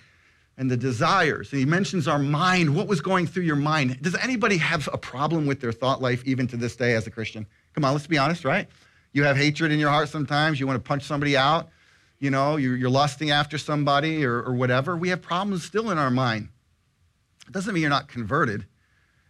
and 0.57 0.71
the 0.71 0.77
desires. 0.77 1.51
And 1.51 1.59
he 1.59 1.67
mentions 1.67 2.07
our 2.07 2.21
mind. 2.21 2.73
What 2.73 2.87
was 2.87 3.01
going 3.01 3.27
through 3.27 3.43
your 3.43 3.57
mind? 3.57 4.01
Does 4.01 4.15
anybody 4.15 4.59
have 4.59 4.89
a 4.93 4.97
problem 4.97 5.45
with 5.45 5.61
their 5.61 5.73
thought 5.73 6.01
life 6.01 6.23
even 6.25 6.47
to 6.47 6.57
this 6.57 6.77
day 6.77 6.95
as 6.95 7.09
a 7.09 7.11
Christian? 7.11 7.45
Come 7.75 7.85
on, 7.85 7.93
let's 7.93 8.07
be 8.07 8.17
honest, 8.17 8.45
right? 8.45 8.69
You 9.13 9.25
have 9.25 9.37
hatred 9.37 9.73
in 9.73 9.81
your 9.81 9.91
heart 9.91 10.09
sometimes. 10.09 10.61
You 10.61 10.69
want 10.69 10.77
to 10.77 10.89
punch 10.89 11.03
somebody 11.03 11.37
out. 11.37 11.69
You 12.21 12.31
know, 12.31 12.59
you're, 12.59 12.89
lusting 12.89 13.33
after 13.33 13.59
somebody 13.59 14.25
or, 14.25 14.41
or 14.41 14.55
whatever. 14.55 14.97
We 14.97 15.09
have 15.09 15.21
problems 15.21 15.65
still 15.65 15.91
in 15.91 15.99
our 15.99 16.13
mind. 16.13 16.49
It 17.49 17.53
doesn't 17.53 17.75
mean 17.75 17.81
you're 17.81 17.91
not 17.91 18.07
converted, 18.07 18.67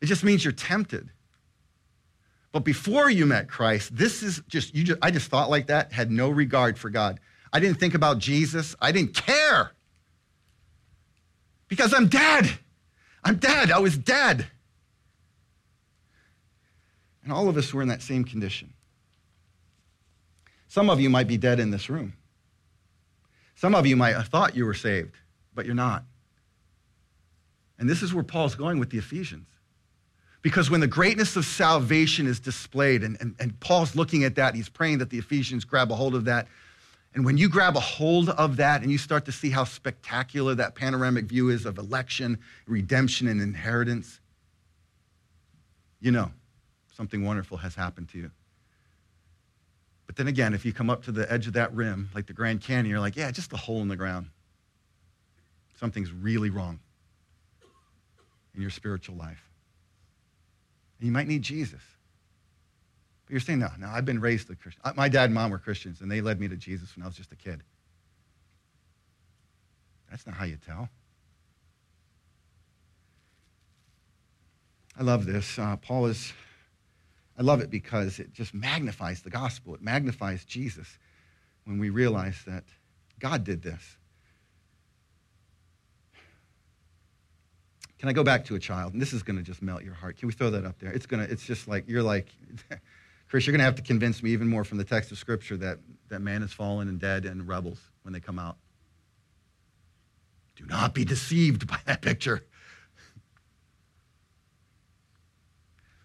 it 0.03 0.07
just 0.07 0.25
means 0.25 0.45
you're 0.45 0.53
tempted. 0.53 1.09
But 2.51 2.65
before 2.65 3.09
you 3.09 3.25
met 3.25 3.49
Christ, 3.49 3.97
this 3.97 4.23
is 4.23 4.43
just, 4.49 4.75
you 4.75 4.83
just, 4.85 4.99
I 5.01 5.13
just 5.13 5.31
thought 5.31 5.49
like 5.49 5.69
that, 5.69 5.93
had 5.93 6.11
no 6.11 6.29
regard 6.29 6.77
for 6.77 6.91
God. 6.91 7.21
I 7.53 7.61
didn't 7.61 7.79
think 7.79 7.95
about 7.95 8.19
Jesus. 8.19 8.75
I 8.81 8.91
didn't 8.91 9.15
care 9.15 9.71
because 11.69 11.95
I'm 11.95 12.09
dead. 12.09 12.51
I'm 13.25 13.37
dead. 13.37 13.71
I 13.71 13.79
was 13.79 13.97
dead. 13.97 14.47
And 17.23 17.33
all 17.33 17.49
of 17.49 17.57
us 17.57 17.73
were 17.73 17.81
in 17.81 17.89
that 17.89 18.03
same 18.03 18.25
condition. 18.25 18.75
Some 20.67 20.91
of 20.91 21.01
you 21.01 21.09
might 21.09 21.29
be 21.29 21.37
dead 21.37 21.61
in 21.61 21.71
this 21.71 21.89
room. 21.89 22.15
Some 23.55 23.77
of 23.77 23.87
you 23.87 23.95
might 23.95 24.17
have 24.17 24.27
thought 24.27 24.57
you 24.57 24.67
were 24.67 24.75
saved, 24.75 25.15
but 25.55 25.65
you're 25.65 25.77
not. 25.77 26.03
And 27.79 27.89
this 27.89 28.03
is 28.03 28.13
where 28.13 28.25
Paul's 28.25 28.57
going 28.57 28.81
with 28.81 28.91
the 28.91 28.99
Ephesians. 28.99 29.47
Because 30.43 30.71
when 30.71 30.81
the 30.81 30.89
greatness 30.89 31.37
of 31.37 31.45
salvation 31.45 32.27
is 32.27 32.41
displayed, 32.41 33.03
and, 33.05 33.17
and, 33.21 33.35
and 33.39 33.59
Paul's 33.61 33.95
looking 33.95 34.25
at 34.25 34.35
that, 34.35 34.55
he's 34.55 34.69
praying 34.69 34.99
that 34.99 35.09
the 35.09 35.19
Ephesians 35.19 35.65
grab 35.65 35.91
a 35.91 35.95
hold 35.95 36.15
of 36.15 36.25
that 36.25 36.49
and 37.15 37.25
when 37.25 37.37
you 37.37 37.49
grab 37.49 37.77
a 37.77 37.81
hold 37.81 38.31
of 38.31 38.57
that 38.57 38.83
and 38.83 38.91
you 38.91 38.97
start 38.97 39.27
to 39.27 39.33
see 39.33 39.51
how 39.51 39.65
spectacular 39.65 40.55
that 40.55 40.75
panoramic 40.75 41.27
view 41.27 41.51
is 41.51 41.67
of 41.67 41.79
election, 41.79 42.39
redemption, 42.67 43.29
and 43.29 43.41
inheritance, 43.41 44.21
you 46.01 46.11
know 46.11 46.31
something 46.97 47.25
wonderful 47.25 47.57
has 47.59 47.75
happened 47.75 48.09
to 48.11 48.19
you. 48.19 48.31
But 50.07 50.17
then 50.17 50.29
again, 50.29 50.53
if 50.53 50.65
you 50.65 50.73
come 50.73 50.91
up 50.91 51.05
to 51.05 51.13
the 51.13 51.31
edge 51.31 51.47
of 51.47 51.55
that 51.55 51.75
rim, 51.75 52.11
like 52.15 52.27
the 52.27 52.33
Grand 52.33 52.61
Canyon, 52.61 52.87
you're 52.87 53.01
like, 53.01 53.17
yeah, 53.17 53.31
just 53.31 53.53
a 53.53 53.57
hole 53.57 53.81
in 53.81 53.89
the 53.89 53.97
ground. 53.97 54.29
Something's 55.79 56.13
really 56.13 56.51
wrong 56.51 56.81
in 58.55 58.61
your 58.61 58.71
spiritual 58.71 59.17
life. 59.17 59.43
And 61.03 61.09
you 61.09 61.13
might 61.13 61.27
need 61.27 61.43
Jesus. 61.43 61.81
But 63.27 63.33
you're 63.33 63.41
saying, 63.41 63.59
no, 63.59 63.71
no, 63.77 63.89
I've 63.89 64.05
been 64.05 64.21
raised 64.21 64.49
a 64.51 64.55
Christian. 64.55 64.81
My 64.95 65.09
dad 65.09 65.25
and 65.25 65.35
mom 65.35 65.51
were 65.51 65.59
Christians, 65.59 66.01
and 66.01 66.09
they 66.09 66.21
led 66.21 66.39
me 66.39 66.47
to 66.47 66.55
Jesus 66.55 66.95
when 66.95 67.03
I 67.03 67.09
was 67.09 67.17
just 67.17 67.33
a 67.33 67.37
kid. 67.37 67.61
That's 70.09 70.25
not 70.25 70.37
how 70.37 70.45
you 70.45 70.59
tell. 70.65 70.89
I 74.97 75.03
love 75.03 75.27
this. 75.27 75.59
Uh, 75.59 75.75
Paul 75.75 76.07
is, 76.07 76.33
I 77.37 77.43
love 77.43 77.61
it 77.61 77.69
because 77.69 78.21
it 78.21 78.33
just 78.33 78.55
magnifies 78.55 79.23
the 79.23 79.31
gospel. 79.31 79.75
It 79.75 79.83
magnifies 79.83 80.45
Jesus 80.45 80.87
when 81.65 81.81
we 81.81 81.91
realize 81.91 82.41
that 82.47 82.63
God 83.19 83.43
did 83.43 83.61
this. 83.61 83.97
Can 88.03 88.09
I 88.09 88.15
go 88.15 88.25
back 88.25 88.45
to 88.47 88.57
a 88.57 88.59
child? 88.59 88.95
And 88.95 89.01
this 89.01 89.13
is 89.13 89.23
going 89.23 89.37
to 89.37 89.45
just 89.45 89.63
melt 89.63 89.85
your 89.85 89.95
heart. 89.95 90.17
Can 90.17 90.27
we 90.27 90.33
throw 90.33 90.51
that 90.51 90.65
up 90.65 90.77
there? 90.81 90.91
It's 90.91 91.07
going 91.07 91.25
to, 91.25 91.33
it's 91.33 91.47
just 91.47 91.69
like, 91.69 91.85
you're 91.87 92.03
like, 92.03 92.27
Chris, 93.29 93.47
you're 93.47 93.53
going 93.53 93.61
to 93.61 93.65
have 93.65 93.77
to 93.77 93.83
convince 93.83 94.25
me 94.25 94.31
even 94.31 94.49
more 94.49 94.65
from 94.65 94.79
the 94.79 94.83
text 94.83 95.13
of 95.13 95.19
Scripture 95.19 95.57
that, 95.59 95.79
that 96.09 96.19
man 96.19 96.43
is 96.43 96.53
fallen 96.53 96.89
and 96.89 96.99
dead 96.99 97.25
and 97.25 97.47
rebels 97.47 97.79
when 98.03 98.13
they 98.13 98.19
come 98.19 98.41
out. 98.41 98.57
Do 100.57 100.67
not 100.67 100.95
be 100.95 101.05
deceived 101.05 101.69
by 101.69 101.79
that 101.87 102.03
picture. 102.03 102.43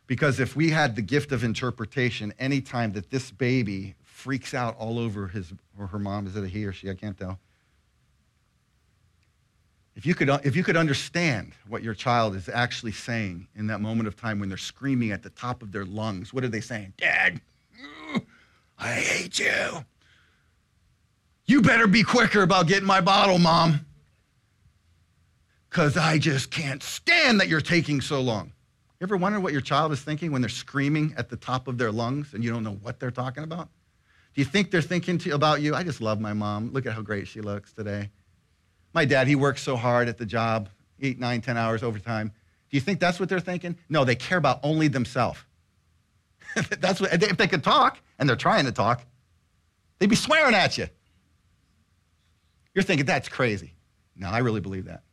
Because 0.05 0.39
if 0.39 0.55
we 0.55 0.69
had 0.69 0.95
the 0.95 1.01
gift 1.01 1.31
of 1.31 1.43
interpretation, 1.43 2.31
anytime 2.37 2.91
that 2.91 3.09
this 3.09 3.31
baby 3.31 3.95
freaks 4.03 4.53
out 4.53 4.77
all 4.77 4.99
over 4.99 5.29
his 5.29 5.51
or 5.79 5.87
her 5.87 5.97
mom, 5.97 6.27
is 6.27 6.35
it 6.35 6.43
a 6.43 6.47
he 6.47 6.63
or 6.63 6.73
she? 6.73 6.91
I 6.91 6.93
can't 6.93 7.17
tell. 7.17 7.39
If 9.97 10.05
you, 10.05 10.13
could, 10.13 10.29
uh, 10.29 10.37
if 10.43 10.55
you 10.55 10.63
could 10.63 10.77
understand 10.77 11.53
what 11.67 11.81
your 11.81 11.95
child 11.95 12.35
is 12.35 12.47
actually 12.49 12.91
saying 12.91 13.47
in 13.55 13.65
that 13.65 13.81
moment 13.81 14.07
of 14.07 14.15
time 14.15 14.39
when 14.39 14.47
they're 14.47 14.55
screaming 14.55 15.11
at 15.11 15.23
the 15.23 15.31
top 15.31 15.63
of 15.63 15.71
their 15.71 15.85
lungs, 15.85 16.31
what 16.31 16.43
are 16.43 16.49
they 16.49 16.61
saying? 16.61 16.93
Dad, 16.97 17.41
I 18.77 18.93
hate 18.93 19.39
you. 19.39 19.83
You 21.47 21.63
better 21.63 21.87
be 21.87 22.03
quicker 22.03 22.43
about 22.43 22.67
getting 22.67 22.85
my 22.85 23.01
bottle, 23.01 23.39
Mom. 23.39 23.87
Because 25.67 25.97
I 25.97 26.19
just 26.19 26.51
can't 26.51 26.83
stand 26.83 27.39
that 27.39 27.47
you're 27.47 27.59
taking 27.59 27.99
so 27.99 28.21
long. 28.21 28.51
You 28.99 29.05
ever 29.05 29.17
wonder 29.17 29.39
what 29.39 29.51
your 29.51 29.61
child 29.61 29.91
is 29.93 30.01
thinking 30.01 30.31
when 30.31 30.43
they're 30.43 30.49
screaming 30.49 31.15
at 31.17 31.27
the 31.27 31.37
top 31.37 31.67
of 31.67 31.79
their 31.79 31.91
lungs 31.91 32.35
and 32.35 32.43
you 32.43 32.51
don't 32.51 32.63
know 32.63 32.77
what 32.83 32.99
they're 32.99 33.09
talking 33.09 33.43
about? 33.43 33.69
Do 34.35 34.41
you 34.41 34.45
think 34.45 34.69
they're 34.69 34.83
thinking 34.83 35.17
to, 35.19 35.31
about 35.31 35.61
you? 35.61 35.73
I 35.73 35.81
just 35.81 36.01
love 36.01 36.21
my 36.21 36.33
mom. 36.33 36.71
Look 36.71 36.85
at 36.85 36.93
how 36.93 37.01
great 37.01 37.27
she 37.27 37.41
looks 37.41 37.73
today. 37.73 38.11
My 38.93 39.05
dad, 39.05 39.27
he 39.27 39.35
works 39.35 39.61
so 39.61 39.75
hard 39.75 40.07
at 40.07 40.17
the 40.17 40.25
job, 40.25 40.69
eight, 41.01 41.19
nine, 41.19 41.41
ten 41.41 41.57
hours 41.57 41.83
overtime. 41.83 42.31
Do 42.69 42.77
you 42.77 42.81
think 42.81 42.99
that's 42.99 43.19
what 43.19 43.29
they're 43.29 43.39
thinking? 43.39 43.77
No, 43.89 44.03
they 44.03 44.15
care 44.15 44.37
about 44.37 44.59
only 44.63 44.87
themselves. 44.87 45.39
that's 46.79 46.99
what, 46.99 47.13
if 47.13 47.37
they 47.37 47.47
could 47.47 47.63
talk, 47.63 47.99
and 48.19 48.27
they're 48.27 48.35
trying 48.35 48.65
to 48.65 48.71
talk, 48.71 49.05
they'd 49.99 50.09
be 50.09 50.15
swearing 50.15 50.55
at 50.55 50.77
you. 50.77 50.87
You're 52.73 52.83
thinking, 52.83 53.05
that's 53.05 53.29
crazy. 53.29 53.73
No, 54.15 54.29
I 54.29 54.39
really 54.39 54.61
believe 54.61 54.85
that. 54.85 55.03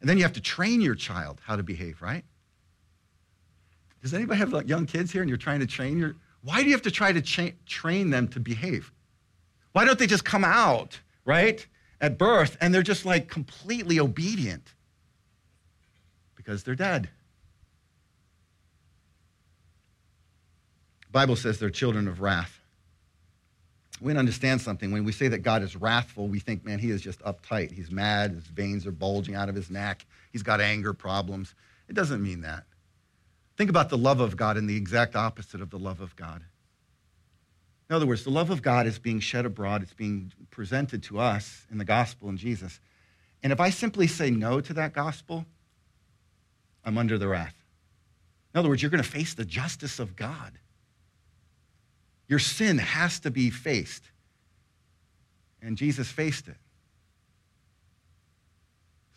And 0.00 0.08
then 0.08 0.16
you 0.16 0.22
have 0.22 0.34
to 0.34 0.40
train 0.40 0.80
your 0.80 0.94
child 0.94 1.40
how 1.44 1.56
to 1.56 1.62
behave, 1.62 2.00
right? 2.00 2.24
Does 4.02 4.14
anybody 4.14 4.38
have 4.38 4.52
like 4.52 4.68
young 4.68 4.86
kids 4.86 5.10
here 5.10 5.22
and 5.22 5.28
you're 5.28 5.38
trying 5.38 5.60
to 5.60 5.66
train 5.66 5.98
your 5.98 6.16
why 6.42 6.62
do 6.62 6.68
you 6.68 6.72
have 6.72 6.82
to 6.82 6.90
try 6.90 7.12
to 7.12 7.20
cha- 7.20 7.56
train 7.66 8.10
them 8.10 8.28
to 8.28 8.40
behave? 8.40 8.92
Why 9.78 9.84
don't 9.84 9.96
they 9.96 10.08
just 10.08 10.24
come 10.24 10.42
out, 10.42 10.98
right? 11.24 11.64
At 12.00 12.18
birth 12.18 12.56
and 12.60 12.74
they're 12.74 12.82
just 12.82 13.04
like 13.04 13.28
completely 13.28 14.00
obedient? 14.00 14.74
Because 16.34 16.64
they're 16.64 16.74
dead. 16.74 17.08
The 21.06 21.12
Bible 21.12 21.36
says 21.36 21.60
they're 21.60 21.70
children 21.70 22.08
of 22.08 22.20
wrath. 22.20 22.58
We 24.00 24.16
understand 24.16 24.60
something. 24.60 24.90
When 24.90 25.04
we 25.04 25.12
say 25.12 25.28
that 25.28 25.44
God 25.44 25.62
is 25.62 25.76
wrathful, 25.76 26.26
we 26.26 26.40
think, 26.40 26.64
man, 26.64 26.80
he 26.80 26.90
is 26.90 27.00
just 27.00 27.20
uptight. 27.20 27.70
He's 27.70 27.92
mad. 27.92 28.32
His 28.32 28.48
veins 28.48 28.84
are 28.84 28.90
bulging 28.90 29.36
out 29.36 29.48
of 29.48 29.54
his 29.54 29.70
neck. 29.70 30.04
He's 30.32 30.42
got 30.42 30.60
anger 30.60 30.92
problems. 30.92 31.54
It 31.88 31.94
doesn't 31.94 32.20
mean 32.20 32.40
that. 32.40 32.64
Think 33.56 33.70
about 33.70 33.90
the 33.90 33.98
love 33.98 34.18
of 34.18 34.36
God 34.36 34.56
and 34.56 34.68
the 34.68 34.76
exact 34.76 35.14
opposite 35.14 35.60
of 35.60 35.70
the 35.70 35.78
love 35.78 36.00
of 36.00 36.16
God. 36.16 36.42
In 37.88 37.96
other 37.96 38.06
words, 38.06 38.24
the 38.24 38.30
love 38.30 38.50
of 38.50 38.60
God 38.60 38.86
is 38.86 38.98
being 38.98 39.20
shed 39.20 39.46
abroad, 39.46 39.82
it's 39.82 39.94
being 39.94 40.32
presented 40.50 41.02
to 41.04 41.18
us 41.18 41.66
in 41.70 41.78
the 41.78 41.84
gospel 41.84 42.28
in 42.28 42.36
Jesus. 42.36 42.80
And 43.42 43.52
if 43.52 43.60
I 43.60 43.70
simply 43.70 44.06
say 44.06 44.30
no 44.30 44.60
to 44.60 44.74
that 44.74 44.92
gospel, 44.92 45.46
I'm 46.84 46.98
under 46.98 47.18
the 47.18 47.28
wrath. 47.28 47.54
In 48.52 48.58
other 48.58 48.68
words, 48.68 48.82
you're 48.82 48.90
going 48.90 49.02
to 49.02 49.08
face 49.08 49.34
the 49.34 49.44
justice 49.44 49.98
of 49.98 50.16
God. 50.16 50.58
Your 52.28 52.38
sin 52.38 52.78
has 52.78 53.20
to 53.20 53.30
be 53.30 53.50
faced. 53.50 54.04
And 55.62 55.76
Jesus 55.76 56.08
faced 56.08 56.48
it. 56.48 56.56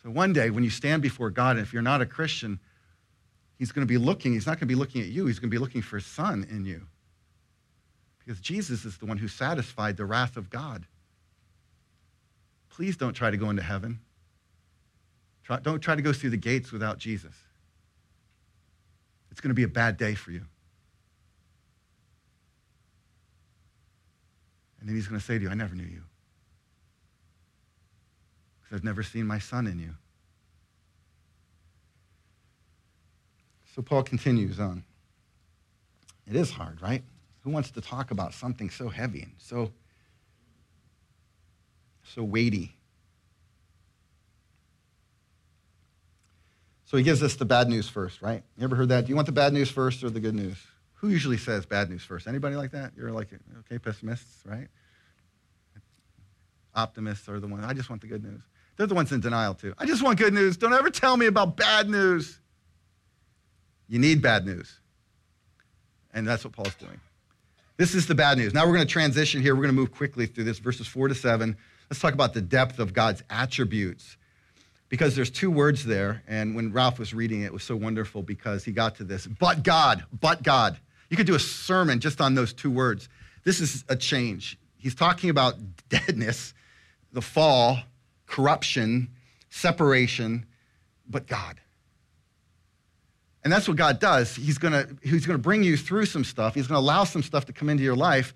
So 0.02 0.10
one 0.10 0.32
day, 0.32 0.50
when 0.50 0.64
you 0.64 0.70
stand 0.70 1.02
before 1.02 1.30
God, 1.30 1.56
and 1.56 1.64
if 1.64 1.72
you're 1.72 1.82
not 1.82 2.00
a 2.00 2.06
Christian, 2.06 2.58
He's 3.58 3.70
going 3.70 3.86
to 3.86 3.90
be 3.90 3.98
looking, 3.98 4.32
He's 4.32 4.46
not 4.46 4.58
going 4.58 4.66
to 4.68 4.74
be 4.74 4.74
looking 4.74 5.02
at 5.02 5.08
you, 5.08 5.26
He's 5.26 5.38
going 5.38 5.50
to 5.50 5.54
be 5.54 5.60
looking 5.60 5.82
for 5.82 5.96
His 5.96 6.06
Son 6.06 6.46
in 6.50 6.64
you. 6.64 6.86
Because 8.24 8.40
Jesus 8.40 8.84
is 8.84 8.98
the 8.98 9.06
one 9.06 9.18
who 9.18 9.28
satisfied 9.28 9.96
the 9.96 10.04
wrath 10.04 10.36
of 10.36 10.50
God. 10.50 10.86
Please 12.70 12.96
don't 12.96 13.14
try 13.14 13.30
to 13.30 13.36
go 13.36 13.50
into 13.50 13.62
heaven. 13.62 14.00
Try, 15.44 15.58
don't 15.58 15.80
try 15.80 15.96
to 15.96 16.02
go 16.02 16.12
through 16.12 16.30
the 16.30 16.36
gates 16.36 16.72
without 16.72 16.98
Jesus. 16.98 17.34
It's 19.30 19.40
going 19.40 19.50
to 19.50 19.54
be 19.54 19.64
a 19.64 19.68
bad 19.68 19.96
day 19.96 20.14
for 20.14 20.30
you. 20.30 20.44
And 24.80 24.88
then 24.88 24.96
he's 24.96 25.06
going 25.06 25.20
to 25.20 25.24
say 25.24 25.38
to 25.38 25.44
you, 25.44 25.50
I 25.50 25.54
never 25.54 25.74
knew 25.74 25.84
you. 25.84 26.02
Because 28.62 28.78
I've 28.78 28.84
never 28.84 29.02
seen 29.02 29.26
my 29.26 29.38
son 29.38 29.66
in 29.66 29.78
you. 29.78 29.94
So 33.74 33.82
Paul 33.82 34.02
continues 34.02 34.60
on. 34.60 34.84
It 36.28 36.36
is 36.36 36.50
hard, 36.50 36.80
right? 36.82 37.02
Who 37.42 37.50
wants 37.50 37.70
to 37.72 37.80
talk 37.80 38.10
about 38.10 38.34
something 38.34 38.70
so 38.70 38.88
heavy 38.88 39.22
and 39.22 39.32
so, 39.38 39.72
so 42.04 42.22
weighty? 42.22 42.76
So 46.84 46.96
he 46.96 47.02
gives 47.02 47.22
us 47.22 47.34
the 47.36 47.44
bad 47.44 47.68
news 47.68 47.88
first, 47.88 48.20
right? 48.20 48.42
You 48.56 48.64
ever 48.64 48.76
heard 48.76 48.90
that? 48.90 49.06
Do 49.06 49.08
you 49.08 49.16
want 49.16 49.26
the 49.26 49.32
bad 49.32 49.52
news 49.52 49.70
first 49.70 50.04
or 50.04 50.10
the 50.10 50.20
good 50.20 50.34
news? 50.34 50.56
Who 50.96 51.08
usually 51.08 51.38
says 51.38 51.66
bad 51.66 51.90
news 51.90 52.04
first? 52.04 52.26
Anybody 52.28 52.54
like 52.54 52.72
that? 52.72 52.92
You're 52.96 53.10
like, 53.10 53.28
okay, 53.60 53.78
pessimists, 53.78 54.44
right? 54.44 54.68
Optimists 56.74 57.28
are 57.28 57.40
the 57.40 57.46
ones, 57.46 57.64
I 57.66 57.72
just 57.72 57.90
want 57.90 58.02
the 58.02 58.08
good 58.08 58.22
news. 58.22 58.42
They're 58.76 58.86
the 58.86 58.94
ones 58.94 59.10
in 59.10 59.20
denial 59.20 59.54
too. 59.54 59.74
I 59.78 59.86
just 59.86 60.02
want 60.02 60.18
good 60.18 60.32
news. 60.32 60.56
Don't 60.56 60.72
ever 60.72 60.90
tell 60.90 61.16
me 61.16 61.26
about 61.26 61.56
bad 61.56 61.88
news. 61.88 62.38
You 63.88 63.98
need 63.98 64.22
bad 64.22 64.46
news. 64.46 64.78
And 66.14 66.26
that's 66.26 66.44
what 66.44 66.52
Paul's 66.52 66.74
doing. 66.74 67.00
This 67.82 67.96
is 67.96 68.06
the 68.06 68.14
bad 68.14 68.38
news. 68.38 68.54
Now 68.54 68.64
we're 68.64 68.74
going 68.74 68.86
to 68.86 68.92
transition 68.92 69.42
here. 69.42 69.56
We're 69.56 69.62
going 69.62 69.74
to 69.74 69.80
move 69.80 69.90
quickly 69.90 70.26
through 70.26 70.44
this, 70.44 70.60
verses 70.60 70.86
four 70.86 71.08
to 71.08 71.16
seven. 71.16 71.56
Let's 71.90 71.98
talk 71.98 72.14
about 72.14 72.32
the 72.32 72.40
depth 72.40 72.78
of 72.78 72.94
God's 72.94 73.24
attributes. 73.28 74.16
Because 74.88 75.16
there's 75.16 75.30
two 75.30 75.50
words 75.50 75.84
there. 75.84 76.22
And 76.28 76.54
when 76.54 76.72
Ralph 76.72 77.00
was 77.00 77.12
reading 77.12 77.42
it, 77.42 77.46
it 77.46 77.52
was 77.52 77.64
so 77.64 77.74
wonderful 77.74 78.22
because 78.22 78.62
he 78.62 78.70
got 78.70 78.94
to 78.98 79.04
this. 79.04 79.26
But 79.26 79.64
God, 79.64 80.04
but 80.20 80.44
God. 80.44 80.78
You 81.10 81.16
could 81.16 81.26
do 81.26 81.34
a 81.34 81.40
sermon 81.40 81.98
just 81.98 82.20
on 82.20 82.36
those 82.36 82.52
two 82.52 82.70
words. 82.70 83.08
This 83.42 83.58
is 83.58 83.84
a 83.88 83.96
change. 83.96 84.60
He's 84.76 84.94
talking 84.94 85.28
about 85.28 85.56
deadness, 85.88 86.54
the 87.12 87.20
fall, 87.20 87.80
corruption, 88.26 89.10
separation, 89.50 90.46
but 91.10 91.26
God. 91.26 91.60
And 93.44 93.52
that's 93.52 93.66
what 93.66 93.76
God 93.76 93.98
does. 93.98 94.36
He's 94.36 94.58
going 94.58 94.72
to 94.72 94.96
he's 95.02 95.26
to 95.26 95.38
bring 95.38 95.62
you 95.62 95.76
through 95.76 96.06
some 96.06 96.24
stuff. 96.24 96.54
He's 96.54 96.66
going 96.66 96.76
to 96.76 96.84
allow 96.84 97.04
some 97.04 97.22
stuff 97.22 97.46
to 97.46 97.52
come 97.52 97.68
into 97.68 97.82
your 97.82 97.96
life. 97.96 98.34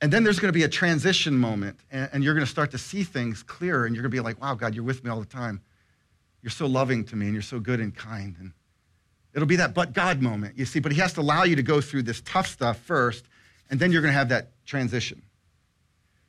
And 0.00 0.12
then 0.12 0.22
there's 0.22 0.38
going 0.38 0.48
to 0.48 0.56
be 0.56 0.62
a 0.62 0.68
transition 0.68 1.36
moment, 1.36 1.80
and, 1.90 2.08
and 2.12 2.24
you're 2.24 2.34
going 2.34 2.46
to 2.46 2.50
start 2.50 2.70
to 2.70 2.78
see 2.78 3.02
things 3.02 3.42
clearer, 3.42 3.84
and 3.84 3.94
you're 3.94 4.02
going 4.02 4.12
to 4.12 4.16
be 4.16 4.20
like, 4.20 4.40
wow, 4.40 4.54
God, 4.54 4.74
you're 4.74 4.84
with 4.84 5.02
me 5.02 5.10
all 5.10 5.18
the 5.18 5.26
time. 5.26 5.60
You're 6.40 6.52
so 6.52 6.66
loving 6.66 7.04
to 7.06 7.16
me, 7.16 7.26
and 7.26 7.34
you're 7.34 7.42
so 7.42 7.58
good 7.58 7.80
and 7.80 7.94
kind. 7.94 8.36
And 8.38 8.52
it'll 9.34 9.48
be 9.48 9.56
that 9.56 9.74
but 9.74 9.92
God 9.92 10.22
moment, 10.22 10.56
you 10.56 10.64
see. 10.64 10.78
But 10.78 10.92
He 10.92 11.00
has 11.00 11.14
to 11.14 11.20
allow 11.20 11.42
you 11.42 11.56
to 11.56 11.62
go 11.62 11.80
through 11.80 12.04
this 12.04 12.20
tough 12.20 12.46
stuff 12.46 12.78
first, 12.78 13.24
and 13.70 13.80
then 13.80 13.90
you're 13.90 14.02
going 14.02 14.12
to 14.12 14.18
have 14.18 14.28
that 14.28 14.52
transition. 14.64 15.20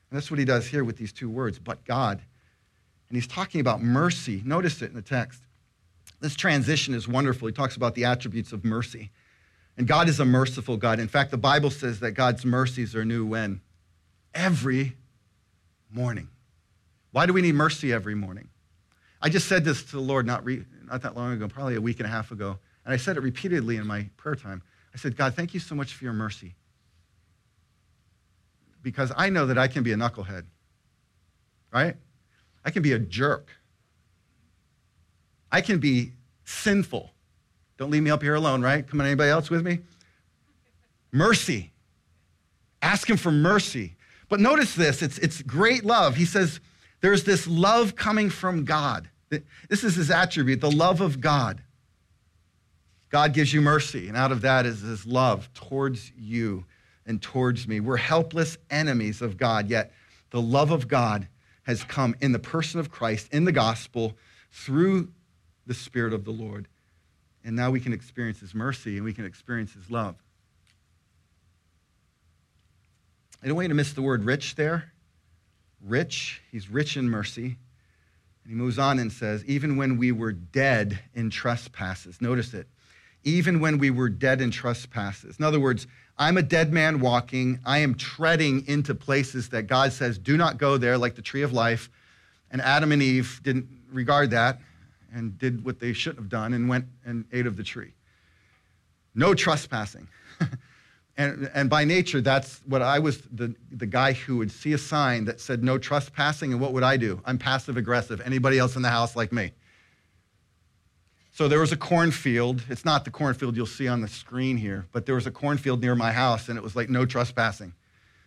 And 0.10 0.18
that's 0.18 0.32
what 0.32 0.40
He 0.40 0.46
does 0.46 0.66
here 0.66 0.84
with 0.84 0.98
these 0.98 1.14
two 1.14 1.30
words, 1.30 1.60
but 1.60 1.86
God. 1.86 2.20
And 3.08 3.16
He's 3.16 3.28
talking 3.28 3.62
about 3.62 3.84
mercy. 3.84 4.42
Notice 4.44 4.82
it 4.82 4.90
in 4.90 4.96
the 4.96 5.04
text. 5.04 5.44
This 6.20 6.36
transition 6.36 6.94
is 6.94 7.08
wonderful. 7.08 7.48
He 7.48 7.54
talks 7.54 7.76
about 7.76 7.96
the 7.96 8.06
attributes 8.06 8.52
of 8.52 8.66
mercy. 8.66 9.12
And 9.78 9.88
God 9.88 10.10
is 10.10 10.20
a 10.20 10.26
merciful 10.26 10.76
God. 10.76 11.00
In 11.00 11.08
fact, 11.08 11.32
the 11.32 11.38
Bible 11.38 11.70
says 11.70 12.02
that 12.02 12.12
God's 12.12 12.44
mercies 12.46 12.96
are 12.96 13.06
new 13.06 13.26
when? 13.26 13.62
Every 14.34 14.98
morning. 15.90 16.28
Why 17.12 17.26
do 17.26 17.34
we 17.34 17.42
need 17.42 17.56
mercy 17.56 17.94
every 17.94 18.16
morning? 18.16 18.50
I 19.22 19.30
just 19.30 19.48
said 19.48 19.66
this 19.66 19.84
to 19.84 19.92
the 19.94 20.02
Lord 20.02 20.26
not, 20.26 20.46
re- 20.46 20.66
not 20.86 21.02
that 21.02 21.16
long 21.16 21.34
ago, 21.34 21.48
probably 21.48 21.76
a 21.76 21.82
week 21.82 22.00
and 22.00 22.08
a 22.08 22.10
half 22.10 22.32
ago. 22.32 22.58
And 22.86 22.94
I 22.94 22.98
said 22.98 23.18
it 23.18 23.22
repeatedly 23.22 23.78
in 23.78 23.88
my 23.88 24.10
prayer 24.18 24.36
time. 24.36 24.62
I 24.94 24.98
said, 24.98 25.16
God, 25.16 25.36
thank 25.36 25.54
you 25.54 25.60
so 25.60 25.76
much 25.76 25.94
for 25.94 26.04
your 26.04 26.14
mercy. 26.14 26.56
Because 28.82 29.12
I 29.16 29.30
know 29.30 29.46
that 29.48 29.58
I 29.58 29.68
can 29.68 29.84
be 29.84 29.92
a 29.92 29.96
knucklehead, 29.96 30.46
right? 31.72 31.96
I 32.64 32.72
can 32.72 32.82
be 32.82 32.94
a 32.94 33.00
jerk. 33.00 33.50
I 35.52 35.62
can 35.62 35.80
be 35.80 36.14
sinful. 36.46 37.12
Don't 37.78 37.92
leave 37.92 38.04
me 38.04 38.12
up 38.12 38.22
here 38.22 38.36
alone, 38.36 38.62
right? 38.62 38.86
Come 38.88 39.00
on, 39.00 39.08
anybody 39.08 39.30
else 39.30 39.50
with 39.50 39.66
me? 39.66 39.80
Mercy. 41.12 41.72
Ask 42.82 43.10
him 43.10 43.18
for 43.18 43.32
mercy. 43.32 43.96
But 44.28 44.40
notice 44.40 44.76
this 44.76 45.02
it's, 45.02 45.18
it's 45.18 45.42
great 45.42 45.84
love. 45.84 46.16
He 46.16 46.26
says, 46.26 46.60
there's 47.02 47.24
this 47.24 47.48
love 47.48 47.96
coming 47.96 48.30
from 48.30 48.66
God. 48.66 49.10
This 49.30 49.84
is 49.84 49.96
his 49.96 50.10
attribute, 50.10 50.60
the 50.60 50.72
love 50.72 51.02
of 51.02 51.22
God. 51.22 51.62
God 53.10 53.34
gives 53.34 53.54
you 53.54 53.62
mercy, 53.62 54.08
and 54.08 54.18
out 54.18 54.32
of 54.32 54.42
that 54.42 54.66
is 54.66 54.82
his 54.82 55.06
love 55.06 55.52
towards 55.54 56.12
you 56.18 56.66
and 57.06 57.22
towards 57.22 57.68
me. 57.68 57.80
We're 57.80 57.98
helpless 57.98 58.58
enemies 58.70 59.22
of 59.22 59.38
God, 59.38 59.70
yet 59.70 59.92
the 60.32 60.42
love 60.42 60.72
of 60.72 60.88
God 60.88 61.28
has 61.64 61.84
come 61.84 62.16
in 62.22 62.32
the 62.32 62.40
person 62.40 62.80
of 62.80 62.92
Christ, 62.92 63.30
in 63.32 63.46
the 63.46 63.52
gospel, 63.52 64.16
through 64.52 65.10
the 65.70 65.76
Spirit 65.76 66.14
of 66.14 66.26
the 66.26 66.32
Lord. 66.32 66.68
And 67.46 67.56
now 67.56 67.70
we 67.70 67.80
can 67.80 67.94
experience 67.94 68.40
His 68.40 68.56
mercy 68.56 68.98
and 68.98 69.06
we 69.06 69.14
can 69.14 69.24
experience 69.24 69.72
His 69.72 69.90
love. 69.90 70.16
I 73.42 73.48
don't 73.48 73.56
want 73.56 73.66
you 73.66 73.70
to 73.70 73.76
miss 73.76 73.94
the 73.94 74.02
word 74.02 74.26
rich 74.26 74.56
there. 74.56 74.92
Rich, 75.86 76.42
He's 76.52 76.70
rich 76.70 76.98
in 76.98 77.08
mercy. 77.08 77.56
And 78.44 78.52
he 78.52 78.56
moves 78.56 78.80
on 78.80 78.98
and 78.98 79.12
says, 79.12 79.46
even 79.46 79.78
when 79.78 79.98
we 79.98 80.12
were 80.12 80.32
dead 80.32 81.00
in 81.14 81.30
trespasses, 81.30 82.20
notice 82.20 82.56
it, 82.56 82.68
even 83.24 83.60
when 83.60 83.78
we 83.78 83.92
were 83.92 84.10
dead 84.10 84.42
in 84.42 84.50
trespasses. 84.50 85.38
In 85.38 85.46
other 85.46 85.60
words, 85.60 85.86
I'm 86.18 86.38
a 86.38 86.42
dead 86.42 86.74
man 86.74 87.00
walking. 87.00 87.60
I 87.64 87.78
am 87.80 87.94
treading 87.94 88.66
into 88.68 88.96
places 88.96 89.50
that 89.50 89.68
God 89.68 89.94
says, 89.94 90.18
do 90.18 90.36
not 90.36 90.58
go 90.58 90.78
there, 90.78 90.98
like 90.98 91.14
the 91.14 91.22
tree 91.22 91.44
of 91.44 91.54
life. 91.54 91.92
And 92.50 92.60
Adam 92.60 92.92
and 92.92 93.04
Eve 93.04 93.40
didn't 93.44 93.68
regard 93.92 94.32
that 94.32 94.60
and 95.14 95.38
did 95.38 95.64
what 95.64 95.80
they 95.80 95.94
shouldn't 95.94 96.20
have 96.20 96.30
done 96.30 96.54
and 96.54 96.70
went 96.70 96.86
and 97.06 97.26
ate 97.32 97.46
of 97.46 97.58
the 97.58 97.64
tree. 97.64 97.94
No 99.16 99.34
trespassing. 99.34 100.08
and, 101.18 101.50
and 101.54 101.70
by 101.70 101.84
nature, 101.84 102.22
that's 102.22 102.62
what 102.66 102.82
I 102.82 103.00
was 103.00 103.22
the, 103.32 103.56
the 103.72 103.86
guy 103.86 104.14
who 104.14 104.38
would 104.38 104.52
see 104.52 104.74
a 104.74 104.78
sign 104.78 105.26
that 105.26 105.42
said 105.42 105.64
no 105.64 105.78
trespassing, 105.78 106.52
and 106.52 106.62
what 106.62 106.74
would 106.74 106.84
I 106.84 106.98
do? 106.98 107.22
I'm 107.26 107.38
passive 107.38 107.78
aggressive. 107.78 108.22
Anybody 108.22 108.58
else 108.58 108.76
in 108.76 108.82
the 108.82 108.90
house 108.90 109.16
like 109.16 109.32
me? 109.32 109.52
So 111.32 111.48
there 111.48 111.60
was 111.60 111.72
a 111.72 111.78
cornfield. 111.78 112.64
It's 112.70 112.84
not 112.84 113.06
the 113.06 113.12
cornfield 113.12 113.56
you'll 113.56 113.66
see 113.66 113.88
on 113.88 114.02
the 114.02 114.08
screen 114.08 114.58
here, 114.58 114.86
but 114.92 115.06
there 115.06 115.16
was 115.16 115.26
a 115.26 115.32
cornfield 115.32 115.82
near 115.82 115.96
my 115.96 116.12
house, 116.12 116.50
and 116.50 116.58
it 116.58 116.62
was 116.62 116.76
like 116.76 116.90
no 116.90 117.06
trespassing. 117.06 117.74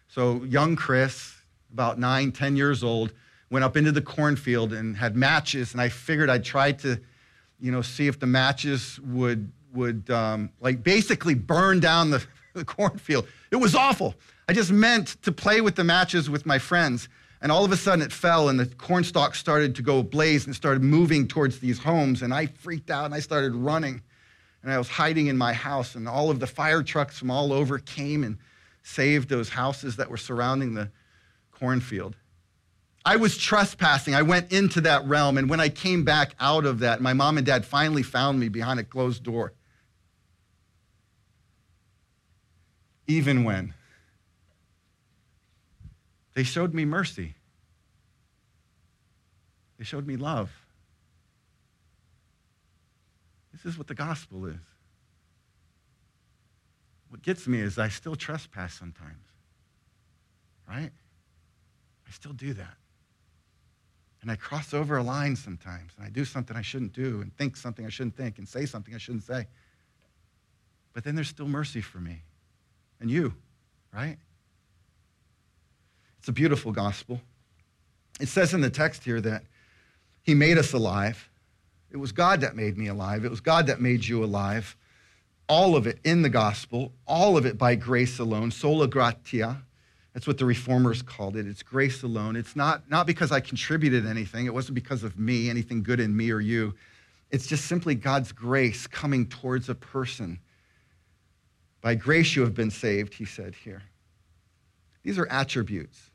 So 0.08 0.42
young 0.44 0.76
Chris, 0.76 1.34
about 1.72 1.98
nine, 1.98 2.32
ten 2.32 2.56
years 2.56 2.82
old, 2.82 3.12
went 3.52 3.64
up 3.66 3.76
into 3.76 3.92
the 3.92 4.00
cornfield 4.00 4.72
and 4.72 4.96
had 4.96 5.14
matches, 5.14 5.72
and 5.72 5.80
I 5.80 5.90
figured 5.90 6.30
I'd 6.30 6.42
try 6.42 6.72
to, 6.72 6.98
you 7.60 7.70
know, 7.70 7.82
see 7.82 8.08
if 8.08 8.18
the 8.18 8.26
matches 8.26 8.98
would 9.00 9.52
would 9.74 10.10
um, 10.10 10.50
like 10.60 10.82
basically 10.82 11.34
burn 11.34 11.78
down 11.78 12.10
the, 12.10 12.24
the 12.54 12.64
cornfield. 12.64 13.26
It 13.50 13.56
was 13.56 13.74
awful. 13.74 14.14
I 14.48 14.54
just 14.54 14.72
meant 14.72 15.22
to 15.22 15.32
play 15.32 15.60
with 15.60 15.76
the 15.76 15.84
matches 15.84 16.28
with 16.28 16.46
my 16.46 16.58
friends. 16.58 17.08
And 17.40 17.50
all 17.50 17.64
of 17.64 17.72
a 17.72 17.76
sudden 17.76 18.04
it 18.04 18.12
fell 18.12 18.48
and 18.48 18.60
the 18.60 18.66
cornstalk 18.66 19.34
started 19.34 19.74
to 19.76 19.82
go 19.82 19.98
ablaze 19.98 20.46
and 20.46 20.54
started 20.54 20.82
moving 20.82 21.26
towards 21.26 21.58
these 21.58 21.78
homes. 21.78 22.22
And 22.22 22.32
I 22.32 22.46
freaked 22.46 22.90
out 22.90 23.06
and 23.06 23.14
I 23.14 23.20
started 23.20 23.54
running. 23.54 24.02
And 24.62 24.70
I 24.70 24.78
was 24.78 24.88
hiding 24.88 25.26
in 25.26 25.36
my 25.36 25.52
house. 25.52 25.94
And 25.94 26.06
all 26.06 26.30
of 26.30 26.38
the 26.38 26.46
fire 26.46 26.82
trucks 26.82 27.18
from 27.18 27.30
all 27.30 27.52
over 27.52 27.78
came 27.78 28.24
and 28.24 28.38
saved 28.82 29.28
those 29.28 29.48
houses 29.48 29.96
that 29.96 30.10
were 30.10 30.18
surrounding 30.18 30.74
the 30.74 30.90
cornfield. 31.50 32.14
I 33.04 33.16
was 33.16 33.36
trespassing. 33.36 34.14
I 34.14 34.22
went 34.22 34.52
into 34.52 34.80
that 34.82 35.06
realm. 35.06 35.36
And 35.36 35.50
when 35.50 35.60
I 35.60 35.68
came 35.68 36.04
back 36.04 36.34
out 36.38 36.64
of 36.64 36.80
that, 36.80 37.00
my 37.00 37.12
mom 37.12 37.36
and 37.36 37.46
dad 37.46 37.64
finally 37.64 38.02
found 38.02 38.38
me 38.38 38.48
behind 38.48 38.78
a 38.78 38.84
closed 38.84 39.22
door. 39.22 39.52
Even 43.08 43.44
when 43.44 43.74
they 46.34 46.44
showed 46.44 46.72
me 46.72 46.84
mercy, 46.84 47.34
they 49.78 49.84
showed 49.84 50.06
me 50.06 50.16
love. 50.16 50.50
This 53.52 53.64
is 53.64 53.76
what 53.76 53.88
the 53.88 53.94
gospel 53.94 54.46
is. 54.46 54.54
What 57.10 57.20
gets 57.22 57.46
me 57.46 57.60
is 57.60 57.78
I 57.78 57.88
still 57.88 58.16
trespass 58.16 58.74
sometimes, 58.74 59.26
right? 60.68 60.90
I 62.06 62.10
still 62.10 62.32
do 62.32 62.54
that. 62.54 62.76
And 64.22 64.30
I 64.30 64.36
cross 64.36 64.72
over 64.72 64.96
a 64.96 65.02
line 65.02 65.34
sometimes, 65.34 65.92
and 65.96 66.06
I 66.06 66.08
do 66.08 66.24
something 66.24 66.56
I 66.56 66.62
shouldn't 66.62 66.92
do, 66.92 67.20
and 67.20 67.36
think 67.36 67.56
something 67.56 67.84
I 67.84 67.88
shouldn't 67.88 68.16
think, 68.16 68.38
and 68.38 68.48
say 68.48 68.66
something 68.66 68.94
I 68.94 68.98
shouldn't 68.98 69.24
say. 69.24 69.46
But 70.92 71.04
then 71.04 71.16
there's 71.16 71.28
still 71.28 71.48
mercy 71.48 71.80
for 71.80 71.98
me 71.98 72.22
and 73.00 73.10
you, 73.10 73.34
right? 73.92 74.16
It's 76.20 76.28
a 76.28 76.32
beautiful 76.32 76.72
gospel. 76.72 77.20
It 78.20 78.28
says 78.28 78.54
in 78.54 78.60
the 78.60 78.70
text 78.70 79.02
here 79.02 79.20
that 79.20 79.42
He 80.22 80.34
made 80.34 80.56
us 80.56 80.72
alive. 80.72 81.28
It 81.90 81.96
was 81.96 82.12
God 82.12 82.40
that 82.42 82.54
made 82.54 82.78
me 82.78 82.86
alive. 82.86 83.24
It 83.24 83.30
was 83.30 83.40
God 83.40 83.66
that 83.66 83.80
made 83.80 84.06
you 84.06 84.24
alive. 84.24 84.76
All 85.48 85.76
of 85.76 85.86
it 85.86 85.98
in 86.04 86.22
the 86.22 86.30
gospel, 86.30 86.92
all 87.06 87.36
of 87.36 87.44
it 87.44 87.58
by 87.58 87.74
grace 87.74 88.18
alone, 88.18 88.50
sola 88.50 88.86
gratia. 88.86 89.62
That's 90.12 90.26
what 90.26 90.38
the 90.38 90.44
reformers 90.44 91.00
called 91.00 91.36
it. 91.36 91.46
It's 91.46 91.62
grace 91.62 92.02
alone. 92.02 92.36
It's 92.36 92.54
not, 92.54 92.88
not 92.90 93.06
because 93.06 93.32
I 93.32 93.40
contributed 93.40 94.06
anything, 94.06 94.46
it 94.46 94.54
wasn't 94.54 94.74
because 94.74 95.02
of 95.02 95.18
me, 95.18 95.48
anything 95.48 95.82
good 95.82 96.00
in 96.00 96.14
me 96.16 96.30
or 96.30 96.40
you. 96.40 96.74
It's 97.30 97.46
just 97.46 97.64
simply 97.64 97.94
God's 97.94 98.30
grace 98.30 98.86
coming 98.86 99.26
towards 99.26 99.70
a 99.70 99.74
person. 99.74 100.38
By 101.80 101.94
grace 101.94 102.36
you 102.36 102.42
have 102.42 102.54
been 102.54 102.70
saved, 102.70 103.14
he 103.14 103.24
said 103.24 103.54
here. 103.54 103.82
These 105.02 105.18
are 105.18 105.26
attributes. 105.28 106.10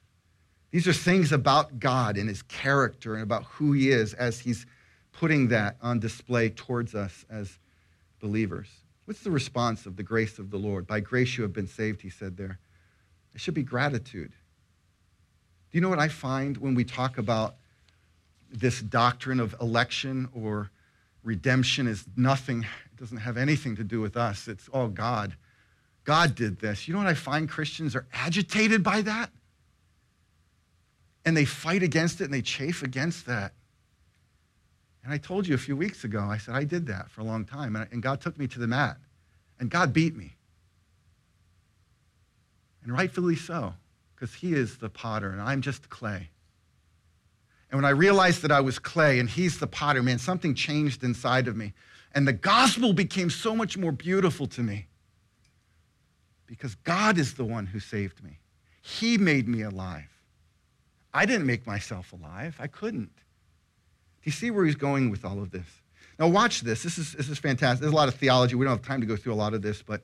These 0.72 0.88
are 0.88 0.94
things 0.94 1.32
about 1.32 1.80
God 1.80 2.18
and 2.18 2.30
his 2.30 2.44
character 2.44 3.16
and 3.16 3.24
about 3.24 3.44
who 3.46 3.74
he 3.74 3.90
is 3.90 4.14
as 4.14 4.40
he's 4.40 4.66
putting 5.12 5.48
that 5.48 5.78
on 5.82 6.00
display 6.00 6.50
towards 6.50 6.94
us 6.94 7.26
as 7.30 7.58
believers. 8.22 8.70
What's 9.06 9.22
the 9.22 9.32
response 9.32 9.86
of 9.86 9.96
the 9.96 10.04
grace 10.04 10.38
of 10.38 10.52
the 10.52 10.58
Lord? 10.58 10.86
By 10.86 11.00
grace 11.00 11.38
you 11.38 11.42
have 11.44 11.54
been 11.54 11.68
saved, 11.68 12.02
he 12.02 12.10
said 12.10 12.38
there. 12.38 12.60
It 13.34 13.42
should 13.42 13.54
be 13.54 13.63
gratitude. 13.63 14.32
Do 14.32 15.78
you 15.78 15.82
know 15.82 15.90
what 15.90 16.00
I 16.00 16.08
find 16.08 16.58
when 16.58 16.76
we 16.76 16.84
talk 16.84 17.18
about 17.18 17.56
this 18.52 18.82
doctrine 18.82 19.40
of 19.40 19.56
election 19.62 20.30
or 20.34 20.72
redemption 21.24 21.88
is 21.88 22.06
nothing, 22.16 22.63
it 22.63 23.00
doesn't 23.00 23.18
have 23.18 23.38
anything 23.38 23.76
to 23.76 23.84
do 23.84 24.00
with 24.00 24.16
us. 24.16 24.48
It's 24.48 24.68
all 24.70 24.88
God. 24.88 25.36
God 26.06 26.36
did 26.36 26.60
this. 26.60 26.88
You 26.88 26.94
know 26.94 27.00
what 27.00 27.08
I 27.08 27.13
find 27.13 27.50
Christians 27.50 27.96
are 27.96 28.06
agitated 28.13 28.82
by 28.82 29.02
that? 29.02 29.30
and 31.28 31.36
they 31.36 31.44
fight 31.44 31.84
against 31.84 32.22
it 32.22 32.24
and 32.24 32.34
they 32.34 32.42
chafe 32.42 32.84
against 32.84 33.26
that. 33.26 33.52
And 35.04 35.12
I 35.12 35.18
told 35.18 35.46
you 35.46 35.56
a 35.56 35.58
few 35.58 35.76
weeks 35.76 36.06
ago, 36.06 36.22
I 36.22 36.38
said, 36.38 36.56
I 36.56 36.63
did 36.63 36.88
that 36.88 37.12
for 37.12 37.20
a 37.20 37.26
long 37.26 37.44
time. 37.44 37.76
And 37.76 38.02
God 38.02 38.22
took 38.22 38.40
me 38.40 38.48
to 38.48 38.60
the 38.60 38.66
mat. 38.66 38.96
And 39.60 39.70
God 39.70 39.92
beat 39.92 40.16
me. 40.16 40.37
And 42.88 42.95
rightfully 42.95 43.36
so, 43.36 43.73
because 44.15 44.34
He 44.34 44.54
is 44.54 44.78
the 44.78 44.88
potter 44.88 45.30
and 45.30 45.41
I'm 45.41 45.62
just 45.62 45.89
clay. 45.89 46.30
And 47.69 47.78
when 47.78 47.84
I 47.84 47.89
realized 47.89 48.43
that 48.43 48.52
I 48.52 48.62
was 48.62 48.80
clay 48.80 49.19
and 49.19 49.30
He's 49.30 49.60
the 49.60 49.67
potter, 49.67 50.02
man, 50.02 50.19
something 50.19 50.56
changed 50.56 51.04
inside 51.04 51.50
of 51.50 51.58
me. 51.58 51.73
And 52.15 52.26
the 52.26 52.32
gospel 52.32 52.93
became 52.93 53.30
so 53.30 53.54
much 53.54 53.78
more 53.78 53.91
beautiful 53.91 54.47
to 54.47 54.63
me 54.63 54.88
because 56.45 56.76
God 56.76 57.17
is 57.17 57.34
the 57.34 57.43
one 57.43 57.65
who 57.65 57.82
saved 57.82 58.23
me. 58.23 58.39
He 58.82 59.17
made 59.17 59.50
me 59.50 59.63
alive. 59.63 60.10
I 61.13 61.26
didn't 61.26 61.45
make 61.45 61.67
myself 61.67 62.13
alive. 62.13 62.56
I 62.58 62.67
couldn't. 62.67 63.13
Do 63.13 64.23
you 64.23 64.32
see 64.32 64.50
where 64.50 64.63
he's 64.63 64.76
going 64.76 65.10
with 65.10 65.26
all 65.26 65.41
of 65.41 65.52
this? 65.52 65.67
Now, 66.17 66.30
watch 66.30 66.62
this. 66.62 66.84
This 66.84 66.97
is, 66.97 67.12
this 67.12 67.28
is 67.28 67.38
fantastic. 67.38 67.82
There's 67.82 67.91
a 67.91 67.95
lot 67.95 68.08
of 68.08 68.15
theology. 68.15 68.56
We 68.56 68.65
don't 68.65 68.78
have 68.78 68.88
time 68.88 69.02
to 69.02 69.08
go 69.08 69.17
through 69.17 69.34
a 69.34 69.36
lot 69.36 69.54
of 69.54 69.62
this, 69.62 69.82
but 69.82 70.02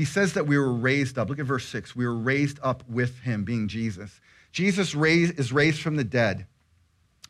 he 0.00 0.06
says 0.06 0.32
that 0.32 0.46
we 0.46 0.56
were 0.56 0.72
raised 0.72 1.18
up. 1.18 1.28
Look 1.28 1.40
at 1.40 1.44
verse 1.44 1.68
6. 1.68 1.94
We 1.94 2.06
were 2.06 2.16
raised 2.16 2.58
up 2.62 2.88
with 2.88 3.18
him, 3.18 3.44
being 3.44 3.68
Jesus. 3.68 4.18
Jesus 4.50 4.94
raised, 4.94 5.38
is 5.38 5.52
raised 5.52 5.82
from 5.82 5.96
the 5.96 6.04
dead. 6.04 6.46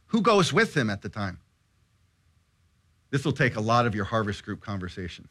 Who 0.07 0.23
goes 0.23 0.53
with 0.53 0.77
him 0.77 0.89
at 0.89 1.03
the 1.03 1.09
time? 1.09 1.41
This 3.11 3.25
will 3.25 3.33
take 3.33 3.57
a 3.57 3.61
lot 3.61 3.87
of 3.87 3.97
your 3.97 4.05
harvest 4.05 4.45
group 4.45 4.61
conversation. 4.61 5.27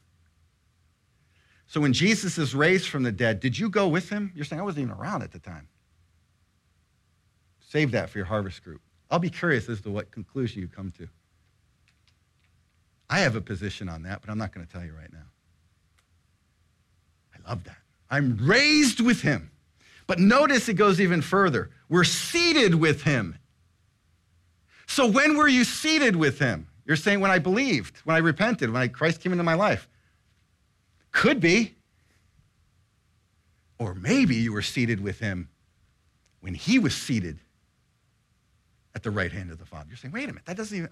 So 1.65 1.79
when 1.79 1.93
Jesus 1.93 2.37
is 2.37 2.53
raised 2.53 2.89
from 2.89 3.03
the 3.03 3.11
dead, 3.13 3.39
did 3.39 3.57
you 3.57 3.69
go 3.69 3.87
with 3.87 4.09
him? 4.09 4.33
You're 4.35 4.43
saying 4.43 4.59
I 4.59 4.65
wasn't 4.65 4.87
even 4.87 4.95
around 4.95 5.21
at 5.21 5.31
the 5.31 5.39
time. 5.39 5.69
Save 7.69 7.91
that 7.91 8.09
for 8.09 8.17
your 8.17 8.27
harvest 8.27 8.65
group. 8.65 8.81
I'll 9.09 9.17
be 9.17 9.29
curious 9.29 9.69
as 9.69 9.79
to 9.83 9.91
what 9.91 10.11
conclusion 10.11 10.61
you 10.61 10.67
come 10.67 10.91
to. 10.97 11.07
I 13.09 13.19
have 13.19 13.37
a 13.37 13.41
position 13.41 13.87
on 13.87 14.03
that, 14.03 14.19
but 14.19 14.29
I'm 14.29 14.37
not 14.37 14.53
going 14.53 14.67
to 14.67 14.73
tell 14.73 14.83
you 14.83 14.91
right 14.91 15.13
now. 15.13 15.23
Love 17.49 17.63
that. 17.63 17.77
I'm 18.11 18.37
raised 18.37 19.01
with 19.01 19.21
him. 19.21 19.51
But 20.07 20.19
notice 20.19 20.69
it 20.69 20.75
goes 20.75 21.01
even 21.01 21.21
further. 21.21 21.71
We're 21.89 22.03
seated 22.03 22.75
with 22.75 23.03
him. 23.03 23.37
So 24.87 25.07
when 25.07 25.35
were 25.35 25.47
you 25.47 25.63
seated 25.63 26.15
with 26.15 26.39
him? 26.39 26.67
You're 26.85 26.95
saying 26.95 27.19
when 27.19 27.31
I 27.31 27.39
believed, 27.39 27.97
when 28.05 28.15
I 28.15 28.19
repented, 28.19 28.71
when 28.71 28.81
I, 28.81 28.87
Christ 28.87 29.21
came 29.21 29.31
into 29.31 29.43
my 29.43 29.53
life. 29.53 29.87
Could 31.11 31.39
be. 31.39 31.75
Or 33.77 33.93
maybe 33.93 34.35
you 34.35 34.53
were 34.53 34.61
seated 34.61 34.99
with 34.99 35.19
him 35.19 35.49
when 36.41 36.53
he 36.53 36.79
was 36.79 36.95
seated 36.95 37.39
at 38.95 39.03
the 39.03 39.11
right 39.11 39.31
hand 39.31 39.51
of 39.51 39.59
the 39.59 39.65
Father. 39.65 39.85
You're 39.89 39.97
saying, 39.97 40.11
wait 40.11 40.25
a 40.25 40.27
minute, 40.27 40.45
that 40.45 40.57
doesn't 40.57 40.75
even. 40.75 40.89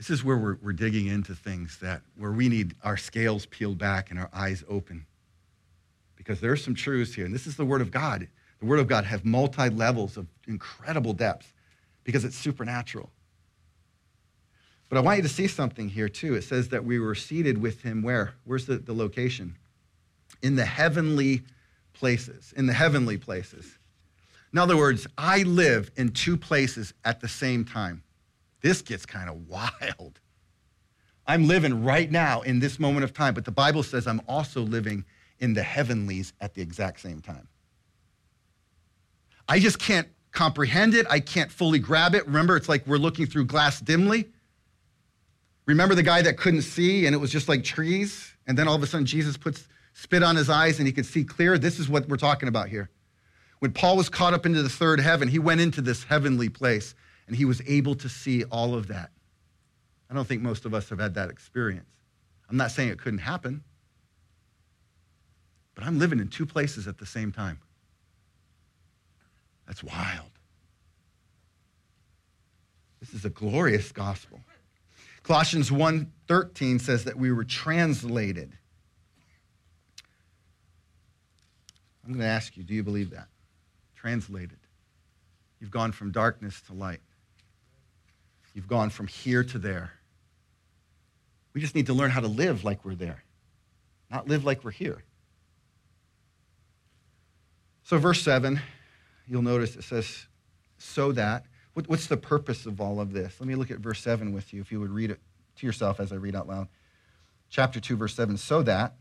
This 0.00 0.08
is 0.08 0.24
where 0.24 0.38
we're, 0.38 0.56
we're 0.62 0.72
digging 0.72 1.08
into 1.08 1.34
things 1.34 1.76
that 1.82 2.00
where 2.16 2.32
we 2.32 2.48
need 2.48 2.74
our 2.82 2.96
scales 2.96 3.44
peeled 3.44 3.76
back 3.76 4.10
and 4.10 4.18
our 4.18 4.30
eyes 4.32 4.64
open. 4.66 5.04
Because 6.16 6.40
there 6.40 6.50
are 6.50 6.56
some 6.56 6.74
truths 6.74 7.12
here, 7.12 7.26
and 7.26 7.34
this 7.34 7.46
is 7.46 7.56
the 7.56 7.66
Word 7.66 7.82
of 7.82 7.90
God. 7.90 8.26
The 8.60 8.64
Word 8.64 8.78
of 8.78 8.88
God 8.88 9.04
have 9.04 9.26
multi 9.26 9.68
levels 9.68 10.16
of 10.16 10.26
incredible 10.48 11.12
depth 11.12 11.52
because 12.02 12.24
it's 12.24 12.34
supernatural. 12.34 13.10
But 14.88 14.96
I 14.96 15.02
want 15.02 15.18
you 15.18 15.22
to 15.22 15.28
see 15.28 15.46
something 15.46 15.90
here 15.90 16.08
too. 16.08 16.34
It 16.34 16.44
says 16.44 16.70
that 16.70 16.82
we 16.82 16.98
were 16.98 17.14
seated 17.14 17.58
with 17.58 17.82
him 17.82 18.00
where? 18.00 18.32
Where's 18.44 18.64
the, 18.64 18.78
the 18.78 18.94
location? 18.94 19.58
In 20.40 20.56
the 20.56 20.64
heavenly 20.64 21.42
places, 21.92 22.54
in 22.56 22.64
the 22.64 22.72
heavenly 22.72 23.18
places. 23.18 23.78
In 24.50 24.58
other 24.58 24.78
words, 24.78 25.06
I 25.18 25.42
live 25.42 25.90
in 25.96 26.08
two 26.12 26.38
places 26.38 26.94
at 27.04 27.20
the 27.20 27.28
same 27.28 27.66
time. 27.66 28.02
This 28.60 28.82
gets 28.82 29.06
kind 29.06 29.28
of 29.28 29.48
wild. 29.48 30.20
I'm 31.26 31.46
living 31.46 31.84
right 31.84 32.10
now 32.10 32.42
in 32.42 32.58
this 32.58 32.78
moment 32.80 33.04
of 33.04 33.12
time, 33.12 33.34
but 33.34 33.44
the 33.44 33.52
Bible 33.52 33.82
says 33.82 34.06
I'm 34.06 34.20
also 34.26 34.62
living 34.62 35.04
in 35.38 35.54
the 35.54 35.62
heavenlies 35.62 36.32
at 36.40 36.54
the 36.54 36.62
exact 36.62 37.00
same 37.00 37.20
time. 37.20 37.46
I 39.48 39.58
just 39.58 39.78
can't 39.78 40.08
comprehend 40.32 40.94
it. 40.94 41.06
I 41.10 41.20
can't 41.20 41.50
fully 41.50 41.78
grab 41.78 42.14
it. 42.14 42.26
Remember, 42.26 42.56
it's 42.56 42.68
like 42.68 42.86
we're 42.86 42.98
looking 42.98 43.26
through 43.26 43.46
glass 43.46 43.80
dimly. 43.80 44.28
Remember 45.66 45.94
the 45.94 46.02
guy 46.02 46.22
that 46.22 46.36
couldn't 46.36 46.62
see 46.62 47.06
and 47.06 47.14
it 47.14 47.18
was 47.18 47.30
just 47.30 47.48
like 47.48 47.64
trees? 47.64 48.34
And 48.46 48.58
then 48.58 48.68
all 48.68 48.74
of 48.74 48.82
a 48.82 48.86
sudden, 48.86 49.06
Jesus 49.06 49.36
puts 49.36 49.68
spit 49.92 50.22
on 50.22 50.36
his 50.36 50.50
eyes 50.50 50.78
and 50.78 50.86
he 50.86 50.92
could 50.92 51.06
see 51.06 51.24
clear. 51.24 51.58
This 51.58 51.78
is 51.78 51.88
what 51.88 52.08
we're 52.08 52.16
talking 52.16 52.48
about 52.48 52.68
here. 52.68 52.90
When 53.60 53.72
Paul 53.72 53.96
was 53.96 54.08
caught 54.08 54.34
up 54.34 54.46
into 54.46 54.62
the 54.62 54.68
third 54.68 55.00
heaven, 55.00 55.28
he 55.28 55.38
went 55.38 55.60
into 55.60 55.80
this 55.80 56.04
heavenly 56.04 56.48
place 56.48 56.94
and 57.30 57.36
he 57.36 57.44
was 57.44 57.62
able 57.68 57.94
to 57.94 58.08
see 58.08 58.42
all 58.42 58.74
of 58.74 58.88
that. 58.88 59.12
I 60.10 60.14
don't 60.14 60.26
think 60.26 60.42
most 60.42 60.64
of 60.64 60.74
us 60.74 60.88
have 60.88 60.98
had 60.98 61.14
that 61.14 61.30
experience. 61.30 61.86
I'm 62.48 62.56
not 62.56 62.72
saying 62.72 62.88
it 62.88 62.98
couldn't 62.98 63.20
happen, 63.20 63.62
but 65.76 65.84
I'm 65.84 66.00
living 66.00 66.18
in 66.18 66.26
two 66.26 66.44
places 66.44 66.88
at 66.88 66.98
the 66.98 67.06
same 67.06 67.30
time. 67.30 67.60
That's 69.68 69.84
wild. 69.84 70.32
This 72.98 73.14
is 73.14 73.24
a 73.24 73.30
glorious 73.30 73.92
gospel. 73.92 74.40
Colossians 75.22 75.70
1:13 75.70 76.80
says 76.80 77.04
that 77.04 77.16
we 77.16 77.30
were 77.30 77.44
translated. 77.44 78.58
I'm 82.04 82.10
going 82.10 82.18
to 82.18 82.26
ask 82.26 82.56
you, 82.56 82.64
do 82.64 82.74
you 82.74 82.82
believe 82.82 83.10
that? 83.10 83.28
Translated. 83.94 84.58
You've 85.60 85.70
gone 85.70 85.92
from 85.92 86.10
darkness 86.10 86.60
to 86.62 86.72
light. 86.72 86.98
You've 88.54 88.68
gone 88.68 88.90
from 88.90 89.06
here 89.06 89.44
to 89.44 89.58
there. 89.58 89.92
We 91.52 91.60
just 91.60 91.74
need 91.74 91.86
to 91.86 91.94
learn 91.94 92.10
how 92.10 92.20
to 92.20 92.28
live 92.28 92.64
like 92.64 92.84
we're 92.84 92.94
there, 92.94 93.24
not 94.10 94.28
live 94.28 94.44
like 94.44 94.64
we're 94.64 94.70
here. 94.70 95.02
So, 97.82 97.98
verse 97.98 98.22
7, 98.22 98.60
you'll 99.26 99.42
notice 99.42 99.74
it 99.76 99.82
says, 99.82 100.26
so 100.78 101.12
that. 101.12 101.44
What's 101.74 102.06
the 102.06 102.16
purpose 102.16 102.66
of 102.66 102.80
all 102.80 103.00
of 103.00 103.12
this? 103.12 103.36
Let 103.40 103.48
me 103.48 103.54
look 103.54 103.70
at 103.70 103.78
verse 103.78 104.00
7 104.00 104.32
with 104.32 104.52
you, 104.52 104.60
if 104.60 104.70
you 104.70 104.80
would 104.80 104.90
read 104.90 105.10
it 105.10 105.20
to 105.56 105.66
yourself 105.66 106.00
as 106.00 106.12
I 106.12 106.16
read 106.16 106.36
out 106.36 106.48
loud. 106.48 106.68
Chapter 107.48 107.80
2, 107.80 107.96
verse 107.96 108.14
7 108.14 108.36
so 108.36 108.62
that 108.62 108.94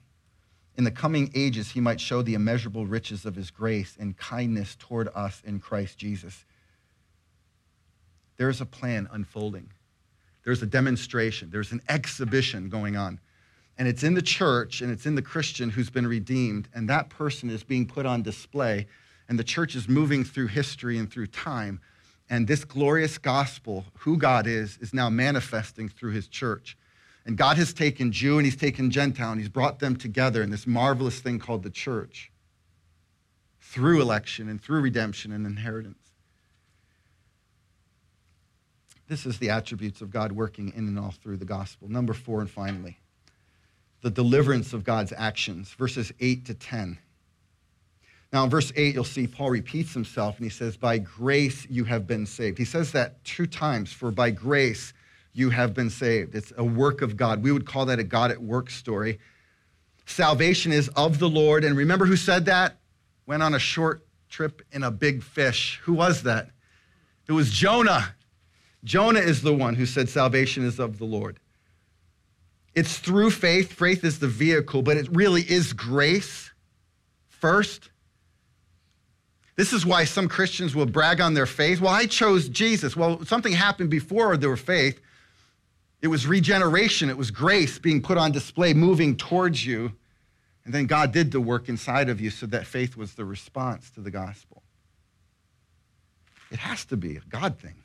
in 0.78 0.86
the 0.86 0.92
coming 0.92 1.30
ages 1.36 1.72
he 1.72 1.82
might 1.82 2.00
show 2.00 2.22
the 2.22 2.36
immeasurable 2.36 2.86
riches 2.86 3.26
of 3.26 3.36
his 3.36 3.52
grace 3.52 3.98
and 4.00 4.18
kindness 4.18 4.76
toward 4.80 5.10
us 5.14 5.42
in 5.46 5.60
Christ 5.60 5.98
Jesus. 5.98 6.46
There's 8.40 8.62
a 8.62 8.66
plan 8.66 9.08
unfolding, 9.12 9.70
there's 10.44 10.64
a 10.64 10.66
demonstration, 10.66 11.52
there's 11.52 11.74
an 11.74 11.82
exhibition 11.88 12.70
going 12.70 12.96
on. 12.98 13.20
And 13.78 13.88
it's 13.88 14.04
in 14.04 14.14
the 14.14 14.22
church 14.22 14.82
and 14.82 14.92
it's 14.92 15.06
in 15.06 15.16
the 15.16 15.22
Christian 15.22 15.70
who's 15.70 15.90
been 15.90 16.08
redeemed, 16.08 16.68
and 16.74 16.90
that 16.90 17.10
person 17.10 17.50
is 17.50 17.64
being 17.64 17.86
put 17.86 18.06
on 18.06 18.24
display. 18.24 18.88
And 19.30 19.38
the 19.38 19.44
church 19.44 19.76
is 19.76 19.88
moving 19.88 20.24
through 20.24 20.48
history 20.48 20.98
and 20.98 21.12
through 21.12 21.28
time 21.28 21.80
and 22.30 22.48
this 22.48 22.64
glorious 22.64 23.18
gospel, 23.18 23.86
who 24.00 24.18
God 24.18 24.46
is, 24.48 24.78
is 24.78 24.94
now 24.94 25.10
manifesting 25.10 25.90
through 25.90 26.12
his 26.12 26.28
church. 26.28 26.78
And 27.26 27.38
God 27.38 27.58
has 27.58 27.74
taken 27.74 28.12
Jew 28.12 28.38
and 28.38 28.46
he's 28.46 28.56
taken 28.56 28.92
Gentile 28.92 29.32
and 29.32 29.42
he's 29.42 29.50
brought 29.50 29.80
them 29.80 29.96
together 29.96 30.42
in 30.44 30.50
this 30.50 30.66
marvelous 30.66 31.20
thing 31.20 31.40
called 31.40 31.64
the 31.64 31.70
church 31.70 32.32
through 33.60 34.02
election 34.02 34.50
and 34.50 34.62
through 34.62 34.82
redemption 34.82 35.32
and 35.32 35.46
inheritance. 35.46 35.99
This 39.10 39.26
is 39.26 39.40
the 39.40 39.50
attributes 39.50 40.02
of 40.02 40.12
God 40.12 40.32
working 40.32 40.72
in 40.76 40.88
and 40.88 41.00
all 41.00 41.12
through 41.12 41.38
the 41.38 41.46
gospel. 41.46 41.90
Number 41.90 42.14
four, 42.14 42.42
and 42.42 42.50
finally, 42.50 43.00
the 44.02 44.12
deliverance 44.12 44.72
of 44.72 44.84
God's 44.84 45.12
actions, 45.18 45.72
verses 45.72 46.14
8 46.20 46.46
to 46.46 46.54
10. 46.54 46.98
Now, 48.32 48.44
in 48.44 48.52
verse 48.52 48.72
8, 48.76 48.94
you'll 48.94 49.04
see 49.04 49.26
Paul 49.26 49.50
repeats 49.50 49.96
himself 49.96 50.38
and 50.38 50.46
he 50.46 50.52
says, 50.52 50.78
By 50.78 51.00
grace 51.00 51.66
you 51.72 51.84
have 51.86 52.06
been 52.06 52.28
saved. 52.28 52.60
He 52.60 52.66
says 52.66 52.92
that 52.92 53.24
two 53.24 53.48
times, 53.48 53.92
for 53.92 54.12
by 54.12 54.30
grace 54.30 54.94
you 55.34 55.50
have 55.50 55.74
been 55.74 55.90
saved. 55.90 56.36
It's 56.36 56.54
a 56.58 56.64
work 56.64 57.02
of 57.02 57.18
God. 57.18 57.42
We 57.42 57.52
would 57.52 57.66
call 57.66 57.88
that 57.88 57.98
a 57.98 58.04
God 58.04 58.30
at 58.30 58.40
work 58.40 58.70
story. 58.70 59.18
Salvation 60.06 60.72
is 60.72 60.88
of 60.90 61.18
the 61.18 61.30
Lord. 61.30 61.64
And 61.64 61.76
remember 61.76 62.06
who 62.06 62.16
said 62.16 62.46
that? 62.46 62.78
Went 63.26 63.42
on 63.42 63.56
a 63.56 63.60
short 63.60 64.06
trip 64.30 64.62
in 64.72 64.84
a 64.84 64.92
big 64.92 65.24
fish. 65.24 65.80
Who 65.84 65.94
was 65.94 66.22
that? 66.24 66.52
It 67.28 67.32
was 67.32 67.50
Jonah. 67.52 68.14
Jonah 68.84 69.20
is 69.20 69.42
the 69.42 69.54
one 69.54 69.76
who 69.76 69.86
said, 69.86 70.10
Salvation 70.10 70.66
is 70.66 70.80
of 70.80 70.98
the 70.98 71.06
Lord. 71.06 71.40
It's 72.76 72.98
through 72.98 73.32
faith. 73.32 73.74
Faith 73.74 74.04
is 74.04 74.20
the 74.20 74.28
vehicle, 74.28 74.82
but 74.82 74.98
it 74.98 75.08
really 75.12 75.42
is 75.42 75.74
grace 75.74 76.52
first 77.28 77.90
this 79.60 79.74
is 79.74 79.86
why 79.86 80.06
some 80.06 80.30
Christians 80.30 80.74
will 80.74 80.86
brag 80.86 81.20
on 81.20 81.34
their 81.34 81.46
faith. 81.46 81.82
Well, 81.82 81.94
I 81.94 82.06
chose 82.06 82.48
Jesus. 82.48 82.96
Well, 82.96 83.26
something 83.26 83.52
happened 83.52 83.90
before 83.90 84.38
their 84.38 84.56
faith. 84.56 85.02
It 86.02 86.08
was 86.08 86.26
regeneration, 86.26 87.10
it 87.10 87.18
was 87.18 87.30
grace 87.30 87.78
being 87.78 88.02
put 88.02 88.18
on 88.18 88.32
display, 88.32 88.74
moving 88.74 89.18
towards 89.18 89.66
you. 89.66 89.92
And 90.64 90.74
then 90.74 90.86
God 90.86 91.12
did 91.12 91.34
the 91.34 91.42
work 91.42 91.68
inside 91.68 92.08
of 92.08 92.22
you 92.22 92.30
so 92.30 92.46
that 92.46 92.68
faith 92.68 92.96
was 92.96 93.16
the 93.16 93.26
response 93.26 93.90
to 93.92 94.00
the 94.00 94.12
gospel. 94.12 94.64
It 96.52 96.60
has 96.60 96.86
to 96.86 96.96
be 96.96 97.18
a 97.18 97.22
God 97.28 97.60
thing. 97.60 97.79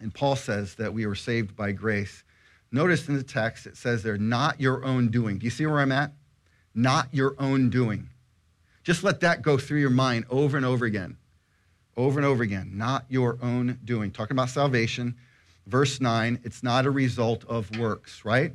And 0.00 0.12
Paul 0.12 0.36
says 0.36 0.74
that 0.76 0.92
we 0.92 1.06
were 1.06 1.14
saved 1.14 1.54
by 1.54 1.72
grace. 1.72 2.24
Notice 2.72 3.08
in 3.08 3.16
the 3.16 3.22
text 3.22 3.66
it 3.66 3.76
says 3.76 4.02
they're 4.02 4.16
not 4.16 4.60
your 4.60 4.84
own 4.84 5.08
doing. 5.08 5.38
Do 5.38 5.44
you 5.44 5.50
see 5.50 5.66
where 5.66 5.80
I'm 5.80 5.92
at? 5.92 6.12
Not 6.74 7.08
your 7.12 7.34
own 7.38 7.68
doing. 7.68 8.08
Just 8.82 9.04
let 9.04 9.20
that 9.20 9.42
go 9.42 9.58
through 9.58 9.80
your 9.80 9.90
mind 9.90 10.24
over 10.30 10.56
and 10.56 10.64
over 10.64 10.84
again. 10.84 11.16
Over 11.96 12.18
and 12.18 12.26
over 12.26 12.42
again. 12.42 12.72
Not 12.74 13.04
your 13.08 13.38
own 13.42 13.78
doing. 13.84 14.10
Talking 14.10 14.36
about 14.36 14.50
salvation. 14.50 15.16
Verse 15.66 16.00
9, 16.00 16.40
it's 16.42 16.62
not 16.62 16.86
a 16.86 16.90
result 16.90 17.44
of 17.44 17.76
works, 17.78 18.24
right? 18.24 18.54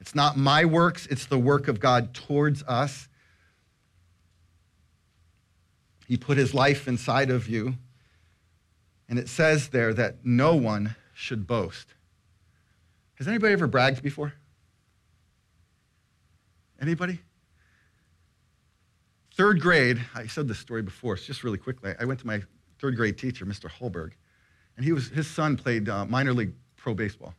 It's 0.00 0.14
not 0.14 0.36
my 0.36 0.64
works, 0.64 1.06
it's 1.06 1.26
the 1.26 1.38
work 1.38 1.68
of 1.68 1.78
God 1.78 2.12
towards 2.12 2.62
us. 2.64 3.08
He 6.08 6.16
put 6.16 6.36
his 6.36 6.52
life 6.52 6.88
inside 6.88 7.30
of 7.30 7.48
you. 7.48 7.74
And 9.12 9.18
it 9.18 9.28
says 9.28 9.68
there 9.68 9.92
that 9.92 10.24
no 10.24 10.54
one 10.54 10.96
should 11.12 11.46
boast. 11.46 11.92
Has 13.16 13.28
anybody 13.28 13.52
ever 13.52 13.66
bragged 13.66 14.02
before? 14.02 14.32
Anybody? 16.80 17.20
Third 19.34 19.60
grade, 19.60 20.00
I 20.14 20.28
said 20.28 20.48
this 20.48 20.58
story 20.58 20.80
before, 20.80 21.16
just 21.16 21.44
really 21.44 21.58
quickly. 21.58 21.92
I 22.00 22.06
went 22.06 22.20
to 22.20 22.26
my 22.26 22.40
third 22.80 22.96
grade 22.96 23.18
teacher, 23.18 23.44
Mr. 23.44 23.70
Holberg, 23.70 24.12
and 24.78 24.84
he 24.86 24.92
was, 24.92 25.08
his 25.08 25.26
son 25.26 25.58
played 25.58 25.90
uh, 25.90 26.06
minor 26.06 26.32
league 26.32 26.54
pro 26.76 26.94
baseball. 26.94 27.34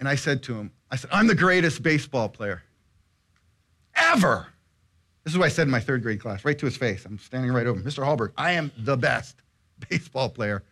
And 0.00 0.08
I 0.08 0.16
said 0.16 0.42
to 0.42 0.54
him, 0.56 0.72
I 0.90 0.96
said, 0.96 1.10
I'm 1.12 1.28
the 1.28 1.36
greatest 1.36 1.80
baseball 1.84 2.28
player 2.28 2.64
ever. 3.94 4.48
This 5.22 5.32
is 5.32 5.38
what 5.38 5.46
I 5.46 5.50
said 5.50 5.68
in 5.68 5.70
my 5.70 5.78
third 5.78 6.02
grade 6.02 6.20
class, 6.20 6.44
right 6.44 6.58
to 6.58 6.66
his 6.66 6.76
face. 6.76 7.04
I'm 7.04 7.20
standing 7.20 7.52
right 7.52 7.68
over 7.68 7.78
him. 7.78 7.86
Mr. 7.86 8.02
Hallberg, 8.02 8.32
I 8.36 8.50
am 8.50 8.72
the 8.76 8.96
best 8.96 9.36
baseball 9.88 10.28
player 10.28 10.64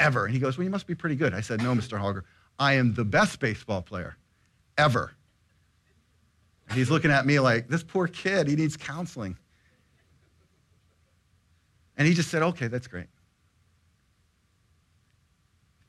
ever. 0.00 0.24
And 0.24 0.34
he 0.34 0.40
goes, 0.40 0.58
Well, 0.58 0.64
you 0.64 0.70
must 0.70 0.86
be 0.86 0.94
pretty 0.94 1.16
good. 1.16 1.34
I 1.34 1.40
said, 1.40 1.62
No, 1.62 1.74
Mr. 1.74 2.00
Hallberg, 2.00 2.24
I 2.58 2.74
am 2.74 2.94
the 2.94 3.04
best 3.04 3.38
baseball 3.38 3.82
player 3.82 4.16
ever. 4.76 5.12
And 6.68 6.78
he's 6.78 6.90
looking 6.90 7.10
at 7.10 7.26
me 7.26 7.38
like, 7.38 7.68
This 7.68 7.84
poor 7.84 8.08
kid, 8.08 8.48
he 8.48 8.56
needs 8.56 8.76
counseling. 8.76 9.36
And 12.00 12.08
he 12.08 12.14
just 12.14 12.30
said, 12.30 12.42
okay, 12.42 12.66
that's 12.66 12.86
great. 12.86 13.08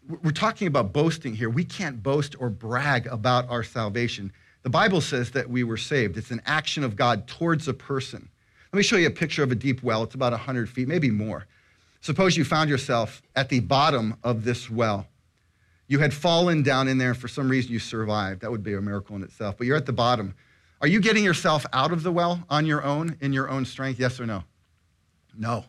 We're 0.09 0.32
talking 0.32 0.68
about 0.68 0.91
boasting 0.91 1.34
here. 1.34 1.49
We 1.49 1.64
can't 1.64 2.03
boast 2.03 2.36
or 2.38 2.49
brag 2.49 3.07
about 3.07 3.49
our 3.49 3.64
salvation. 3.64 4.34
The 4.64 4.70
Bible 4.70 4.99
says 4.99 5.32
that 5.32 5.49
we 5.49 5.64
were 5.64 5.78
saved. 5.78 6.18
It's 6.18 6.32
an 6.32 6.41
action 6.45 6.84
of 6.84 6.97
God 6.97 7.28
towards 7.28 7.70
a 7.70 7.74
person. 7.74 8.28
Let 8.74 8.78
me 8.78 8.84
show 8.84 8.97
you 8.97 9.07
a 9.07 9.12
picture 9.12 9.41
of 9.41 9.53
a 9.53 9.55
deep 9.55 9.84
well. 9.84 10.03
It's 10.03 10.14
about 10.14 10.34
100 10.34 10.70
feet, 10.70 10.89
maybe 10.89 11.09
more. 11.09 11.45
Suppose 12.02 12.36
you 12.36 12.43
found 12.43 12.70
yourself 12.70 13.22
at 13.36 13.49
the 13.49 13.60
bottom 13.60 14.16
of 14.24 14.43
this 14.43 14.70
well. 14.70 15.08
You 15.88 15.99
had 15.99 16.14
fallen 16.14 16.64
down 16.64 16.88
in 16.88 16.97
there, 16.97 17.10
and 17.10 17.18
for 17.18 17.28
some 17.28 17.49
reason 17.49 17.72
you 17.72 17.80
survived. 17.80 18.41
That 18.41 18.52
would 18.52 18.64
be 18.64 18.74
a 18.74 18.82
miracle 18.82 19.16
in 19.16 19.24
itself. 19.24 19.58
But 19.58 19.68
you're 19.68 19.78
at 19.78 19.86
the 19.86 19.93
bottom. 19.93 20.34
Are 20.82 20.88
you 20.88 20.99
getting 20.99 21.24
yourself 21.24 21.66
out 21.74 21.91
of 21.91 22.02
the 22.02 22.12
well 22.12 22.43
on 22.49 22.66
your 22.66 22.84
own, 22.84 23.18
in 23.22 23.34
your 23.34 23.49
own 23.49 23.66
strength? 23.66 23.99
Yes 23.99 24.20
or 24.20 24.26
no? 24.26 24.43
No. 25.38 25.66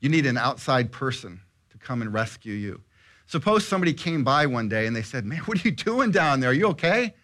You 0.00 0.08
need 0.08 0.26
an 0.26 0.38
outside 0.38 0.90
person 0.90 1.40
to 1.70 1.78
come 1.78 2.00
and 2.00 2.12
rescue 2.14 2.54
you. 2.54 2.80
Suppose 3.26 3.66
somebody 3.66 3.92
came 3.92 4.24
by 4.24 4.46
one 4.46 4.68
day 4.68 4.86
and 4.86 4.96
they 4.96 5.02
said, 5.02 5.24
Man, 5.24 5.40
what 5.40 5.58
are 5.58 5.68
you 5.68 5.74
doing 5.74 6.10
down 6.10 6.40
there? 6.40 6.50
Are 6.50 6.54
you 6.54 6.68
okay? 6.68 7.14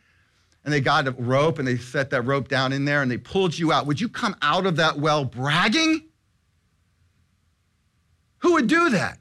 And 0.64 0.72
they 0.72 0.81
got 0.81 1.09
a 1.09 1.12
rope 1.12 1.59
and 1.59 1.66
they 1.66 1.79
set 1.79 2.11
that 2.11 2.22
rope 2.22 2.49
down 2.49 2.72
in 2.72 2.85
there 2.85 3.01
and 3.01 3.11
they 3.11 3.16
pulled 3.16 3.59
you 3.59 3.72
out. 3.72 3.87
Would 3.87 4.01
you 4.01 4.09
come 4.09 4.37
out 4.43 4.66
of 4.66 4.76
that 4.76 4.99
well 4.99 5.24
bragging? 5.24 6.09
Who 8.41 8.55
would 8.55 8.66
do 8.66 8.91
that? 8.91 9.18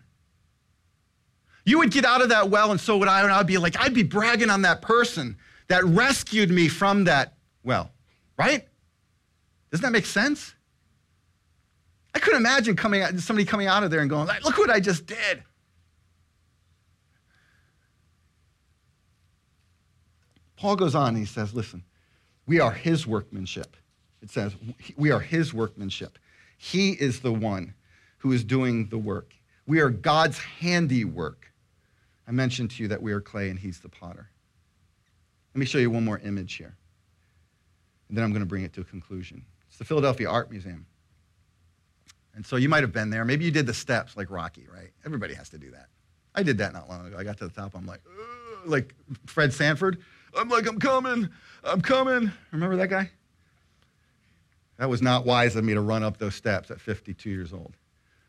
You 1.65 1.80
would 1.80 1.91
get 1.91 2.05
out 2.05 2.22
of 2.22 2.30
that 2.30 2.49
well, 2.49 2.72
and 2.72 2.80
so 2.80 2.97
would 2.97 3.07
I, 3.07 3.22
and 3.22 3.32
I'd 3.32 3.47
be 3.47 3.57
like, 3.57 3.78
I'd 3.80 3.93
be 3.93 4.03
bragging 4.03 4.49
on 4.49 4.61
that 4.61 4.82
person 4.82 5.38
that 5.68 5.84
rescued 5.84 6.49
me 6.49 6.70
from 6.70 7.03
that 7.05 7.34
well, 7.63 7.91
right? 8.38 8.65
Doesn't 9.72 9.84
that 9.84 9.91
make 9.91 10.05
sense? 10.05 10.53
I 12.15 12.20
couldn't 12.20 12.39
imagine 12.39 12.76
coming 12.76 13.01
out, 13.01 13.18
somebody 13.20 13.45
coming 13.45 13.68
out 13.68 13.84
of 13.84 13.91
there 13.91 13.99
and 13.99 14.09
going, 14.09 14.28
look 14.43 14.57
what 14.57 14.70
I 14.70 14.80
just 14.80 15.05
did. 15.05 15.43
Paul 20.55 20.76
goes 20.76 20.95
on 20.95 21.09
and 21.09 21.18
he 21.18 21.26
says, 21.26 21.53
listen, 21.53 21.84
we 22.47 22.59
are 22.59 22.72
his 22.72 23.05
workmanship. 23.05 23.76
It 24.24 24.32
says, 24.32 24.55
we 24.95 25.11
are 25.11 25.20
his 25.20 25.53
workmanship. 25.53 26.18
He 26.57 26.93
is 26.93 27.20
the 27.20 27.32
one 27.32 27.74
who 28.28 28.34
is 28.34 28.43
doing 28.43 28.89
the 28.89 28.97
work. 28.97 29.34
We 29.67 29.80
are 29.80 29.89
God's 29.89 30.38
handiwork. 30.38 31.49
I 32.28 32.32
mentioned 32.32 32.71
to 32.71 32.84
you 32.84 32.89
that 32.89 33.01
we 33.01 33.13
are 33.13 33.21
clay 33.21 33.49
and 33.49 33.57
he's 33.57 33.80
the 33.80 33.88
potter. 33.88 34.30
Let 35.55 35.59
me 35.59 35.65
show 35.65 35.78
you 35.78 35.89
one 35.89 36.03
more 36.03 36.19
image 36.19 36.55
here. 36.55 36.75
And 38.09 38.17
then 38.17 38.25
I'm 38.25 38.32
going 38.32 38.41
to 38.41 38.47
bring 38.47 38.63
it 38.63 38.73
to 38.73 38.82
a 38.82 38.84
conclusion. 38.84 39.45
It's 39.69 39.78
the 39.78 39.86
Philadelphia 39.86 40.30
Art 40.30 40.51
Museum. 40.51 40.86
And 42.36 42.45
so 42.45 42.57
you 42.57 42.67
might 42.67 42.84
have 42.84 42.91
been 42.91 43.09
there. 43.09 43.23
Maybe 43.23 43.45
you 43.45 43.51
did 43.51 43.65
the 43.65 43.73
steps 43.73 44.17
like 44.17 44.30
Rocky, 44.30 44.67
right? 44.69 44.89
Everybody 45.05 45.34
has 45.34 45.47
to 45.49 45.57
do 45.57 45.71
that. 45.71 45.88
I 46.36 46.43
did 46.43 46.57
that 46.57 46.73
not 46.73 46.89
long 46.89 47.07
ago. 47.07 47.15
I 47.17 47.23
got 47.23 47.38
to 47.38 47.47
the 47.47 47.53
top. 47.53 47.75
I'm 47.75 47.86
like, 47.86 48.01
like 48.65 48.93
Fred 49.25 49.53
Sanford. 49.53 49.99
I'm 50.38 50.49
like, 50.49 50.67
I'm 50.67 50.80
coming. 50.80 51.30
I'm 51.63 51.80
coming. 51.80 52.30
Remember 52.51 52.75
that 52.75 52.89
guy? 52.89 53.09
That 54.80 54.89
was 54.89 55.01
not 55.01 55.25
wise 55.25 55.55
of 55.55 55.63
me 55.63 55.73
to 55.73 55.82
run 55.82 56.03
up 56.03 56.17
those 56.17 56.36
steps 56.36 56.71
at 56.71 56.82
52 56.82 57.30
years 57.30 57.53
old. 57.53 57.73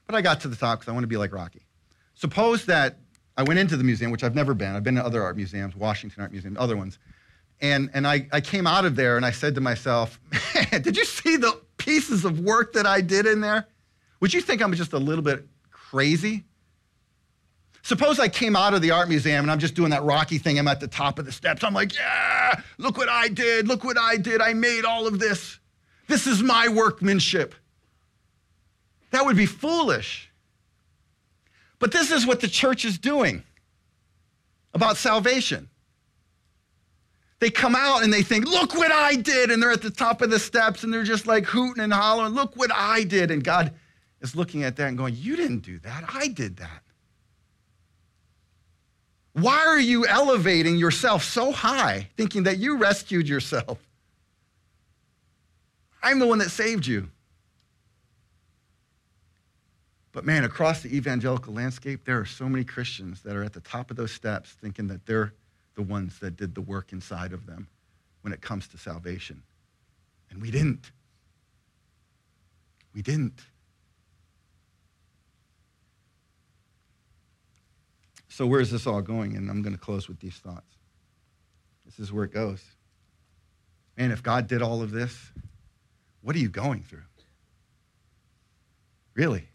But 0.09 0.16
I 0.16 0.22
got 0.22 0.40
to 0.40 0.48
the 0.48 0.56
top 0.56 0.80
because 0.80 0.90
I 0.90 0.92
want 0.92 1.04
to 1.04 1.09
be 1.09 1.18
like 1.18 1.34
Rocky. 1.34 1.66
Suppose 2.14 2.64
that 2.64 2.96
I 3.36 3.42
went 3.42 3.61
into 3.61 3.76
the 3.76 3.84
museum, 3.84 4.11
which 4.11 4.24
I've 4.24 4.34
never 4.34 4.54
been. 4.54 4.74
I've 4.74 4.82
been 4.82 4.94
to 4.94 5.04
other 5.04 5.22
art 5.22 5.36
museums, 5.36 5.76
Washington 5.76 6.22
Art 6.22 6.32
Museum, 6.32 6.56
other 6.59 6.78
ones. 6.78 6.98
And, 7.61 7.90
and 7.92 8.06
I, 8.06 8.26
I 8.32 8.40
came 8.40 8.66
out 8.66 8.86
of 8.86 8.96
there 8.96 9.18
and 9.18 9.26
I 9.26 9.32
said 9.32 9.54
to 9.56 9.61
myself, 9.61 10.18
man, 10.54 10.82
did 10.82 10.96
you 10.96 11.04
see 11.04 11.36
the 11.36 11.61
pieces 11.76 12.24
of 12.24 12.40
work 12.40 12.72
that 12.72 12.86
I 12.86 13.02
did 13.02 13.26
in 13.26 13.42
there? 13.42 13.68
Would 14.20 14.32
you 14.32 14.40
think 14.40 14.62
I'm 14.62 14.72
just 14.72 14.94
a 14.94 14.98
little 14.98 15.22
bit 15.22 15.46
crazy? 15.70 16.44
Suppose 17.82 18.18
I 18.18 18.28
came 18.28 18.56
out 18.56 18.72
of 18.72 18.80
the 18.80 18.90
art 18.92 19.11
museum 19.11 19.44
and 19.44 19.50
I'm 19.50 19.59
just 19.59 19.74
doing 19.74 19.90
that 19.90 20.04
Rocky 20.04 20.38
thing. 20.38 20.59
I'm 20.59 20.68
at 20.68 20.80
the 20.80 20.88
top 20.88 21.18
of 21.18 21.26
the 21.26 21.32
steps. 21.32 21.62
I'm 21.62 21.74
like, 21.74 21.94
yeah, 21.94 22.61
look 22.78 22.96
what 22.96 23.11
I 23.11 23.28
did. 23.28 23.68
Look 23.68 23.84
what 23.84 23.98
I 23.98 24.16
did. 24.16 24.40
I 24.40 24.54
made 24.54 24.86
all 24.86 25.06
of 25.06 25.18
this. 25.18 25.59
This 26.06 26.26
is 26.26 26.42
my 26.42 26.68
workmanship. 26.68 27.54
That 29.11 29.24
would 29.24 29.36
be 29.36 29.46
foolish. 29.46 30.30
But 31.78 31.92
this 31.92 32.11
is 32.11 32.26
what 32.26 32.40
the 32.40 32.48
church 32.48 32.84
is 32.84 32.98
doing 32.98 33.42
about 34.74 34.96
salvation. 34.96 35.68
They 37.40 37.50
come 37.50 37.76
out 37.76 38.02
and 38.02 38.12
they 38.12 38.22
think, 38.22 38.46
look 38.46 38.74
what 38.74 38.90
I 38.90 39.14
did. 39.14 39.50
And 39.50 39.62
they're 39.62 39.70
at 39.70 39.82
the 39.82 39.90
top 39.90 40.22
of 40.22 40.30
the 40.30 40.40
steps 40.40 40.82
and 40.82 40.92
they're 40.92 41.04
just 41.04 41.26
like 41.26 41.44
hooting 41.44 41.82
and 41.82 41.92
hollering, 41.92 42.34
look 42.34 42.56
what 42.56 42.72
I 42.72 43.04
did. 43.04 43.30
And 43.30 43.44
God 43.44 43.72
is 44.20 44.34
looking 44.34 44.64
at 44.64 44.76
that 44.76 44.88
and 44.88 44.98
going, 44.98 45.14
You 45.16 45.36
didn't 45.36 45.61
do 45.61 45.78
that. 45.80 46.04
I 46.12 46.28
did 46.28 46.56
that. 46.56 46.82
Why 49.34 49.59
are 49.66 49.78
you 49.78 50.04
elevating 50.06 50.76
yourself 50.76 51.22
so 51.22 51.52
high, 51.52 52.09
thinking 52.16 52.42
that 52.44 52.59
you 52.59 52.76
rescued 52.76 53.28
yourself? 53.28 53.78
I'm 56.02 56.18
the 56.18 56.26
one 56.26 56.38
that 56.38 56.50
saved 56.50 56.86
you. 56.86 57.09
But 60.19 60.25
man, 60.25 60.43
across 60.43 60.83
the 60.83 60.97
evangelical 60.97 61.55
landscape, 61.55 62.05
there 62.05 62.19
are 62.19 62.25
so 62.25 62.49
many 62.49 62.64
Christians 62.64 63.23
that 63.23 63.37
are 63.37 63.45
at 63.45 63.53
the 63.53 63.61
top 63.61 63.93
of 63.93 63.97
those 63.97 64.11
steps 64.11 64.51
thinking 64.51 64.89
that 64.89 65.07
they're 65.07 65.33
the 65.77 65.83
ones 65.83 66.19
that 66.19 66.37
did 66.37 66.57
the 66.57 66.61
work 66.61 66.93
inside 66.93 67.33
of 67.33 67.47
them 67.47 67.69
when 68.23 68.33
it 68.33 68.41
comes 68.41 68.66
to 68.66 68.79
salvation. 68.79 69.45
And 70.29 70.43
we 70.43 70.51
didn't. 70.51 70.91
We 72.97 73.01
didn't. 73.01 73.39
So, 78.29 78.45
where 78.45 78.59
is 78.59 78.73
this 78.73 78.89
all 78.89 79.03
going? 79.03 79.37
And 79.37 79.49
I'm 79.49 79.62
going 79.62 79.77
to 79.77 79.81
close 79.81 80.09
with 80.09 80.19
these 80.19 80.35
thoughts. 80.35 80.75
This 81.87 82.01
is 82.01 82.12
where 82.12 82.25
it 82.25 82.33
goes. 82.33 82.64
Man, 83.97 84.11
if 84.11 84.25
God 84.25 84.49
did 84.49 84.62
all 84.62 84.83
of 84.83 84.91
this, 84.91 85.16
what 86.23 86.35
are 86.35 86.41
you 86.41 86.49
going 86.49 86.83
through? 86.83 87.07
Really? 89.14 89.47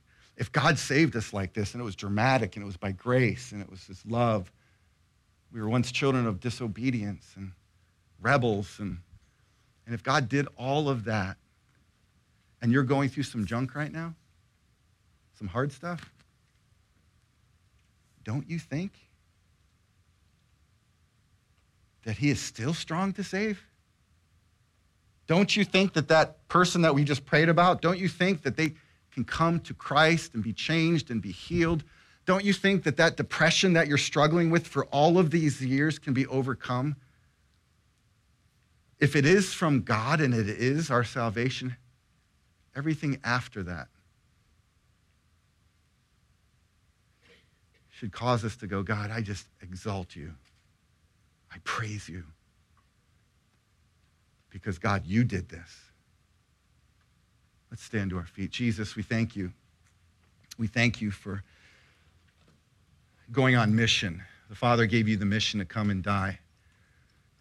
If 0.44 0.52
God 0.52 0.78
saved 0.78 1.16
us 1.16 1.32
like 1.32 1.54
this 1.54 1.74
and 1.74 1.80
it 1.80 1.86
was 1.86 1.96
dramatic 1.96 2.58
and 2.58 2.64
it 2.64 2.66
was 2.66 2.76
by 2.76 2.92
grace 2.92 3.54
and 3.54 3.62
it 3.62 3.70
was 3.70 3.86
His 3.86 4.06
love, 4.06 4.52
we 5.54 5.62
were 5.62 5.70
once 5.70 5.90
children 5.90 6.28
of 6.28 6.42
disobedience 6.42 7.32
and 7.38 7.54
rebels. 8.20 8.76
And, 8.78 8.98
and 9.86 9.96
if 9.96 10.04
God 10.04 10.28
did 10.28 10.50
all 10.58 10.90
of 10.90 11.06
that 11.06 11.38
and 12.62 12.74
you're 12.74 12.84
going 12.84 13.08
through 13.08 13.24
some 13.24 13.46
junk 13.46 13.74
right 13.74 13.90
now, 13.90 14.16
some 15.40 15.48
hard 15.48 15.72
stuff, 15.72 16.12
don't 18.26 18.50
you 18.50 18.60
think 18.60 18.92
that 22.04 22.18
he 22.18 22.30
is 22.30 22.42
still 22.42 22.74
strong 22.74 23.14
to 23.14 23.24
save? 23.24 23.64
Don't 25.26 25.56
you 25.56 25.64
think 25.64 25.94
that 25.94 26.10
that 26.10 26.46
person 26.50 26.82
that 26.82 26.94
we 26.94 27.06
just 27.06 27.26
prayed 27.26 27.48
about, 27.48 27.82
don't 27.82 27.98
you 27.98 28.10
think 28.10 28.42
that 28.42 28.58
they 28.58 28.74
can 29.14 29.24
come 29.24 29.60
to 29.62 29.74
Christ 29.74 30.34
and 30.34 30.44
be 30.44 30.54
changed 30.54 31.12
and 31.12 31.22
be 31.22 31.32
healed? 31.32 31.84
Don't 32.26 32.44
you 32.44 32.54
think 32.54 32.84
that 32.84 32.98
that 32.98 33.18
depression 33.18 33.74
that 33.74 33.88
you're 33.88 33.98
struggling 33.98 34.50
with 34.50 34.66
for 34.66 34.86
all 34.86 35.18
of 35.18 35.30
these 35.30 35.62
years 35.62 36.00
can 36.00 36.14
be 36.14 36.26
overcome? 36.28 36.96
If 39.00 39.16
it 39.16 39.26
is 39.26 39.54
from 39.54 39.82
God 39.82 40.22
and 40.22 40.34
it 40.34 40.48
is 40.48 40.90
our 40.90 41.04
salvation, 41.04 41.76
everything 42.76 43.20
after 43.24 43.64
that 43.64 43.88
should 47.90 48.12
cause 48.12 48.44
us 48.44 48.56
to 48.58 48.68
go, 48.68 48.82
God, 48.84 49.12
I 49.12 49.22
just 49.22 49.48
exalt 49.62 50.16
you. 50.16 50.34
I 51.52 51.58
praise 51.64 52.10
you. 52.10 52.24
Because, 54.50 54.80
God, 54.80 55.06
you 55.06 55.24
did 55.24 55.50
this. 55.50 55.93
Let's 57.74 57.86
stand 57.86 58.12
to 58.12 58.18
our 58.18 58.26
feet. 58.28 58.52
Jesus, 58.52 58.96
we 58.96 59.02
thank 59.02 59.36
you. 59.36 59.52
We 60.60 60.68
thank 60.68 61.02
you 61.02 61.10
for 61.10 61.44
going 63.32 63.56
on 63.56 63.76
mission. 63.76 64.22
The 64.48 64.56
Father 64.56 64.86
gave 64.86 65.08
you 65.08 65.18
the 65.18 65.26
mission 65.26 65.60
to 65.60 65.66
come 65.66 65.90
and 65.90 66.04
die. 66.04 66.38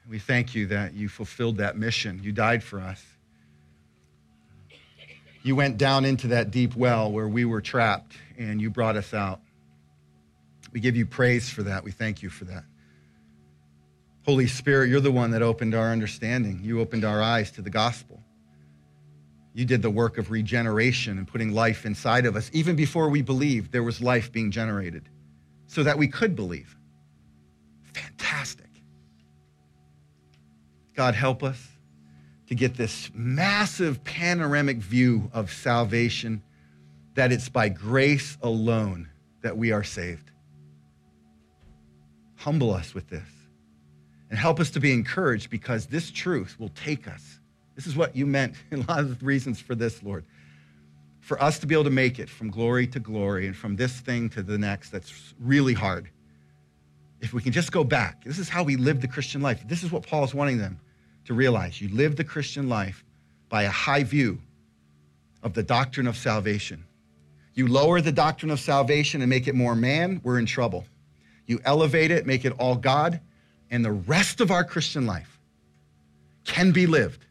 We 0.09 0.19
thank 0.19 0.55
you 0.55 0.69
that 0.69 0.95
you 0.95 1.11
fulfilled 1.11 1.59
that 1.59 1.77
mission. 1.77 2.19
You 2.23 2.33
died 2.33 2.65
for 2.65 2.81
us. 2.81 3.05
You 5.43 5.55
went 5.55 5.77
down 5.77 6.07
into 6.07 6.29
that 6.29 6.51
deep 6.51 6.77
well 6.77 7.13
where 7.13 7.29
we 7.29 7.45
were 7.45 7.61
trapped 7.61 8.17
and 8.39 8.59
you 8.59 8.71
brought 8.71 8.97
us 8.97 9.13
out. 9.13 9.39
We 10.73 10.81
give 10.81 10.97
you 10.97 11.05
praise 11.05 11.51
for 11.51 11.63
that. 11.65 11.85
We 11.85 11.91
thank 11.91 12.23
you 12.23 12.31
for 12.31 12.47
that. 12.47 12.65
Holy 14.25 14.47
Spirit, 14.47 14.89
you're 14.89 15.01
the 15.01 15.13
one 15.13 15.33
that 15.33 15.43
opened 15.43 15.75
our 15.75 15.93
understanding. 15.93 16.61
You 16.63 16.81
opened 16.81 17.05
our 17.05 17.21
eyes 17.21 17.51
to 17.51 17.61
the 17.61 17.69
gospel. 17.69 18.22
You 19.55 19.65
did 19.65 19.83
the 19.83 19.91
work 19.91 20.19
of 20.19 20.31
regeneration 20.31 21.19
and 21.19 21.29
putting 21.29 21.53
life 21.53 21.85
inside 21.85 22.25
of 22.27 22.37
us. 22.37 22.51
Even 22.53 22.75
before 22.75 23.09
we 23.09 23.23
believed, 23.23 23.73
there 23.73 23.83
was 23.83 24.01
life 24.01 24.33
being 24.33 24.51
generated 24.51 25.09
so 25.67 25.83
that 25.83 25.99
we 25.99 26.09
could 26.09 26.35
believe. 26.35 26.77
Fantastic. 27.93 28.71
God, 30.95 31.15
help 31.15 31.43
us 31.43 31.69
to 32.49 32.55
get 32.55 32.75
this 32.75 33.11
massive 33.15 34.03
panoramic 34.05 34.79
view 34.79 35.31
of 35.33 35.53
salvation 35.53 36.43
that 37.15 37.33
it's 37.33 37.49
by 37.49 37.69
grace 37.69 38.39
alone 38.43 39.09
that 39.43 39.57
we 39.57 39.73
are 39.73 39.85
saved 39.85 40.33
humble 42.43 42.73
us 42.73 42.93
with 42.93 43.09
this 43.09 43.29
and 44.31 44.39
help 44.39 44.59
us 44.59 44.71
to 44.71 44.81
be 44.81 44.93
encouraged 44.93 45.49
because 45.49 45.87
this 45.87 46.11
truth 46.11 46.59
will 46.59 46.71
take 46.71 47.07
us. 47.07 47.39
This 47.75 47.87
is 47.87 47.97
what 47.97 48.15
you 48.15 48.27
meant 48.27 48.55
a 48.73 48.77
lot 48.77 49.01
of 49.01 49.19
the 49.19 49.25
reasons 49.25 49.61
for 49.61 49.75
this, 49.75 50.03
Lord. 50.03 50.25
For 51.21 51.41
us 51.43 51.59
to 51.61 51.67
be 51.67 51.75
able 51.75 51.85
to 51.85 51.91
make 51.91 52.19
it 52.19 52.29
from 52.29 52.51
glory 52.51 52.87
to 52.89 53.01
glory 53.01 53.47
and 53.47 53.57
from 53.57 53.77
this 53.77 54.01
thing 54.01 54.29
to 54.31 54.43
the 54.43 54.59
next, 54.59 54.91
that's 54.91 55.35
really 55.41 55.75
hard. 55.75 56.09
If 57.21 57.33
we 57.33 57.41
can 57.41 57.53
just 57.53 57.71
go 57.71 57.85
back, 57.85 58.25
this 58.25 58.39
is 58.39 58.49
how 58.49 58.65
we 58.65 58.75
live 58.75 59.01
the 59.01 59.09
Christian 59.09 59.41
life. 59.41 59.63
This 59.69 59.85
is 59.85 59.93
what 59.93 60.05
Paul 60.05 60.25
is 60.25 60.35
wanting 60.35 60.59
them 60.59 60.81
to 61.27 61.35
realize. 61.35 61.81
You 61.81 61.89
live 61.91 62.17
the 62.17 62.25
Christian 62.25 62.69
life 62.69 63.05
by 63.49 63.63
a 63.63 63.71
high 63.71 64.03
view 64.03 64.41
of 65.43 65.55
the 65.55 65.63
doctrine 65.63 66.09
of 66.09 66.17
salvation. 66.17 66.85
You 67.55 67.69
lower 67.69 68.01
the 68.01 68.13
doctrine 68.13 68.51
of 68.51 68.59
salvation 68.59 69.21
and 69.23 69.31
make 69.31 69.47
it 69.47 69.55
more 69.55 69.77
man, 69.77 70.21
we're 70.25 70.39
in 70.39 70.47
trouble. 70.47 70.85
You 71.47 71.61
elevate 71.65 72.11
it, 72.11 72.27
make 72.27 72.45
it 72.45 72.55
all 72.59 72.77
God, 72.77 73.21
and 73.71 73.85
the 73.85 73.93
rest 73.93 74.41
of 74.41 74.51
our 74.51 74.65
Christian 74.65 75.07
life 75.07 75.39
can 76.45 76.73
be 76.73 76.87
lived 76.87 77.27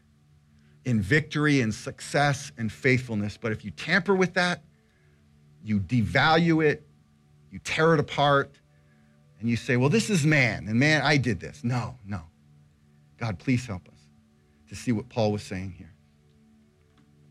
in 0.84 1.00
victory 1.00 1.60
and 1.60 1.72
success 1.72 2.52
and 2.58 2.70
faithfulness. 2.70 3.38
But 3.40 3.52
if 3.52 3.64
you 3.64 3.70
tamper 3.70 4.14
with 4.14 4.34
that, 4.34 4.62
you 5.62 5.78
devalue 5.78 6.64
it, 6.64 6.86
you 7.50 7.58
tear 7.60 7.94
it 7.94 8.00
apart, 8.00 8.58
and 9.40 9.48
you 9.48 9.56
say, 9.56 9.76
well, 9.76 9.88
this 9.88 10.10
is 10.10 10.24
man, 10.24 10.66
and 10.68 10.78
man, 10.78 11.02
I 11.02 11.16
did 11.16 11.40
this. 11.40 11.62
No, 11.64 11.96
no. 12.06 12.22
God, 13.18 13.38
please 13.38 13.66
help 13.66 13.88
us 13.88 13.98
to 14.68 14.74
see 14.74 14.92
what 14.92 15.08
Paul 15.08 15.32
was 15.32 15.42
saying 15.42 15.74
here. 15.76 15.92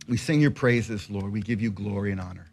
We 0.07 0.17
sing 0.17 0.41
your 0.41 0.51
praises, 0.51 1.09
Lord. 1.09 1.31
We 1.31 1.41
give 1.41 1.61
you 1.61 1.71
glory 1.71 2.11
and 2.11 2.19
honor. 2.19 2.51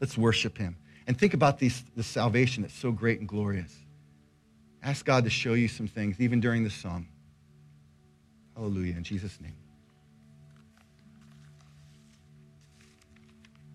Let's 0.00 0.16
worship 0.18 0.58
him. 0.58 0.76
And 1.06 1.18
think 1.18 1.34
about 1.34 1.58
these, 1.58 1.84
the 1.94 2.02
salvation 2.02 2.62
that's 2.62 2.74
so 2.74 2.90
great 2.90 3.20
and 3.20 3.28
glorious. 3.28 3.74
Ask 4.82 5.04
God 5.04 5.24
to 5.24 5.30
show 5.30 5.54
you 5.54 5.68
some 5.68 5.86
things, 5.86 6.20
even 6.20 6.40
during 6.40 6.64
the 6.64 6.70
song. 6.70 7.08
Hallelujah, 8.56 8.96
in 8.96 9.04
Jesus' 9.04 9.40
name. 9.40 9.56